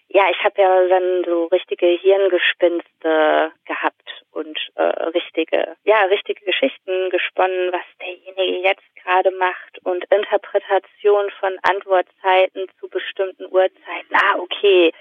ja, 0.08 0.24
ich 0.30 0.42
habe 0.44 0.60
ja 0.60 0.88
dann 0.88 1.24
so 1.24 1.46
richtige 1.46 1.86
Hirngespinste 1.86 3.52
gehabt 3.64 4.22
und 4.32 4.58
äh, 4.74 4.82
richtige, 4.82 5.76
ja, 5.84 6.02
richtige 6.04 6.44
Geschichten 6.44 7.10
gesponnen, 7.10 7.72
was 7.72 7.82
derjenige 8.00 8.58
jetzt 8.68 8.84
gerade 8.96 9.30
macht 9.32 9.78
und 9.84 10.04
Interpretation 10.12 11.30
von 11.38 11.56
Antwortzeiten 11.62 12.66
zu 12.78 12.88
bestimmten 12.88 13.46
Uhrzeiten. 13.46 14.14
Ah, 14.14 14.38
okay, 14.38 14.92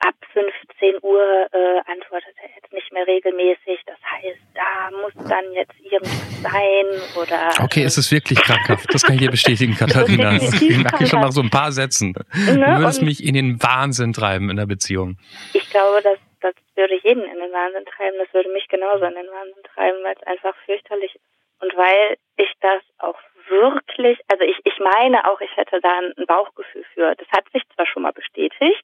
ab 0.00 0.14
15 0.32 0.96
Uhr 1.02 1.46
äh, 1.52 1.78
antwortet 1.90 2.34
er 2.42 2.48
jetzt 2.56 2.72
nicht 2.72 2.92
mehr 2.92 3.06
regelmäßig. 3.06 3.80
Das 3.86 3.98
heißt, 4.10 4.38
da 4.54 4.90
muss 5.02 5.12
dann 5.28 5.52
jetzt 5.52 5.74
irgendwas 5.80 6.42
sein 6.42 6.86
oder. 7.20 7.52
Okay, 7.64 7.82
es 7.84 7.98
ist 7.98 8.10
wirklich 8.12 8.38
krankhaft. 8.40 8.92
Das 8.92 9.02
kann 9.02 9.14
ich 9.16 9.20
dir 9.22 9.30
bestätigen, 9.30 9.74
Katharina. 9.74 10.32
Definitiv 10.38 10.82
merke 10.82 11.04
ich 11.04 11.10
schon 11.10 11.20
nach 11.20 11.32
so 11.32 11.40
ein 11.42 11.50
paar 11.50 11.72
Sätzen. 11.72 12.12
Du 12.12 12.52
Ne, 12.58 12.78
würdest 12.78 13.00
und- 13.00 13.06
mich 13.06 13.24
in 13.24 13.34
den 13.34 13.62
Wahnsinn 13.62 14.12
treiben 14.12 14.50
in 14.50 14.56
der 14.56 14.66
Beziehung. 14.66 15.18
Ich 15.52 15.68
glaube, 15.70 16.00
das, 16.02 16.18
das 16.40 16.54
würde 16.76 16.94
jeden 17.02 17.22
in 17.24 17.38
den 17.38 17.52
Wahnsinn 17.52 17.84
treiben. 17.86 18.16
Das 18.18 18.32
würde 18.32 18.50
mich 18.52 18.66
genauso 18.68 19.04
in 19.04 19.14
den 19.14 19.26
Wahnsinn 19.26 19.62
treiben, 19.74 19.98
weil 20.02 20.14
es 20.18 20.26
einfach 20.26 20.54
fürchterlich 20.64 21.14
ist. 21.14 21.24
Und 21.62 21.76
weil 21.76 22.16
ich 22.36 22.50
das 22.62 22.80
auch 22.98 23.18
wirklich, 23.48 24.18
also 24.32 24.44
ich, 24.44 24.56
ich 24.64 24.78
meine 24.78 25.30
auch, 25.30 25.40
ich 25.42 25.54
hätte 25.56 25.78
da 25.82 25.98
ein 25.98 26.26
Bauchgefühl 26.26 26.84
für. 26.94 27.14
Das 27.16 27.28
hat 27.36 27.44
sich 27.52 27.62
zwar 27.74 27.86
schon 27.86 28.02
mal 28.04 28.12
bestätigt, 28.12 28.82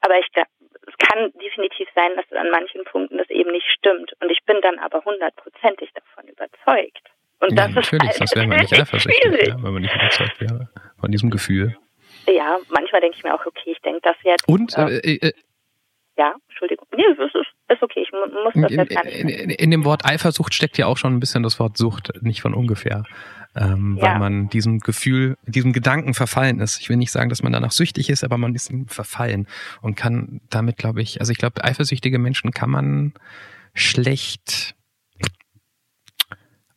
aber 0.00 0.18
ich 0.18 0.26
es 0.34 0.96
kann 1.08 1.30
definitiv 1.40 1.88
sein, 1.94 2.12
dass 2.16 2.24
an 2.38 2.50
manchen 2.50 2.84
Punkten 2.84 3.18
das 3.18 3.28
eben 3.30 3.50
nicht 3.52 3.66
stimmt. 3.70 4.12
Und 4.20 4.30
ich 4.30 4.38
bin 4.46 4.56
dann 4.62 4.78
aber 4.78 5.04
hundertprozentig 5.04 5.90
davon 5.94 6.28
überzeugt. 6.28 7.02
Und 7.40 7.50
Ja, 7.56 7.66
das 7.66 7.74
natürlich, 7.74 8.10
ist 8.10 8.20
halt 8.20 8.28
sonst 8.30 8.36
wären 8.36 8.50
wir 8.50 8.58
nicht 8.58 8.72
eifersüchtig, 8.72 9.22
schwierig. 9.22 9.48
ja, 9.48 9.54
wenn 9.62 9.72
man 9.72 9.82
nicht 9.82 9.94
überzeugt 9.94 10.40
wäre 10.40 10.68
von 10.98 11.10
diesem 11.12 11.30
Gefühl. 11.30 11.76
Ja, 12.26 12.58
manchmal 12.70 13.00
denke 13.00 13.16
ich 13.18 13.24
mir 13.24 13.34
auch, 13.34 13.44
okay, 13.46 13.72
ich 13.72 13.80
denke 13.80 14.00
das 14.02 14.16
jetzt. 14.22 14.46
Und 14.48 14.76
äh, 14.76 14.98
äh, 14.98 15.28
äh, 15.28 15.32
ja, 16.18 16.34
Entschuldigung. 16.48 16.86
Nee, 16.94 17.04
es 17.12 17.18
ist, 17.18 17.34
ist 17.68 17.82
okay, 17.82 18.00
ich 18.02 18.12
mu- 18.12 18.42
muss 18.42 18.52
das 18.54 18.70
in, 18.70 18.78
jetzt 18.78 18.90
gar 18.94 19.04
nicht. 19.04 19.16
in, 19.20 19.28
in, 19.28 19.50
in 19.50 19.70
dem 19.70 19.84
Wort 19.84 20.04
Eifersucht 20.04 20.52
steckt 20.54 20.76
ja 20.76 20.86
auch 20.86 20.96
schon 20.96 21.14
ein 21.14 21.20
bisschen 21.20 21.42
das 21.42 21.58
Wort 21.60 21.76
Sucht, 21.78 22.10
nicht 22.22 22.42
von 22.42 22.52
ungefähr. 22.54 23.04
Ähm, 23.56 23.96
Ja. 24.00 24.04
Weil 24.12 24.18
man 24.20 24.48
diesem 24.48 24.78
Gefühl, 24.78 25.36
diesem 25.46 25.72
Gedanken 25.72 26.14
verfallen 26.14 26.60
ist. 26.60 26.80
Ich 26.80 26.88
will 26.88 26.96
nicht 26.96 27.10
sagen, 27.10 27.30
dass 27.30 27.42
man 27.42 27.52
danach 27.52 27.72
süchtig 27.72 28.08
ist, 28.10 28.22
aber 28.22 28.38
man 28.38 28.54
ist 28.54 28.70
ihm 28.70 28.86
verfallen 28.86 29.48
und 29.80 29.96
kann 29.96 30.40
damit, 30.50 30.76
glaube 30.76 31.02
ich, 31.02 31.20
also 31.20 31.32
ich 31.32 31.38
glaube, 31.38 31.64
eifersüchtige 31.64 32.18
Menschen 32.18 32.52
kann 32.52 32.70
man 32.70 33.12
schlecht 33.74 34.74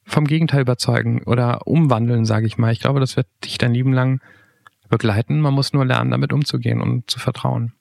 vom 0.06 0.26
Gegenteil 0.26 0.62
überzeugen 0.62 1.24
oder 1.24 1.66
umwandeln, 1.68 2.26
sage 2.26 2.46
ich 2.46 2.58
mal. 2.58 2.72
Ich 2.72 2.80
glaube, 2.80 3.00
das 3.00 3.16
wird 3.16 3.28
dich 3.44 3.58
dein 3.58 3.74
Leben 3.74 3.94
lang 3.94 4.22
begleiten. 4.90 5.40
Man 5.42 5.54
muss 5.54 5.74
nur 5.74 5.86
lernen, 5.86 6.12
damit 6.12 6.34
umzugehen 6.34 6.82
und 6.82 7.10
zu 7.10 7.20
vertrauen. 7.20 7.74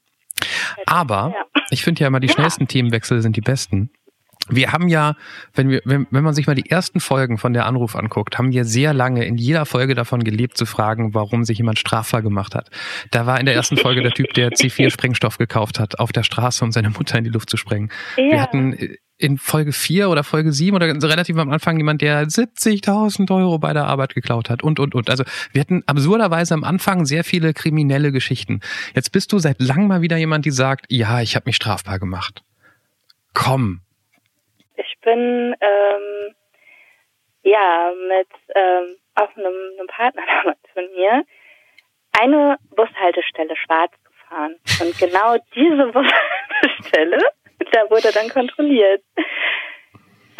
Aber 0.87 1.35
ich 1.71 1.83
finde 1.83 2.01
ja 2.03 2.07
immer, 2.07 2.21
die 2.21 2.29
Ja. 2.29 2.35
schnellsten 2.35 2.69
Themenwechsel 2.69 3.23
sind 3.23 3.37
die 3.37 3.41
besten. 3.43 3.91
Wir 4.49 4.73
haben 4.73 4.89
ja, 4.89 5.15
wenn 5.55 5.69
wir, 5.69 5.81
wenn, 5.85 6.07
wenn 6.11 6.25
man 6.25 6.35
sich 6.35 6.47
mal 6.47 6.55
die 6.55 6.69
ersten 6.69 7.01
Folgen 7.01 7.39
von 7.39 7.53
der 7.53 7.67
Anruf 7.67 7.97
anguckt, 7.97 8.39
haben 8.39 8.53
wir 8.53 8.65
sehr 8.65 8.93
lange 8.93 9.25
in 9.25 9.37
jeder 9.37 9.67
Folge 9.67 9.95
davon 9.95 10.25
gelebt 10.25 10.57
zu 10.57 10.67
fragen, 10.67 11.15
warum 11.15 11.45
sich 11.45 11.59
jemand 11.59 11.79
strafbar 11.79 12.23
gemacht 12.23 12.55
hat. 12.55 12.71
Da 13.11 13.27
war 13.27 13.39
in 13.39 13.47
der 13.47 13.55
ersten 13.55 13.77
Folge 13.77 14.03
der 14.03 14.13
Typ, 14.13 14.35
der 14.35 14.51
C4 14.51 14.91
Sprengstoff 14.91 15.39
gekauft 15.39 15.79
hat, 15.79 15.99
auf 15.99 16.13
der 16.13 16.23
Straße, 16.23 16.65
um 16.65 16.73
seine 16.73 16.91
Mutter 16.91 17.19
in 17.19 17.25
die 17.25 17.31
Luft 17.31 17.51
zu 17.51 17.57
sprengen. 17.57 17.91
Ja. 18.17 18.25
Wir 18.31 18.43
hatten 18.43 18.77
in 19.23 19.39
Folge 19.39 19.73
4 19.73 20.11
oder 20.11 20.25
Folge 20.25 20.53
7 20.53 20.75
oder 20.75 20.87
relativ 20.87 21.37
am 21.37 21.51
Anfang 21.51 21.77
jemand, 21.77 22.03
der 22.03 22.27
70.000 22.27 23.33
Euro 23.33 23.59
bei 23.59 23.73
der 23.73 23.87
Arbeit 23.87 24.15
geklaut 24.15 24.51
hat 24.51 24.65
und, 24.65 24.81
und, 24.81 24.97
und. 24.97 25.09
Also 25.09 25.23
wir 25.53 25.61
hatten 25.61 25.85
absurderweise 25.87 26.55
am 26.55 26.65
Anfang 26.65 27.07
sehr 27.07 27.23
viele 27.23 27.55
kriminelle 27.55 28.11
Geschichten. 28.11 28.61
Jetzt 28.95 29.13
bist 29.13 29.33
du 29.33 29.39
seit 29.39 29.61
langem 29.63 29.87
mal 29.87 30.03
wieder 30.03 30.17
jemand, 30.17 30.45
die 30.45 30.51
sagt, 30.51 30.87
ja, 30.89 31.21
ich 31.21 31.37
habe 31.37 31.45
mich 31.47 31.57
strafbar 31.57 32.01
gemacht. 32.01 32.43
Komm. 33.33 33.81
Ich 34.85 35.01
bin 35.01 35.55
ähm, 35.61 36.35
ja 37.43 37.93
mit 38.09 38.29
ähm, 38.55 38.97
auch 39.15 39.37
einem, 39.37 39.55
einem 39.79 39.87
Partner 39.87 40.23
damals 40.43 40.59
von 40.73 40.91
mir 40.95 41.25
eine 42.21 42.57
Bushaltestelle 42.77 43.57
schwarz 43.57 43.93
gefahren. 44.05 44.57
Und 44.81 44.99
genau 44.99 45.37
diese 45.55 45.87
Bushaltestelle, 45.93 47.19
da 47.73 47.91
wurde 47.91 48.13
dann 48.13 48.29
kontrolliert. 48.29 49.03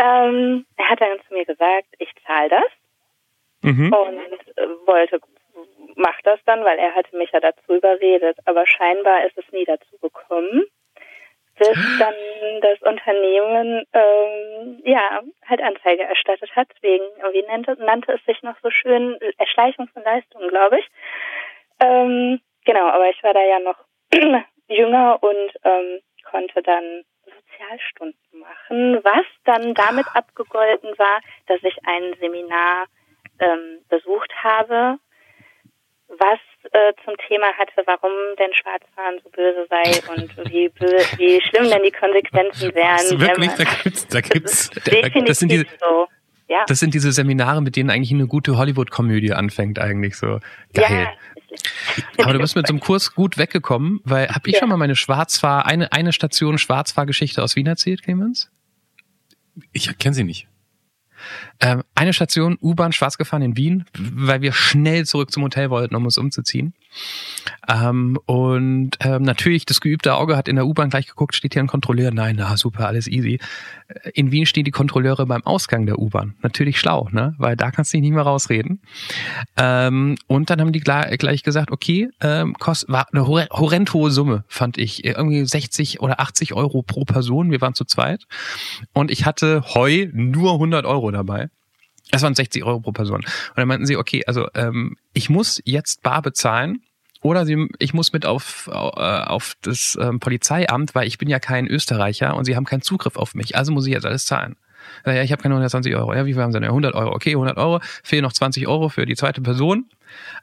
Ähm, 0.03 0.67
er 0.77 0.89
hat 0.89 1.01
dann 1.01 1.21
zu 1.29 1.35
mir 1.35 1.45
gesagt, 1.45 1.89
ich 1.99 2.11
zahle 2.27 2.49
das 2.51 2.71
Mhm. 3.65 3.93
und 3.93 4.59
äh, 4.59 4.67
wollte, 4.87 5.21
mach 5.95 6.21
das 6.25 6.41
dann, 6.47 6.65
weil 6.65 6.79
er 6.79 6.97
hatte 6.97 7.17
mich 7.17 7.31
ja 7.31 7.39
dazu 7.39 7.75
überredet. 7.75 8.37
Aber 8.45 8.67
scheinbar 8.67 9.25
ist 9.25 9.39
es 9.39 9.45
nie 9.53 9.65
dazu 9.65 9.99
gekommen, 10.01 10.65
bis 11.71 11.99
dann 11.99 12.15
das 12.61 12.81
Unternehmen 12.83 13.85
ähm, 13.93 14.83
ja 14.85 15.23
halt 15.47 15.61
Anzeige 15.63 16.03
erstattet 16.03 16.55
hat, 16.57 16.69
wegen, 16.81 17.05
wie 17.33 17.43
nannte, 17.43 17.77
nannte 17.79 18.13
es 18.13 18.25
sich 18.25 18.43
noch 18.43 18.57
so 18.63 18.71
schön, 18.71 19.19
Erschleichung 19.39 19.89
von 19.89 20.03
Leistungen, 20.03 20.49
glaube 20.49 20.79
ich. 20.79 20.89
Ähm, 21.81 22.41
genau, 22.65 22.87
aber 22.87 23.11
ich 23.11 23.23
war 23.23 23.35
da 23.35 23.43
ja 23.43 23.59
noch 23.59 23.79
jünger 24.69 25.23
und 25.23 25.53
ähm, 25.65 26.01
konnte 26.25 26.63
dann 26.63 27.05
Sozialstunden 27.25 28.39
machen, 28.39 29.01
was 29.05 29.27
dann 29.45 29.75
damit 29.75 30.07
abgegolten 30.15 30.97
war, 30.99 31.21
dass 31.47 31.63
ich 31.63 31.77
ein 31.87 32.15
Seminar 32.21 32.87
ähm, 33.39 33.81
besucht 33.89 34.33
habe, 34.43 34.99
was 36.19 36.39
äh, 36.73 36.93
zum 37.05 37.15
Thema 37.29 37.47
hatte, 37.59 37.83
warum 37.87 38.11
denn 38.39 38.53
Schwarzfahren 38.55 39.21
so 39.25 39.31
böse 39.31 39.67
sei 39.69 40.13
und 40.15 40.51
wie, 40.53 40.69
bö 40.69 40.87
wie 41.19 41.41
schlimm 41.49 41.71
denn 41.71 41.83
die 41.83 41.91
Konsequenzen 41.91 42.75
wären. 42.75 43.21
Wenn 43.21 43.21
wirklich, 43.21 43.51
da 43.53 43.65
gibt's, 43.83 44.07
da 44.09 44.21
gibt's. 44.23 44.71
Definitiv 44.71 45.25
das 45.25 45.39
sind 45.39 45.53
diese- 45.53 45.67
so. 45.81 46.07
Ja. 46.49 46.65
Das 46.67 46.81
sind 46.81 46.93
diese 46.93 47.13
Seminare, 47.13 47.63
mit 47.63 47.77
denen 47.77 47.89
eigentlich 47.89 48.13
eine 48.13 48.27
gute 48.27 48.59
Hollywood-Komödie 48.59 49.33
anfängt, 49.33 49.79
eigentlich 49.79 50.17
so. 50.17 50.39
Geil. 50.75 51.09
Ja. 51.09 52.25
Aber 52.25 52.35
du 52.35 52.41
bist 52.41 52.57
mit 52.57 52.67
so 52.67 52.73
einem 52.75 52.81
Kurs 52.81 53.15
gut 53.15 53.39
weggekommen, 53.39 54.01
weil 54.05 54.29
habe 54.29 54.49
ich 54.49 54.55
Ja. 54.55 54.59
schon 54.61 54.69
mal 54.69 54.77
meine 54.77 54.97
Schwarzfahr, 54.97 55.65
eine, 55.67 55.93
eine 55.93 56.13
Station 56.13 56.59
Schwarzfahrgeschichte 56.59 57.43
aus 57.43 57.57
Wien 57.57 57.67
erzählt, 57.67 58.03
Clemens? 58.03 58.51
Ich 59.73 59.97
kenne 59.99 60.15
sie 60.15 60.25
nicht. 60.25 60.47
Ähm, 61.65 61.83
eine 61.95 62.13
Station 62.13 62.59
U-Bahn 62.61 62.93
schwarz 62.93 63.17
gefahren 63.19 63.43
in 63.43 63.57
Wien, 63.57 63.85
weil 63.97 64.43
wir 64.43 64.53
schnell 64.53 65.07
zurück 65.07 65.31
zum 65.31 65.45
Hotel 65.45 65.71
wollten, 65.71 65.95
um 65.95 66.05
uns 66.05 66.19
umzuziehen. 66.19 66.75
Ähm, 67.69 68.19
und 68.27 68.91
ähm, 69.01 69.23
natürlich, 69.23 69.65
das 69.65 69.81
geübte 69.81 70.15
Auge 70.17 70.37
hat 70.37 70.49
in 70.49 70.57
der 70.57 70.67
U-Bahn 70.67 70.91
gleich 70.91 71.07
geguckt, 71.07 71.35
steht 71.37 71.55
hier 71.55 71.63
ein 71.63 71.69
Kontrolleur? 71.69 72.11
Nein, 72.11 72.37
na 72.37 72.57
super, 72.57 72.87
alles 72.89 73.07
easy. 73.07 73.39
Äh, 73.89 74.11
In 74.15 74.33
Wien 74.33 74.45
stehen 74.45 74.65
die 74.65 74.73
Kontrolleure 74.73 75.25
beim 75.25 75.43
Ausgang 75.45 75.87
der 75.87 75.99
U-Bahn. 76.01 76.35
Natürlich 76.43 76.79
schlau, 76.81 77.09
ne? 77.13 77.35
Weil 77.39 77.57
da 77.57 77.71
kannst 77.71 77.93
du 77.93 77.97
dich 77.97 78.03
nicht 78.03 78.13
mehr 78.13 78.25
rausreden. 78.25 78.83
Ähm, 79.57 80.17
und 80.27 80.51
dann 80.51 80.61
haben 80.61 80.73
die 80.73 80.81
gleich, 80.81 81.43
gesagt, 81.45 81.71
okay, 81.71 82.09
ähm, 82.21 82.55
kost, 82.59 82.87
war 82.89 83.07
eine 83.13 83.23
horre- 83.23 83.49
horrend 83.51 83.93
hohe 83.95 84.11
Summe, 84.11 84.45
fand 84.49 84.77
ich. 84.79 85.05
Irgendwie 85.05 85.47
60 85.47 86.01
oder 86.01 86.21
80 86.21 86.55
Euro 86.55 86.83
pro 86.83 87.05
Person. 87.05 87.51
Wir 87.53 87.61
waren 87.61 87.75
zu 87.75 87.85
zweit. 87.85 88.27
Und 88.93 89.11
ich 89.13 89.25
hatte 89.27 89.63
heu 89.75 90.09
nur 90.13 90.55
100 90.55 90.85
Euro 90.85 91.11
dabei. 91.13 91.49
Es 92.13 92.23
waren 92.23 92.35
60 92.35 92.63
Euro 92.63 92.81
pro 92.81 92.93
Person. 92.93 93.17
Und 93.17 93.57
dann 93.57 93.67
meinten 93.67 93.87
sie, 93.87 93.97
okay, 93.97 94.23
also 94.27 94.47
ähm, 94.55 94.97
ich 95.15 95.31
muss 95.31 95.61
jetzt 95.65 96.03
bar 96.03 96.23
bezahlen 96.23 96.83
oder 97.23 97.47
sie, 97.47 97.69
ich 97.79 97.95
muss 97.95 98.13
mit 98.13 98.27
auf, 98.27 98.69
äh, 98.71 98.73
auf 98.73 99.55
das 99.63 99.99
ähm, 100.01 100.21
Polizeiamt, 100.21 100.95
weil 100.95 101.09
ich 101.09 101.19
bin 101.19 101.29
ja 101.29 101.41
kein 101.41 101.67
Österreicher 101.67 102.37
und 102.37 102.45
sie 102.45 102.55
haben 102.55 102.67
keinen 102.67 102.83
Zugriff 102.83 103.17
auf 103.17 103.35
mich. 103.35 103.57
Also 103.57 103.73
muss 103.73 103.87
ich 103.87 103.93
jetzt 103.93 104.07
alles 104.07 104.27
zahlen. 104.27 104.57
Ja, 105.07 105.23
ich 105.23 105.33
habe 105.33 105.43
keine 105.43 105.55
120 105.55 105.95
Euro. 105.97 106.15
Ja, 106.15 106.27
wie 106.27 106.35
viel 106.35 106.43
haben 106.43 106.53
sie 106.53 106.59
denn? 106.59 106.65
Ja, 106.65 106.71
100 106.71 106.95
Euro. 106.95 107.15
Okay, 107.15 107.31
100 107.31 107.57
Euro. 107.57 107.81
Fehlen 108.03 108.23
noch 108.23 108.33
20 108.33 108.67
Euro 108.69 108.89
für 108.89 109.07
die 109.07 109.15
zweite 109.15 109.41
Person. 109.41 109.87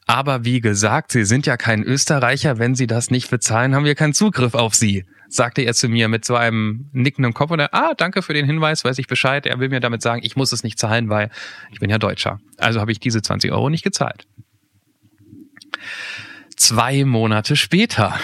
Aber 0.08 0.46
wie 0.46 0.62
gesagt, 0.62 1.12
Sie 1.12 1.26
sind 1.26 1.46
ja 1.46 1.58
kein 1.58 1.84
Österreicher. 1.84 2.58
Wenn 2.58 2.76
Sie 2.76 2.88
das 2.88 3.12
nicht 3.12 3.30
bezahlen, 3.30 3.76
haben 3.76 3.86
wir 3.86 3.96
keinen 3.96 4.14
Zugriff 4.14 4.56
auf 4.56 4.74
Sie, 4.74 5.06
sagte 5.30 5.62
er 5.62 5.74
zu 5.74 5.88
mir 5.88 6.08
mit 6.08 6.26
so 6.26 6.36
einem 6.36 6.90
nickenden 6.92 7.34
Kopf. 7.34 7.52
Und 7.52 7.60
er, 7.60 7.74
ah, 7.74 7.94
danke 7.96 8.22
für 8.22 8.34
den 8.34 8.46
Hinweis, 8.46 8.84
weiß 8.84 8.98
ich 8.98 9.08
Bescheid. 9.08 9.46
Er 9.46 9.60
will 9.60 9.70
mir 9.70 9.80
damit 9.80 10.02
sagen, 10.02 10.22
ich 10.24 10.36
muss 10.36 10.52
es 10.52 10.64
nicht 10.64 10.78
zahlen, 10.78 11.10
weil 11.10 11.30
ich 11.72 11.80
bin 11.80 11.90
ja 11.90 11.98
Deutscher. 11.98 12.40
Also 12.58 12.82
habe 12.82 12.92
ich 12.92 13.00
diese 13.00 13.22
20 13.22 13.52
Euro 13.52 13.70
nicht 13.70 13.84
gezahlt. 13.84 14.28
Zwei 16.58 17.06
Monate 17.06 17.56
später 17.56 18.20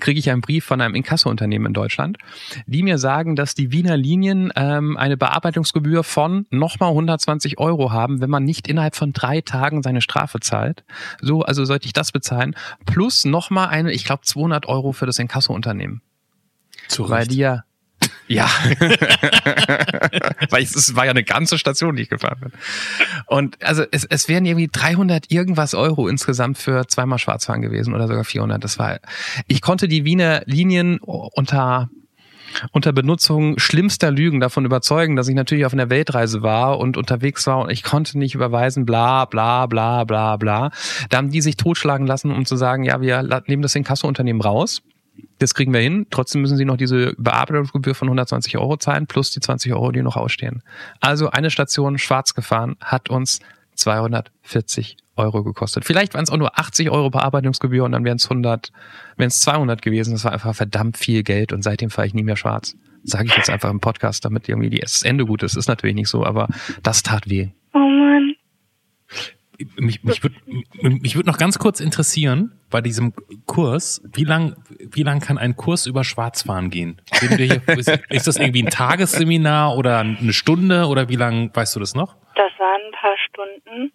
kriege 0.00 0.18
ich 0.18 0.30
einen 0.30 0.40
Brief 0.40 0.64
von 0.64 0.80
einem 0.80 0.94
Inkassounternehmen 0.94 1.68
in 1.68 1.72
Deutschland, 1.74 2.18
die 2.66 2.82
mir 2.82 2.98
sagen, 2.98 3.36
dass 3.36 3.54
die 3.54 3.72
Wiener 3.72 3.96
Linien 3.96 4.52
ähm, 4.56 4.96
eine 4.96 5.16
Bearbeitungsgebühr 5.16 6.04
von 6.04 6.46
nochmal 6.50 6.90
120 6.90 7.58
Euro 7.58 7.92
haben, 7.92 8.20
wenn 8.20 8.30
man 8.30 8.44
nicht 8.44 8.68
innerhalb 8.68 8.96
von 8.96 9.12
drei 9.12 9.40
Tagen 9.40 9.82
seine 9.82 10.00
Strafe 10.00 10.40
zahlt. 10.40 10.84
So, 11.20 11.42
also 11.42 11.64
sollte 11.64 11.86
ich 11.86 11.92
das 11.92 12.12
bezahlen. 12.12 12.54
Plus 12.86 13.24
nochmal 13.24 13.68
eine, 13.68 13.92
ich 13.92 14.04
glaube 14.04 14.22
200 14.22 14.66
Euro 14.66 14.92
für 14.92 15.06
das 15.06 15.18
Inkassounternehmen. 15.18 16.02
Zu 16.88 17.08
Weil 17.08 17.26
die 17.26 17.36
ja 17.36 17.64
ja, 18.28 18.46
weil 20.50 20.62
es, 20.62 20.94
war 20.94 21.04
ja 21.04 21.10
eine 21.10 21.24
ganze 21.24 21.58
Station, 21.58 21.96
die 21.96 22.02
ich 22.02 22.10
gefahren 22.10 22.38
bin. 22.40 22.52
Und 23.26 23.62
also 23.62 23.84
es, 23.90 24.04
es 24.04 24.28
wären 24.28 24.44
irgendwie 24.44 24.68
300 24.70 25.30
irgendwas 25.30 25.74
Euro 25.74 26.08
insgesamt 26.08 26.58
für 26.58 26.86
zweimal 26.86 27.18
Schwarzfahren 27.18 27.62
gewesen 27.62 27.94
oder 27.94 28.06
sogar 28.06 28.24
400. 28.24 28.62
Das 28.62 28.78
war, 28.78 29.00
ich 29.46 29.62
konnte 29.62 29.88
die 29.88 30.04
Wiener 30.04 30.42
Linien 30.46 30.98
unter 31.00 31.88
unter 32.72 32.92
Benutzung 32.92 33.58
schlimmster 33.58 34.10
Lügen 34.10 34.40
davon 34.40 34.64
überzeugen, 34.64 35.16
dass 35.16 35.28
ich 35.28 35.34
natürlich 35.34 35.66
auf 35.66 35.72
einer 35.72 35.90
Weltreise 35.90 36.42
war 36.42 36.78
und 36.78 36.96
unterwegs 36.96 37.46
war 37.46 37.58
und 37.58 37.70
ich 37.70 37.82
konnte 37.82 38.18
nicht 38.18 38.34
überweisen, 38.34 38.86
bla 38.86 39.24
bla 39.24 39.66
bla 39.66 40.04
bla 40.04 40.36
bla. 40.36 40.70
Da 41.10 41.18
haben 41.18 41.30
die 41.30 41.40
sich 41.40 41.56
totschlagen 41.56 42.06
lassen, 42.06 42.30
um 42.30 42.46
zu 42.46 42.56
sagen, 42.56 42.84
ja, 42.84 43.00
wir 43.00 43.22
nehmen 43.46 43.62
das 43.62 43.74
Inkassounternehmen 43.74 44.42
raus. 44.42 44.82
Das 45.38 45.54
kriegen 45.54 45.72
wir 45.72 45.80
hin. 45.80 46.06
Trotzdem 46.10 46.42
müssen 46.42 46.56
sie 46.56 46.64
noch 46.64 46.76
diese 46.76 47.14
Bearbeitungsgebühr 47.16 47.94
von 47.94 48.08
120 48.08 48.58
Euro 48.58 48.76
zahlen, 48.76 49.06
plus 49.06 49.30
die 49.30 49.40
20 49.40 49.72
Euro, 49.72 49.92
die 49.92 50.02
noch 50.02 50.16
ausstehen. 50.16 50.62
Also 51.00 51.30
eine 51.30 51.50
Station 51.50 51.98
schwarz 51.98 52.34
gefahren 52.34 52.76
hat 52.80 53.08
uns 53.08 53.40
240 53.76 54.96
Euro 55.16 55.42
gekostet. 55.44 55.84
Vielleicht 55.84 56.14
waren 56.14 56.24
es 56.24 56.30
auch 56.30 56.36
nur 56.36 56.58
80 56.58 56.90
Euro 56.90 57.10
Bearbeitungsgebühr 57.10 57.84
und 57.84 57.92
dann 57.92 58.04
wären 58.04 58.16
es 58.16 58.24
100, 58.24 58.72
wären 59.16 59.28
es 59.28 59.40
200 59.40 59.82
gewesen. 59.82 60.12
Das 60.12 60.24
war 60.24 60.32
einfach 60.32 60.54
verdammt 60.54 60.96
viel 60.96 61.22
Geld 61.22 61.52
und 61.52 61.62
seitdem 61.62 61.90
fahre 61.90 62.06
ich 62.06 62.14
nie 62.14 62.22
mehr 62.24 62.36
schwarz. 62.36 62.76
Sage 63.04 63.26
ich 63.26 63.36
jetzt 63.36 63.50
einfach 63.50 63.70
im 63.70 63.80
Podcast, 63.80 64.24
damit 64.24 64.48
irgendwie 64.48 64.70
das 64.70 65.02
Ende 65.02 65.24
gut 65.24 65.42
ist. 65.42 65.56
Ist 65.56 65.68
natürlich 65.68 65.96
nicht 65.96 66.08
so, 66.08 66.24
aber 66.24 66.48
das 66.82 67.02
tat 67.02 67.28
weh. 67.28 67.48
Oh 67.72 67.78
Mann. 67.78 68.27
Mich, 69.76 70.04
mich 70.04 70.22
würde 70.22 70.36
mich 70.80 71.16
würd 71.16 71.26
noch 71.26 71.36
ganz 71.36 71.58
kurz 71.58 71.80
interessieren, 71.80 72.60
bei 72.70 72.80
diesem 72.80 73.12
Kurs, 73.46 74.00
wie 74.14 74.22
lang, 74.22 74.54
wie 74.68 75.02
lang 75.02 75.20
kann 75.20 75.36
ein 75.36 75.56
Kurs 75.56 75.86
über 75.86 76.04
Schwarzfahren 76.04 76.70
gehen? 76.70 77.02
Hier, 77.18 77.60
ist, 77.66 77.88
ist 77.88 78.26
das 78.28 78.36
irgendwie 78.36 78.62
ein 78.62 78.70
Tagesseminar 78.70 79.76
oder 79.76 79.98
eine 79.98 80.32
Stunde 80.32 80.86
oder 80.86 81.08
wie 81.08 81.16
lang, 81.16 81.50
weißt 81.54 81.74
du 81.74 81.80
das 81.80 81.96
noch? 81.96 82.14
Das 82.36 82.52
waren 82.58 82.80
ein 82.86 82.92
paar 82.92 83.16
Stunden. 83.28 83.92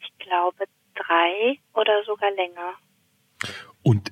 Ich 0.00 0.18
glaube 0.18 0.64
drei 0.94 1.58
oder 1.74 2.02
sogar 2.06 2.30
länger. 2.30 2.72
Und 3.82 4.10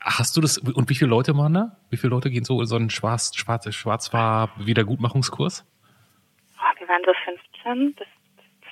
hast 0.00 0.36
du 0.36 0.40
das, 0.40 0.56
und 0.58 0.88
wie 0.88 0.94
viele 0.94 1.10
Leute 1.10 1.36
waren 1.36 1.52
da? 1.52 1.76
Wie 1.90 1.98
viele 1.98 2.10
Leute 2.10 2.30
gehen 2.30 2.44
so 2.44 2.60
in 2.60 2.66
so 2.66 2.76
einen 2.76 2.88
Schwarz, 2.90 3.36
Schwarz, 3.36 3.72
Schwarzfahr-Wiedergutmachungskurs? 3.74 5.66
Oh, 6.56 6.80
wir 6.80 6.88
waren 6.88 7.02
so 7.04 7.12
15 7.24 7.94
bis 7.94 8.06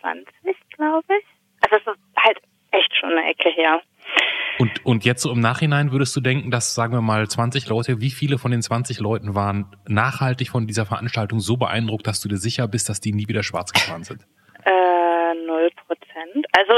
20, 0.01 0.26
glaube 0.76 1.04
ich. 1.18 1.24
Also 1.62 1.76
es 1.76 1.96
ist 1.96 2.00
halt 2.16 2.38
echt 2.72 2.94
schon 2.98 3.10
eine 3.10 3.28
Ecke 3.30 3.48
her. 3.50 3.80
Und, 4.58 4.84
und 4.86 5.04
jetzt 5.04 5.22
so 5.22 5.32
im 5.32 5.40
Nachhinein 5.40 5.92
würdest 5.92 6.14
du 6.16 6.20
denken, 6.20 6.50
dass, 6.50 6.74
sagen 6.74 6.92
wir 6.92 7.00
mal, 7.02 7.26
20 7.28 7.68
Leute, 7.68 8.00
wie 8.00 8.10
viele 8.10 8.38
von 8.38 8.50
den 8.50 8.62
20 8.62 9.00
Leuten 9.00 9.34
waren 9.34 9.66
nachhaltig 9.86 10.48
von 10.48 10.66
dieser 10.66 10.86
Veranstaltung 10.86 11.40
so 11.40 11.56
beeindruckt, 11.56 12.06
dass 12.06 12.20
du 12.20 12.28
dir 12.28 12.36
sicher 12.38 12.66
bist, 12.68 12.88
dass 12.88 13.00
die 13.00 13.12
nie 13.12 13.28
wieder 13.28 13.42
schwarz 13.42 13.72
gefahren 13.72 14.04
sind? 14.04 14.26
Äh, 14.64 15.34
null 15.46 15.70
Prozent. 15.86 16.46
Also 16.58 16.72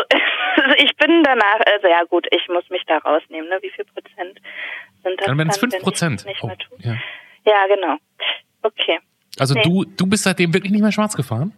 ich 0.76 0.94
bin 0.96 1.22
danach, 1.22 1.60
also 1.72 1.86
ja 1.88 2.02
gut, 2.04 2.26
ich 2.32 2.46
muss 2.48 2.68
mich 2.68 2.82
da 2.86 2.98
rausnehmen, 2.98 3.48
ne? 3.48 3.58
Wie 3.62 3.70
viel 3.70 3.84
Prozent 3.86 4.40
sind 5.02 5.18
das? 5.20 5.26
Dann 5.26 5.38
wären 5.38 5.48
es 5.48 5.58
dann, 5.58 5.70
5 5.70 5.72
wenn 5.72 5.78
ich 5.78 5.84
Prozent. 5.84 6.26
Oh, 6.42 6.76
ja. 6.80 6.96
Ja, 7.46 7.66
genau. 7.74 7.96
Okay. 8.62 8.98
Also 9.38 9.54
Nee. 9.54 9.62
du, 9.62 9.84
du 9.84 10.06
bist 10.06 10.24
seitdem 10.24 10.52
wirklich 10.52 10.72
nicht 10.72 10.82
mehr 10.82 10.92
schwarz 10.92 11.16
gefahren? 11.16 11.54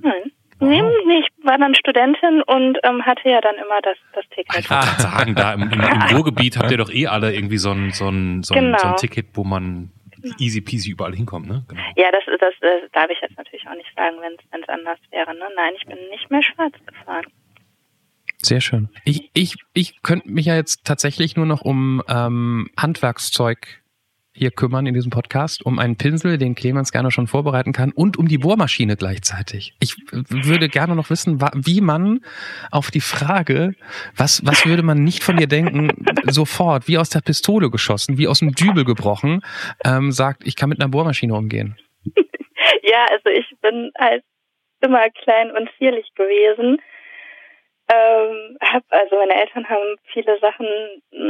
Nein. 0.00 0.30
Nee, 0.60 0.82
nee, 1.06 1.20
ich 1.20 1.44
war 1.46 1.56
dann 1.58 1.74
Studentin 1.74 2.42
und 2.42 2.78
ähm, 2.82 3.04
hatte 3.06 3.28
ja 3.28 3.40
dann 3.40 3.54
immer 3.56 3.80
das, 3.82 3.96
das 4.14 4.24
Ticket. 4.30 4.58
Ich 4.58 4.70
wollte 4.70 4.86
gerade 4.86 5.02
sagen, 5.02 5.34
da 5.34 5.52
im, 5.54 5.62
im, 5.62 5.80
im 5.80 6.02
Ruhrgebiet 6.16 6.58
habt 6.58 6.70
ihr 6.70 6.78
doch 6.78 6.90
eh 6.90 7.06
alle 7.06 7.34
irgendwie 7.34 7.58
so 7.58 7.70
ein, 7.70 7.92
so 7.92 8.08
ein, 8.08 8.42
so 8.42 8.54
ein, 8.54 8.60
Genau. 8.64 8.78
so 8.78 8.88
ein 8.88 8.96
Ticket, 8.96 9.28
wo 9.34 9.44
man 9.44 9.90
easy 10.38 10.60
peasy 10.60 10.90
überall 10.90 11.14
hinkommt, 11.14 11.46
ne? 11.46 11.64
Genau. 11.68 11.80
Ja, 11.96 12.10
das, 12.10 12.24
das, 12.40 12.54
das 12.60 12.90
darf 12.92 13.08
ich 13.10 13.20
jetzt 13.20 13.36
natürlich 13.36 13.66
auch 13.68 13.76
nicht 13.76 13.90
sagen, 13.96 14.16
wenn 14.20 14.60
es 14.60 14.68
anders 14.68 14.98
wäre. 15.10 15.32
Ne? 15.34 15.44
Nein, 15.54 15.74
ich 15.76 15.86
bin 15.86 15.98
nicht 16.10 16.30
mehr 16.30 16.42
schwarz 16.42 16.74
gefahren. 16.86 17.24
Sehr 18.40 18.60
schön. 18.60 18.88
Ich, 19.04 19.30
ich, 19.34 19.54
ich 19.74 20.02
könnte 20.02 20.30
mich 20.30 20.46
ja 20.46 20.54
jetzt 20.54 20.84
tatsächlich 20.84 21.36
nur 21.36 21.46
noch 21.46 21.62
um 21.62 22.02
ähm, 22.08 22.68
Handwerkszeug 22.78 23.77
hier 24.38 24.50
kümmern 24.50 24.86
in 24.86 24.94
diesem 24.94 25.10
Podcast, 25.10 25.66
um 25.66 25.78
einen 25.78 25.96
Pinsel, 25.96 26.38
den 26.38 26.54
Clemens 26.54 26.92
gerne 26.92 27.10
schon 27.10 27.26
vorbereiten 27.26 27.72
kann, 27.72 27.92
und 27.92 28.16
um 28.16 28.28
die 28.28 28.38
Bohrmaschine 28.38 28.96
gleichzeitig. 28.96 29.74
Ich 29.80 29.96
äh, 30.12 30.22
würde 30.28 30.68
gerne 30.68 30.94
noch 30.94 31.10
wissen, 31.10 31.40
wie 31.40 31.80
man 31.80 32.20
auf 32.70 32.90
die 32.90 33.00
Frage, 33.00 33.74
was, 34.16 34.44
was 34.44 34.64
würde 34.66 34.82
man 34.82 35.02
nicht 35.02 35.22
von 35.22 35.36
dir 35.36 35.48
denken, 35.48 35.90
sofort, 36.24 36.88
wie 36.88 36.98
aus 36.98 37.10
der 37.10 37.20
Pistole 37.20 37.70
geschossen, 37.70 38.18
wie 38.18 38.28
aus 38.28 38.38
dem 38.38 38.52
Dübel 38.52 38.84
gebrochen, 38.84 39.42
ähm, 39.84 40.12
sagt, 40.12 40.46
ich 40.46 40.56
kann 40.56 40.68
mit 40.68 40.80
einer 40.80 40.90
Bohrmaschine 40.90 41.34
umgehen. 41.34 41.76
Ja, 42.82 43.04
also 43.10 43.28
ich 43.28 43.46
bin 43.60 43.92
halt 43.98 44.24
immer 44.80 45.10
klein 45.10 45.50
und 45.50 45.68
zierlich 45.76 46.06
gewesen. 46.14 46.78
Ähm, 47.90 48.56
hab, 48.62 48.82
also 48.90 49.16
meine 49.16 49.34
Eltern 49.34 49.68
haben 49.68 49.96
viele 50.12 50.38
Sachen 50.40 50.66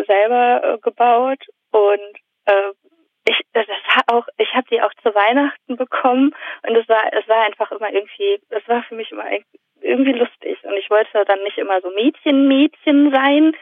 selber 0.07 0.63
äh, 0.65 0.79
gebaut 0.79 1.39
und 1.71 2.19
äh, 2.47 2.73
ich 3.29 3.41
das 3.53 3.67
auch 4.09 4.27
ich 4.39 4.55
habe 4.55 4.67
die 4.71 4.81
auch 4.83 4.93
zu 5.03 5.15
Weihnachten 5.15 5.77
bekommen 5.77 6.35
und 6.67 6.77
es 6.77 6.89
war 6.89 7.13
es 7.13 7.29
war 7.29 7.45
einfach 7.45 7.71
immer 7.73 7.93
irgendwie 7.93 8.41
es 8.51 8.67
war 8.69 8.83
für 8.85 8.95
mich 8.95 9.11
immer 9.13 9.27
irgendwie 9.81 10.13
lustig 10.13 10.59
und 10.65 10.75
ich 10.75 10.91
wollte 10.91 11.25
dann 11.25 11.43
nicht 11.43 11.59
immer 11.59 11.81
so 11.81 11.91
Mädchen 11.91 12.49
Mädchen 12.49 13.13
sein 13.13 13.55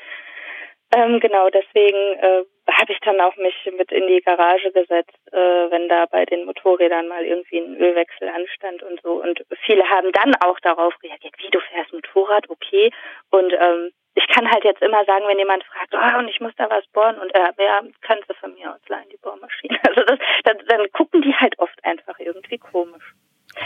ähm, 0.94 1.18
genau, 1.18 1.48
deswegen 1.50 2.18
äh, 2.20 2.44
habe 2.70 2.92
ich 2.92 3.00
dann 3.00 3.20
auch 3.20 3.36
mich 3.36 3.54
mit 3.76 3.90
in 3.90 4.06
die 4.06 4.22
Garage 4.22 4.70
gesetzt, 4.70 5.18
äh, 5.32 5.36
wenn 5.36 5.88
da 5.88 6.06
bei 6.06 6.24
den 6.24 6.44
Motorrädern 6.44 7.08
mal 7.08 7.24
irgendwie 7.24 7.58
ein 7.58 7.76
Ölwechsel 7.76 8.28
anstand 8.28 8.82
und 8.82 9.00
so. 9.02 9.20
Und 9.20 9.44
viele 9.64 9.88
haben 9.88 10.12
dann 10.12 10.34
auch 10.44 10.58
darauf 10.60 10.94
reagiert, 11.02 11.34
wie 11.38 11.50
du 11.50 11.58
fährst 11.60 11.92
Motorrad, 11.92 12.48
okay. 12.48 12.92
Und 13.30 13.52
ähm, 13.52 13.90
ich 14.16 14.26
kann 14.28 14.50
halt 14.50 14.64
jetzt 14.64 14.80
immer 14.80 15.04
sagen, 15.04 15.26
wenn 15.28 15.38
jemand 15.38 15.62
fragt, 15.64 15.92
oh, 15.92 16.18
und 16.18 16.28
ich 16.28 16.40
muss 16.40 16.52
da 16.56 16.68
was 16.70 16.86
bohren 16.88 17.18
und 17.18 17.34
äh, 17.34 17.52
ja, 17.58 17.80
können 18.00 18.22
sie 18.26 18.34
von 18.40 18.54
mir 18.54 18.74
ausleihen, 18.74 19.08
die 19.12 19.18
Bohrmaschine. 19.18 19.78
Also 19.86 20.02
das, 20.04 20.18
dann, 20.44 20.56
dann 20.68 20.90
gucken 20.92 21.20
die 21.22 21.34
halt 21.34 21.58
oft 21.58 21.84
einfach 21.84 22.18
irgendwie 22.18 22.58
komisch. 22.58 23.14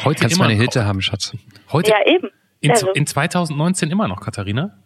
Heute 0.04 0.20
Kannst 0.20 0.22
du 0.22 0.40
immer 0.40 0.48
meine 0.48 0.54
noch. 0.54 0.72
Hilfe 0.72 0.84
haben, 0.84 1.00
Schatz. 1.00 1.32
Heute 1.72 1.90
Ja, 1.92 2.04
eben. 2.04 2.30
in, 2.60 2.70
Also, 2.72 2.90
in 2.92 3.06
2019 3.06 3.90
immer 3.90 4.08
noch, 4.08 4.20
Katharina? 4.20 4.76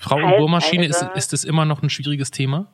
Frau 0.00 0.16
und 0.16 0.36
Bohrmaschine, 0.36 0.86
ist, 0.86 1.02
ist 1.14 1.32
das 1.32 1.44
immer 1.44 1.64
noch 1.64 1.82
ein 1.82 1.90
schwieriges 1.90 2.30
Thema? 2.30 2.72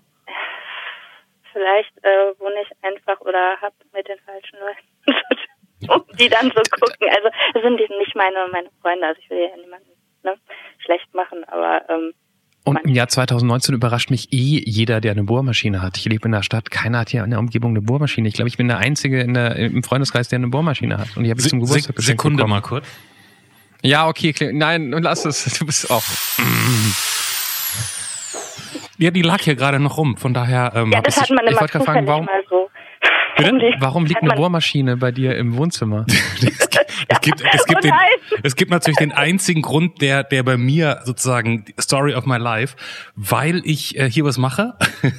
Vielleicht 1.52 1.96
äh, 2.04 2.38
wohne 2.38 2.54
ich 2.62 2.70
einfach 2.82 3.20
oder 3.22 3.56
hab 3.60 3.72
mit 3.92 4.06
den 4.06 4.18
falschen 4.20 4.58
Leuten, 4.60 5.90
um 5.92 6.04
die 6.18 6.28
dann 6.28 6.52
so 6.54 6.62
gucken. 6.78 7.08
Also 7.16 7.28
es 7.54 7.62
sind 7.62 7.78
die 7.78 7.88
nicht 7.98 8.14
meine 8.14 8.46
meine 8.52 8.70
Freunde, 8.80 9.06
also 9.06 9.20
ich 9.20 9.28
will 9.30 9.38
ja 9.38 9.56
niemanden 9.56 9.97
ne, 10.24 10.34
schlecht 10.84 11.12
machen, 11.14 11.44
aber 11.46 11.82
ähm, 11.88 12.12
Und 12.64 12.78
im 12.84 12.94
Jahr 12.94 13.08
2019 13.08 13.74
überrascht 13.74 14.10
mich 14.10 14.32
eh 14.32 14.62
jeder, 14.64 15.00
der 15.00 15.12
eine 15.12 15.24
Bohrmaschine 15.24 15.80
hat. 15.82 15.96
Ich 15.96 16.04
lebe 16.04 16.26
in 16.26 16.32
der 16.32 16.42
Stadt, 16.42 16.70
keiner 16.70 16.98
hat 17.00 17.10
hier 17.10 17.24
in 17.24 17.30
der 17.30 17.38
Umgebung 17.38 17.70
eine 17.72 17.80
Bohrmaschine. 17.82 18.28
Ich 18.28 18.34
glaube, 18.34 18.48
ich 18.48 18.56
bin 18.56 18.68
der 18.68 18.78
Einzige 18.78 19.20
in 19.20 19.34
der, 19.34 19.56
im 19.56 19.82
Freundeskreis, 19.82 20.28
der 20.28 20.38
eine 20.38 20.48
Bohrmaschine 20.48 20.98
hat. 20.98 21.16
Und 21.16 21.24
die 21.24 21.30
habe 21.30 21.40
ich 21.40 21.48
zum 21.48 21.60
Geburtstag 21.60 21.96
geschenkt 21.96 22.20
Sekunde 22.20 22.36
bekommen. 22.38 22.50
mal 22.50 22.60
kurz. 22.62 22.86
Ja, 23.82 24.08
okay, 24.08 24.34
nein, 24.52 24.90
lass 24.90 25.24
es. 25.24 25.44
Du 25.58 25.64
bist 25.66 25.90
auch. 25.90 26.02
Ja, 29.00 29.12
die 29.12 29.22
lag 29.22 29.40
hier 29.40 29.54
gerade 29.54 29.78
noch 29.78 29.96
rum, 29.96 30.16
von 30.16 30.34
daher 30.34 30.72
ähm, 30.74 30.90
ja, 30.90 31.00
das 31.00 31.16
ich 31.16 31.22
hat 31.22 31.30
man 31.30 31.44
ich 31.44 31.52
immer 31.52 31.60
wollte 31.60 31.72
gerade 31.74 31.84
fragen, 31.84 32.06
warum- 32.08 32.24
mal 32.24 32.42
so. 32.50 32.67
Bitte? 33.38 33.74
Warum 33.78 34.04
liegt 34.04 34.22
eine 34.22 34.34
Bohrmaschine 34.34 34.96
bei 34.96 35.10
dir 35.12 35.36
im 35.36 35.56
Wohnzimmer? 35.56 36.04
es 37.08 37.20
gibt, 37.20 37.42
es 37.42 37.64
gibt, 37.64 37.78
Oh 37.78 37.80
den, 37.80 37.92
es 38.42 38.56
gibt 38.56 38.70
natürlich 38.70 38.98
den 38.98 39.12
einzigen 39.12 39.62
Grund, 39.62 40.00
der, 40.00 40.24
der 40.24 40.42
bei 40.42 40.56
mir 40.56 41.00
sozusagen 41.04 41.64
Story 41.80 42.14
of 42.14 42.26
my 42.26 42.36
life, 42.36 42.76
weil 43.14 43.62
ich 43.64 43.98
äh, 43.98 44.10
hier 44.10 44.24
was 44.24 44.38
mache 44.38 44.74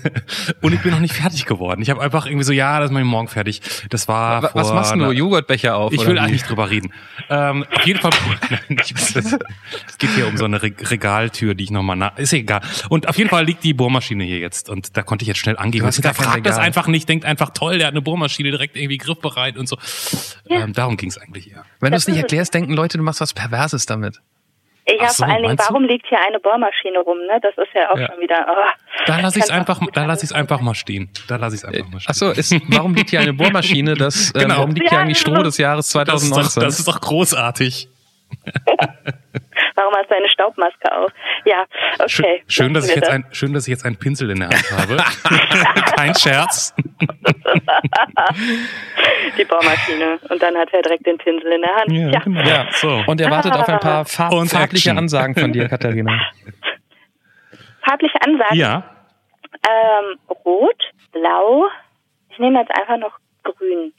und 0.62 0.74
ich 0.74 0.82
bin 0.82 0.92
noch 0.92 1.00
nicht 1.00 1.14
fertig 1.14 1.46
geworden. 1.46 1.82
Ich 1.82 1.90
habe 1.90 2.02
einfach 2.02 2.26
irgendwie 2.26 2.44
so, 2.44 2.54
ja, 2.54 2.80
das 2.80 2.92
mache 2.92 3.04
ich 3.04 3.10
morgen 3.10 3.28
fertig. 3.28 3.62
Das 3.90 4.08
war 4.08 4.44
Wa- 4.44 4.48
vor 4.50 4.62
Was 4.62 4.74
machst 4.74 4.96
du? 4.96 5.12
Joghurtbecher 5.12 5.76
auf? 5.78 5.94
Ich 5.94 6.06
will 6.06 6.16
wie? 6.16 6.20
eigentlich 6.20 6.34
nicht 6.34 6.50
drüber 6.50 6.70
reden. 6.70 6.92
Ähm, 7.30 7.66
auf 7.74 7.86
jeden 7.86 8.00
Fall, 8.00 8.12
Nein, 8.50 8.78
es 8.80 9.98
geht 9.98 10.10
hier 10.16 10.28
um 10.28 10.38
so 10.38 10.46
eine 10.46 10.62
Re 10.62 10.72
Regaltür, 10.80 11.56
die 11.56 11.64
ich 11.66 11.72
nochmal 11.72 11.96
nach, 11.96 12.18
ist 12.18 12.34
egal. 12.34 12.62
Und 12.90 13.08
auf 13.08 13.18
jeden 13.18 13.30
Fall 13.30 13.46
liegt 13.46 13.64
die 13.64 13.74
Bohrmaschine 13.74 14.24
hier 14.24 14.40
jetzt 14.40 14.70
und 14.70 14.96
da 14.98 15.04
konnte 15.04 15.24
ich 15.24 15.28
jetzt 15.28 15.40
schnell 15.40 15.58
angehen. 15.58 15.84
Kein 15.84 16.14
fragt 16.14 16.46
das 16.46 16.58
einfach 16.58 16.88
nicht, 16.88 17.08
denkt 17.10 17.26
einfach 17.26 17.52
toll, 17.52 17.78
der 17.78 17.88
hat 17.88 17.94
eine 17.94 18.02
Bohrmaschine 18.10 18.52
direkt 18.52 18.76
irgendwie 18.76 18.98
griffbereit 18.98 19.58
und 19.58 19.68
so. 19.68 19.78
Ja. 20.48 20.62
Ähm, 20.62 20.74
darum 20.74 20.98
ging 20.98 21.10
es 21.10 21.18
eigentlich 21.18 21.52
eher. 21.52 21.64
Wenn 21.80 21.92
du 21.92 21.98
es 21.98 22.08
nicht 22.08 22.18
erklärst, 22.18 22.54
denken 22.54 22.74
Leute, 22.74 22.98
du 22.98 23.04
machst 23.04 23.22
was 23.22 23.34
Perverses 23.34 23.86
damit. 23.86 24.20
Ja, 24.88 24.96
Ach 25.02 25.10
so, 25.12 25.24
vor 25.24 25.28
allen 25.32 25.44
Dingen, 25.44 25.50
meinst 25.50 25.66
du? 25.70 25.74
warum 25.74 25.84
liegt 25.84 26.08
hier 26.08 26.18
eine 26.20 26.40
Bohrmaschine 26.40 26.98
rum? 27.00 27.20
Ne? 27.20 27.40
Das 27.44 27.52
ist 27.56 27.72
ja 27.76 27.92
auch 27.92 27.98
Ja. 28.00 28.08
schon 28.12 28.20
wieder. 28.22 28.44
Oh, 28.50 29.04
Da 29.06 29.20
lasse 29.20 29.38
ich 29.38 29.46
es 29.46 29.52
einfach, 29.52 29.76
auch 29.78 29.82
gut 29.82 29.96
da 29.96 30.06
lasse 30.06 30.22
ich 30.22 30.24
es 30.24 30.30
sein. 30.30 30.40
einfach 30.40 30.62
mal 30.62 30.74
stehen. 30.74 31.10
Da 31.28 31.36
lasse 31.36 31.56
ich 31.58 31.62
es 31.62 31.66
einfach 31.66 31.88
mal 31.92 32.00
stehen. 32.00 32.10
Achso, 32.10 32.32
ist, 32.32 32.56
warum 32.70 32.96
liegt 32.96 33.12
hier 33.12 33.20
eine 33.20 33.34
Bohrmaschine? 33.34 33.94
Das, 33.94 34.32
ähm, 34.36 34.42
Genau. 34.42 34.56
Warum 34.58 34.72
liegt 34.72 34.90
hier 34.90 34.98
Ja, 34.98 35.04
eigentlich 35.04 35.24
genau. 35.24 35.36
Stroh 35.38 35.44
des 35.44 35.58
Jahres 35.60 35.90
das, 35.90 36.24
ist 36.24 36.32
doch, 36.32 36.42
2019? 36.42 36.64
das 36.64 36.80
ist 36.80 36.88
doch 36.88 37.02
großartig. 37.02 37.88
warum 39.76 39.94
hast 39.96 40.10
du 40.10 40.16
eine 40.16 40.30
Staubmaske 40.30 40.92
auf? 40.92 41.12
Ja, 41.46 41.66
Schön, 42.08 42.26
okay. 42.26 42.44
schön, 42.48 42.74
dass 42.74 42.90
ich 42.90 42.96
jetzt 42.96 43.08
wir 43.08 43.14
ein, 43.14 43.26
schön, 43.32 43.54
dass 43.54 43.68
ich 43.68 43.72
jetzt 43.72 43.86
einen 43.86 43.98
Pinsel 43.98 44.30
in 44.32 44.40
der 44.40 44.50
Hand 44.50 44.72
habe. 44.72 44.98
Kein 45.96 46.16
Scherz. 46.16 46.74
die 49.38 49.46
Bohrmaschine. 49.46 50.20
Und 50.30 50.42
dann 50.42 50.56
hat 50.58 50.74
er 50.74 50.82
direkt 50.82 51.06
den 51.06 51.18
Pinsel 51.18 51.52
in 51.52 51.62
der 51.62 51.76
Hand. 51.76 51.92
Ja, 51.92 52.20
genau. 52.20 52.42
Ja, 52.42 52.68
so. 52.72 53.04
Und 53.08 53.22
er 53.22 53.30
wartet 53.32 53.54
auf 53.54 53.68
ein 53.68 53.80
paar 53.80 54.06
Farb 54.06 54.34
Und 54.34 54.50
farbliche 54.50 54.90
Action. 54.90 54.98
Ansagen 54.98 55.36
von 55.36 55.54
dir, 55.54 55.68
Katharina. 55.70 56.20
Farbliche 57.86 58.22
Ansagen. 58.22 58.56
ja, 58.58 58.84
Ähm, 59.68 60.18
rot, 60.46 60.84
blau. 61.12 61.66
Ich 62.30 62.40
nehme 62.40 62.60
jetzt 62.60 62.72
einfach 62.72 62.98
noch 62.98 63.18
grün. 63.44 63.94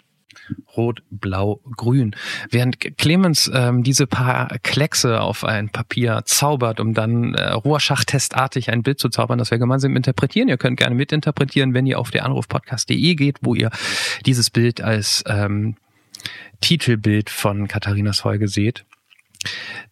Rot, 0.77 1.03
Blau, 1.11 1.61
Grün. 1.77 2.15
Während 2.51 2.79
Clemens 2.99 3.51
ähm, 3.53 3.83
diese 3.83 4.07
paar 4.07 4.49
Kleckse 4.63 5.21
auf 5.21 5.45
ein 5.45 5.69
Papier 5.69 6.23
zaubert, 6.25 6.81
um 6.81 6.95
dann 6.95 7.35
äh, 7.35 7.51
rohrschachttestartig 7.53 8.71
ein 8.71 8.83
Bild 8.83 8.99
zu 8.99 9.09
zaubern, 9.09 9.39
das 9.39 9.51
wir 9.51 9.59
gemeinsam 9.59 9.97
interpretieren. 9.97 10.49
Ihr 10.49 10.59
könnt 10.59 10.79
gerne 10.79 10.95
mitinterpretieren, 10.95 11.75
wenn 11.75 11.87
ihr 11.87 11.99
auf 11.99 12.11
der 12.11 12.25
Anrufpodcast.de 12.25 13.15
geht, 13.15 13.39
wo 13.43 13.55
ihr 13.55 13.71
dieses 14.27 14.51
Bild 14.51 14.81
als 14.81 15.25
ähm, 15.27 15.77
Titelbild 16.61 17.31
von 17.31 17.69
Katharinas 17.69 18.21
Folge 18.21 18.49
seht. 18.49 18.85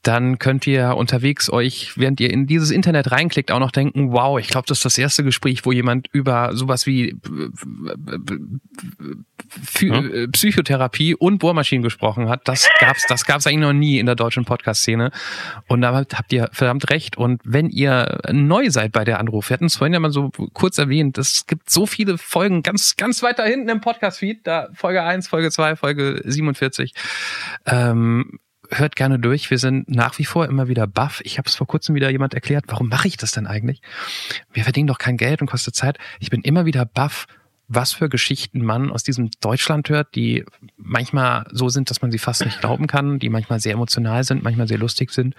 Dann 0.02 0.38
könnt 0.38 0.66
ihr 0.66 0.96
unterwegs 0.96 1.50
euch, 1.50 1.92
während 1.96 2.20
ihr 2.20 2.30
in 2.30 2.46
dieses 2.46 2.70
Internet 2.70 3.10
reinklickt, 3.10 3.50
auch 3.50 3.58
noch 3.58 3.70
denken, 3.72 4.12
wow, 4.12 4.38
ich 4.38 4.48
glaube, 4.48 4.66
das 4.68 4.78
ist 4.78 4.84
das 4.84 4.98
erste 4.98 5.24
Gespräch, 5.24 5.64
wo 5.64 5.72
jemand 5.72 6.08
über 6.12 6.54
sowas 6.54 6.86
wie 6.86 7.16
Ja. 9.80 10.00
äh, 10.00 10.28
Psychotherapie 10.28 11.14
und 11.14 11.38
Bohrmaschinen 11.38 11.82
gesprochen 11.82 12.28
hat. 12.28 12.46
Das 12.46 12.68
gab's, 12.80 13.06
das 13.08 13.24
gab's 13.24 13.46
eigentlich 13.46 13.60
noch 13.60 13.72
nie 13.72 13.98
in 13.98 14.06
der 14.06 14.14
deutschen 14.14 14.44
Podcast-Szene. 14.44 15.10
Und 15.66 15.80
damit 15.80 16.16
habt 16.16 16.32
ihr 16.32 16.48
verdammt 16.52 16.90
recht. 16.90 17.16
Und 17.16 17.40
wenn 17.44 17.70
ihr 17.70 18.20
neu 18.30 18.70
seid 18.70 18.92
bei 18.92 19.04
der 19.04 19.18
Anruf, 19.18 19.48
wir 19.50 19.54
hatten 19.54 19.66
es 19.66 19.76
vorhin 19.76 19.94
ja 19.94 20.00
mal 20.00 20.12
so 20.12 20.30
kurz 20.52 20.78
erwähnt, 20.78 21.18
es 21.18 21.46
gibt 21.46 21.70
so 21.70 21.86
viele 21.86 22.18
Folgen 22.18 22.62
ganz, 22.62 22.96
ganz 22.96 23.22
weiter 23.22 23.44
hinten 23.44 23.68
im 23.68 23.80
Podcast-Feed, 23.80 24.46
da 24.46 24.68
Folge 24.74 25.02
1, 25.02 25.28
Folge 25.28 25.50
2, 25.50 25.76
Folge 25.76 26.20
47. 26.24 26.92
Ähm, 27.66 28.38
hört 28.70 28.96
gerne 28.96 29.18
durch. 29.18 29.50
Wir 29.50 29.58
sind 29.58 29.88
nach 29.88 30.18
wie 30.18 30.24
vor 30.24 30.46
immer 30.46 30.68
wieder 30.68 30.86
baff. 30.86 31.20
Ich 31.24 31.38
habe 31.38 31.48
es 31.48 31.54
vor 31.54 31.66
kurzem 31.66 31.94
wieder 31.94 32.10
jemand 32.10 32.34
erklärt, 32.34 32.64
warum 32.68 32.88
mache 32.88 33.08
ich 33.08 33.16
das 33.16 33.32
denn 33.32 33.46
eigentlich? 33.46 33.80
Wir 34.52 34.64
verdienen 34.64 34.86
doch 34.86 34.98
kein 34.98 35.16
Geld 35.16 35.40
und 35.40 35.48
kostet 35.48 35.74
Zeit. 35.74 35.98
Ich 36.20 36.30
bin 36.30 36.42
immer 36.42 36.66
wieder 36.66 36.84
baff, 36.84 37.26
was 37.68 37.92
für 37.92 38.08
Geschichten 38.08 38.64
man 38.64 38.90
aus 38.90 39.04
diesem 39.04 39.30
Deutschland 39.40 39.88
hört, 39.90 40.14
die 40.14 40.44
manchmal 40.76 41.46
so 41.50 41.68
sind, 41.68 41.90
dass 41.90 42.00
man 42.00 42.10
sie 42.10 42.18
fast 42.18 42.44
nicht 42.44 42.60
glauben 42.60 42.86
kann, 42.86 43.18
die 43.18 43.28
manchmal 43.28 43.60
sehr 43.60 43.74
emotional 43.74 44.24
sind, 44.24 44.42
manchmal 44.42 44.66
sehr 44.66 44.78
lustig 44.78 45.10
sind. 45.10 45.34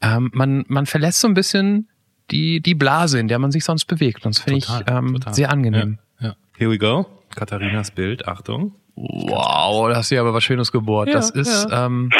Ähm, 0.00 0.30
man, 0.34 0.64
man 0.68 0.86
verlässt 0.86 1.20
so 1.20 1.28
ein 1.28 1.34
bisschen 1.34 1.88
die, 2.30 2.60
die 2.60 2.74
Blase, 2.74 3.20
in 3.20 3.28
der 3.28 3.38
man 3.38 3.52
sich 3.52 3.64
sonst 3.64 3.84
bewegt. 3.84 4.26
Und 4.26 4.34
das 4.34 4.42
finde 4.42 4.58
ich 4.58 4.68
ähm, 4.88 5.14
total. 5.14 5.34
sehr 5.34 5.50
angenehm. 5.50 5.98
Ja, 6.18 6.28
ja. 6.28 6.36
Here 6.56 6.70
we 6.70 6.78
go. 6.78 7.06
Katharinas 7.34 7.92
Bild, 7.92 8.26
Achtung. 8.26 8.74
Wow, 8.96 9.88
da 9.88 9.96
hast 9.96 10.10
du 10.10 10.14
ja 10.14 10.20
aber 10.20 10.34
was 10.34 10.44
Schönes 10.44 10.70
gebohrt. 10.70 11.08
Ja, 11.08 11.14
das 11.14 11.30
ist, 11.30 11.66
ähm, 11.72 12.10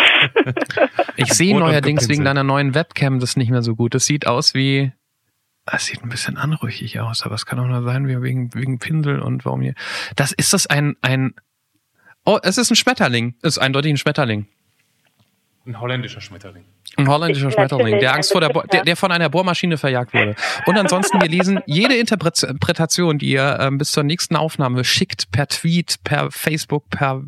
ich 1.17 1.33
sehe 1.33 1.57
neuerdings 1.57 2.09
wegen 2.09 2.25
deiner 2.25 2.43
neuen 2.43 2.75
Webcam 2.75 3.21
das 3.21 3.37
nicht 3.37 3.51
mehr 3.51 3.63
so 3.63 3.77
gut. 3.77 3.95
Das 3.95 4.07
sieht 4.07 4.27
aus 4.27 4.55
wie, 4.55 4.93
das 5.67 5.87
sieht 5.87 6.03
ein 6.03 6.09
bisschen 6.09 6.37
anrüchig 6.37 6.99
aus, 7.01 7.23
aber 7.23 7.37
es 7.37 7.47
kann 7.47 7.61
auch 7.61 7.67
nur 7.67 7.83
sein, 7.85 8.09
wie 8.09 8.21
wegen, 8.21 8.53
wegen 8.55 8.79
Pinsel 8.79 9.21
und 9.21 9.45
warum 9.45 9.61
hier. 9.61 9.75
Das 10.17 10.33
ist 10.33 10.53
das 10.53 10.67
ein, 10.67 10.97
ein, 11.01 11.35
oh, 12.25 12.39
es 12.43 12.59
ist 12.59 12.71
ein 12.71 12.77
Schmetterling. 12.77 13.37
Es 13.43 13.57
ist 13.57 13.59
eindeutig 13.59 13.93
ein 13.93 13.97
Schmetterling. 13.97 14.49
Ein 15.67 15.81
holländischer 15.81 16.21
Schmetterling. 16.21 16.65
Ein 16.97 17.09
holländischer 17.09 17.49
Ich 17.49 17.55
Schmetterling, 17.55 17.99
der 17.99 18.15
Angst 18.15 18.33
vor 18.33 18.41
der, 18.43 18.51
Bo 18.51 18.63
der, 18.63 18.85
der 18.85 18.97
von 18.97 19.11
einer 19.11 19.31
Bohrmaschine 19.31 19.79
verjagt 19.79 20.13
wurde. 20.13 20.37
Und 20.67 20.77
ansonsten, 20.77 21.21
wir 21.23 21.29
lesen 21.29 21.61
jede 21.67 21.97
Interpretation, 21.97 23.19
die 23.19 23.31
ihr 23.31 23.59
ähm, 23.61 23.79
bis 23.79 23.93
zur 23.93 24.03
nächsten 24.03 24.37
Aufnahme 24.37 24.85
schickt, 24.85 25.33
per 25.33 25.49
Tweet, 25.49 25.97
per 26.05 26.31
Facebook, 26.31 26.91
per 26.91 27.23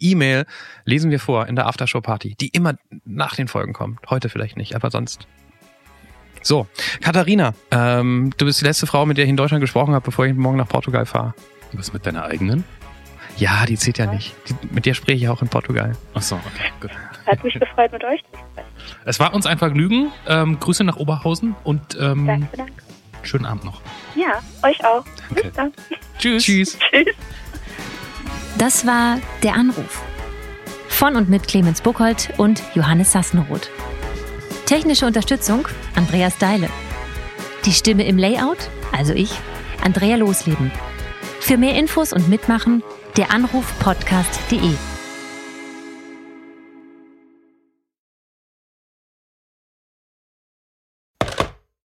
E-Mail, 0.00 0.46
lesen 0.86 1.10
wir 1.10 1.20
vor 1.20 1.46
in 1.48 1.56
der 1.56 1.66
Aftershow-Party, 1.66 2.36
die 2.40 2.48
immer 2.48 2.76
nach 3.04 3.36
den 3.36 3.46
Folgen 3.46 3.74
kommt. 3.74 4.00
Heute 4.08 4.30
vielleicht 4.30 4.56
nicht, 4.56 4.74
aber 4.74 4.90
sonst. 4.90 5.26
So, 6.42 6.66
Katharina, 7.02 7.54
ähm, 7.72 8.32
du 8.38 8.46
bist 8.46 8.60
die 8.62 8.64
letzte 8.64 8.86
Frau, 8.86 9.04
mit 9.04 9.18
der 9.18 9.24
ich 9.24 9.30
in 9.30 9.36
Deutschland 9.36 9.60
gesprochen 9.60 9.92
habe, 9.92 10.04
bevor 10.04 10.24
ich 10.24 10.34
morgen 10.34 10.56
nach 10.56 10.68
Portugal 10.68 11.04
fahre. 11.04 11.34
Was 11.72 11.92
mit 11.92 12.06
deiner 12.06 12.24
eigenen? 12.24 12.64
Ja, 13.36 13.66
die 13.66 13.76
zählt 13.76 13.98
ja 13.98 14.06
nicht. 14.06 14.34
Die, 14.48 14.54
mit 14.72 14.86
der 14.86 14.94
spreche 14.94 15.18
ich 15.18 15.28
auch 15.28 15.42
in 15.42 15.48
Portugal. 15.48 15.94
Ach 16.14 16.22
so, 16.22 16.36
okay, 16.36 16.70
gut. 16.80 16.90
Hat 17.26 17.42
mich 17.44 17.54
gefreut, 17.54 17.92
mit 17.92 18.04
euch 18.04 18.22
zu 18.22 18.38
sprechen. 18.38 18.68
Es 19.04 19.18
war 19.20 19.34
uns 19.34 19.46
ein 19.46 19.58
Vergnügen. 19.58 20.12
Ähm, 20.28 20.58
Grüße 20.60 20.84
nach 20.84 20.96
Oberhausen 20.96 21.54
und 21.64 21.96
ähm, 22.00 22.26
Danke, 22.26 22.56
danke. 22.56 22.72
schönen 23.22 23.46
Abend 23.46 23.64
noch. 23.64 23.80
Ja, 24.14 24.40
euch 24.62 24.84
auch. 24.84 25.04
Danke. 25.28 25.42
Bis 25.42 25.52
dann. 25.54 25.72
Tschüss. 26.18 26.44
Tschüss. 26.44 26.78
Tschüss. 26.78 27.14
Das 28.58 28.86
war 28.86 29.18
Der 29.42 29.54
Anruf. 29.54 30.02
Von 30.88 31.16
und 31.16 31.28
mit 31.28 31.46
Clemens 31.46 31.82
Buchholz 31.82 32.30
und 32.38 32.62
Johannes 32.74 33.12
Sassenroth. 33.12 33.68
Technische 34.64 35.06
Unterstützung 35.06 35.68
Andreas 35.94 36.38
Deile. 36.38 36.70
Die 37.66 37.72
Stimme 37.72 38.06
im 38.06 38.16
Layout, 38.16 38.70
also 38.96 39.12
ich, 39.12 39.30
Andrea 39.84 40.16
Losleben. 40.16 40.70
Für 41.40 41.58
mehr 41.58 41.74
Infos 41.74 42.12
und 42.12 42.28
Mitmachen 42.28 42.82
der 43.16 43.30
Anruf 43.30 43.78
podcast.de. 43.80 44.74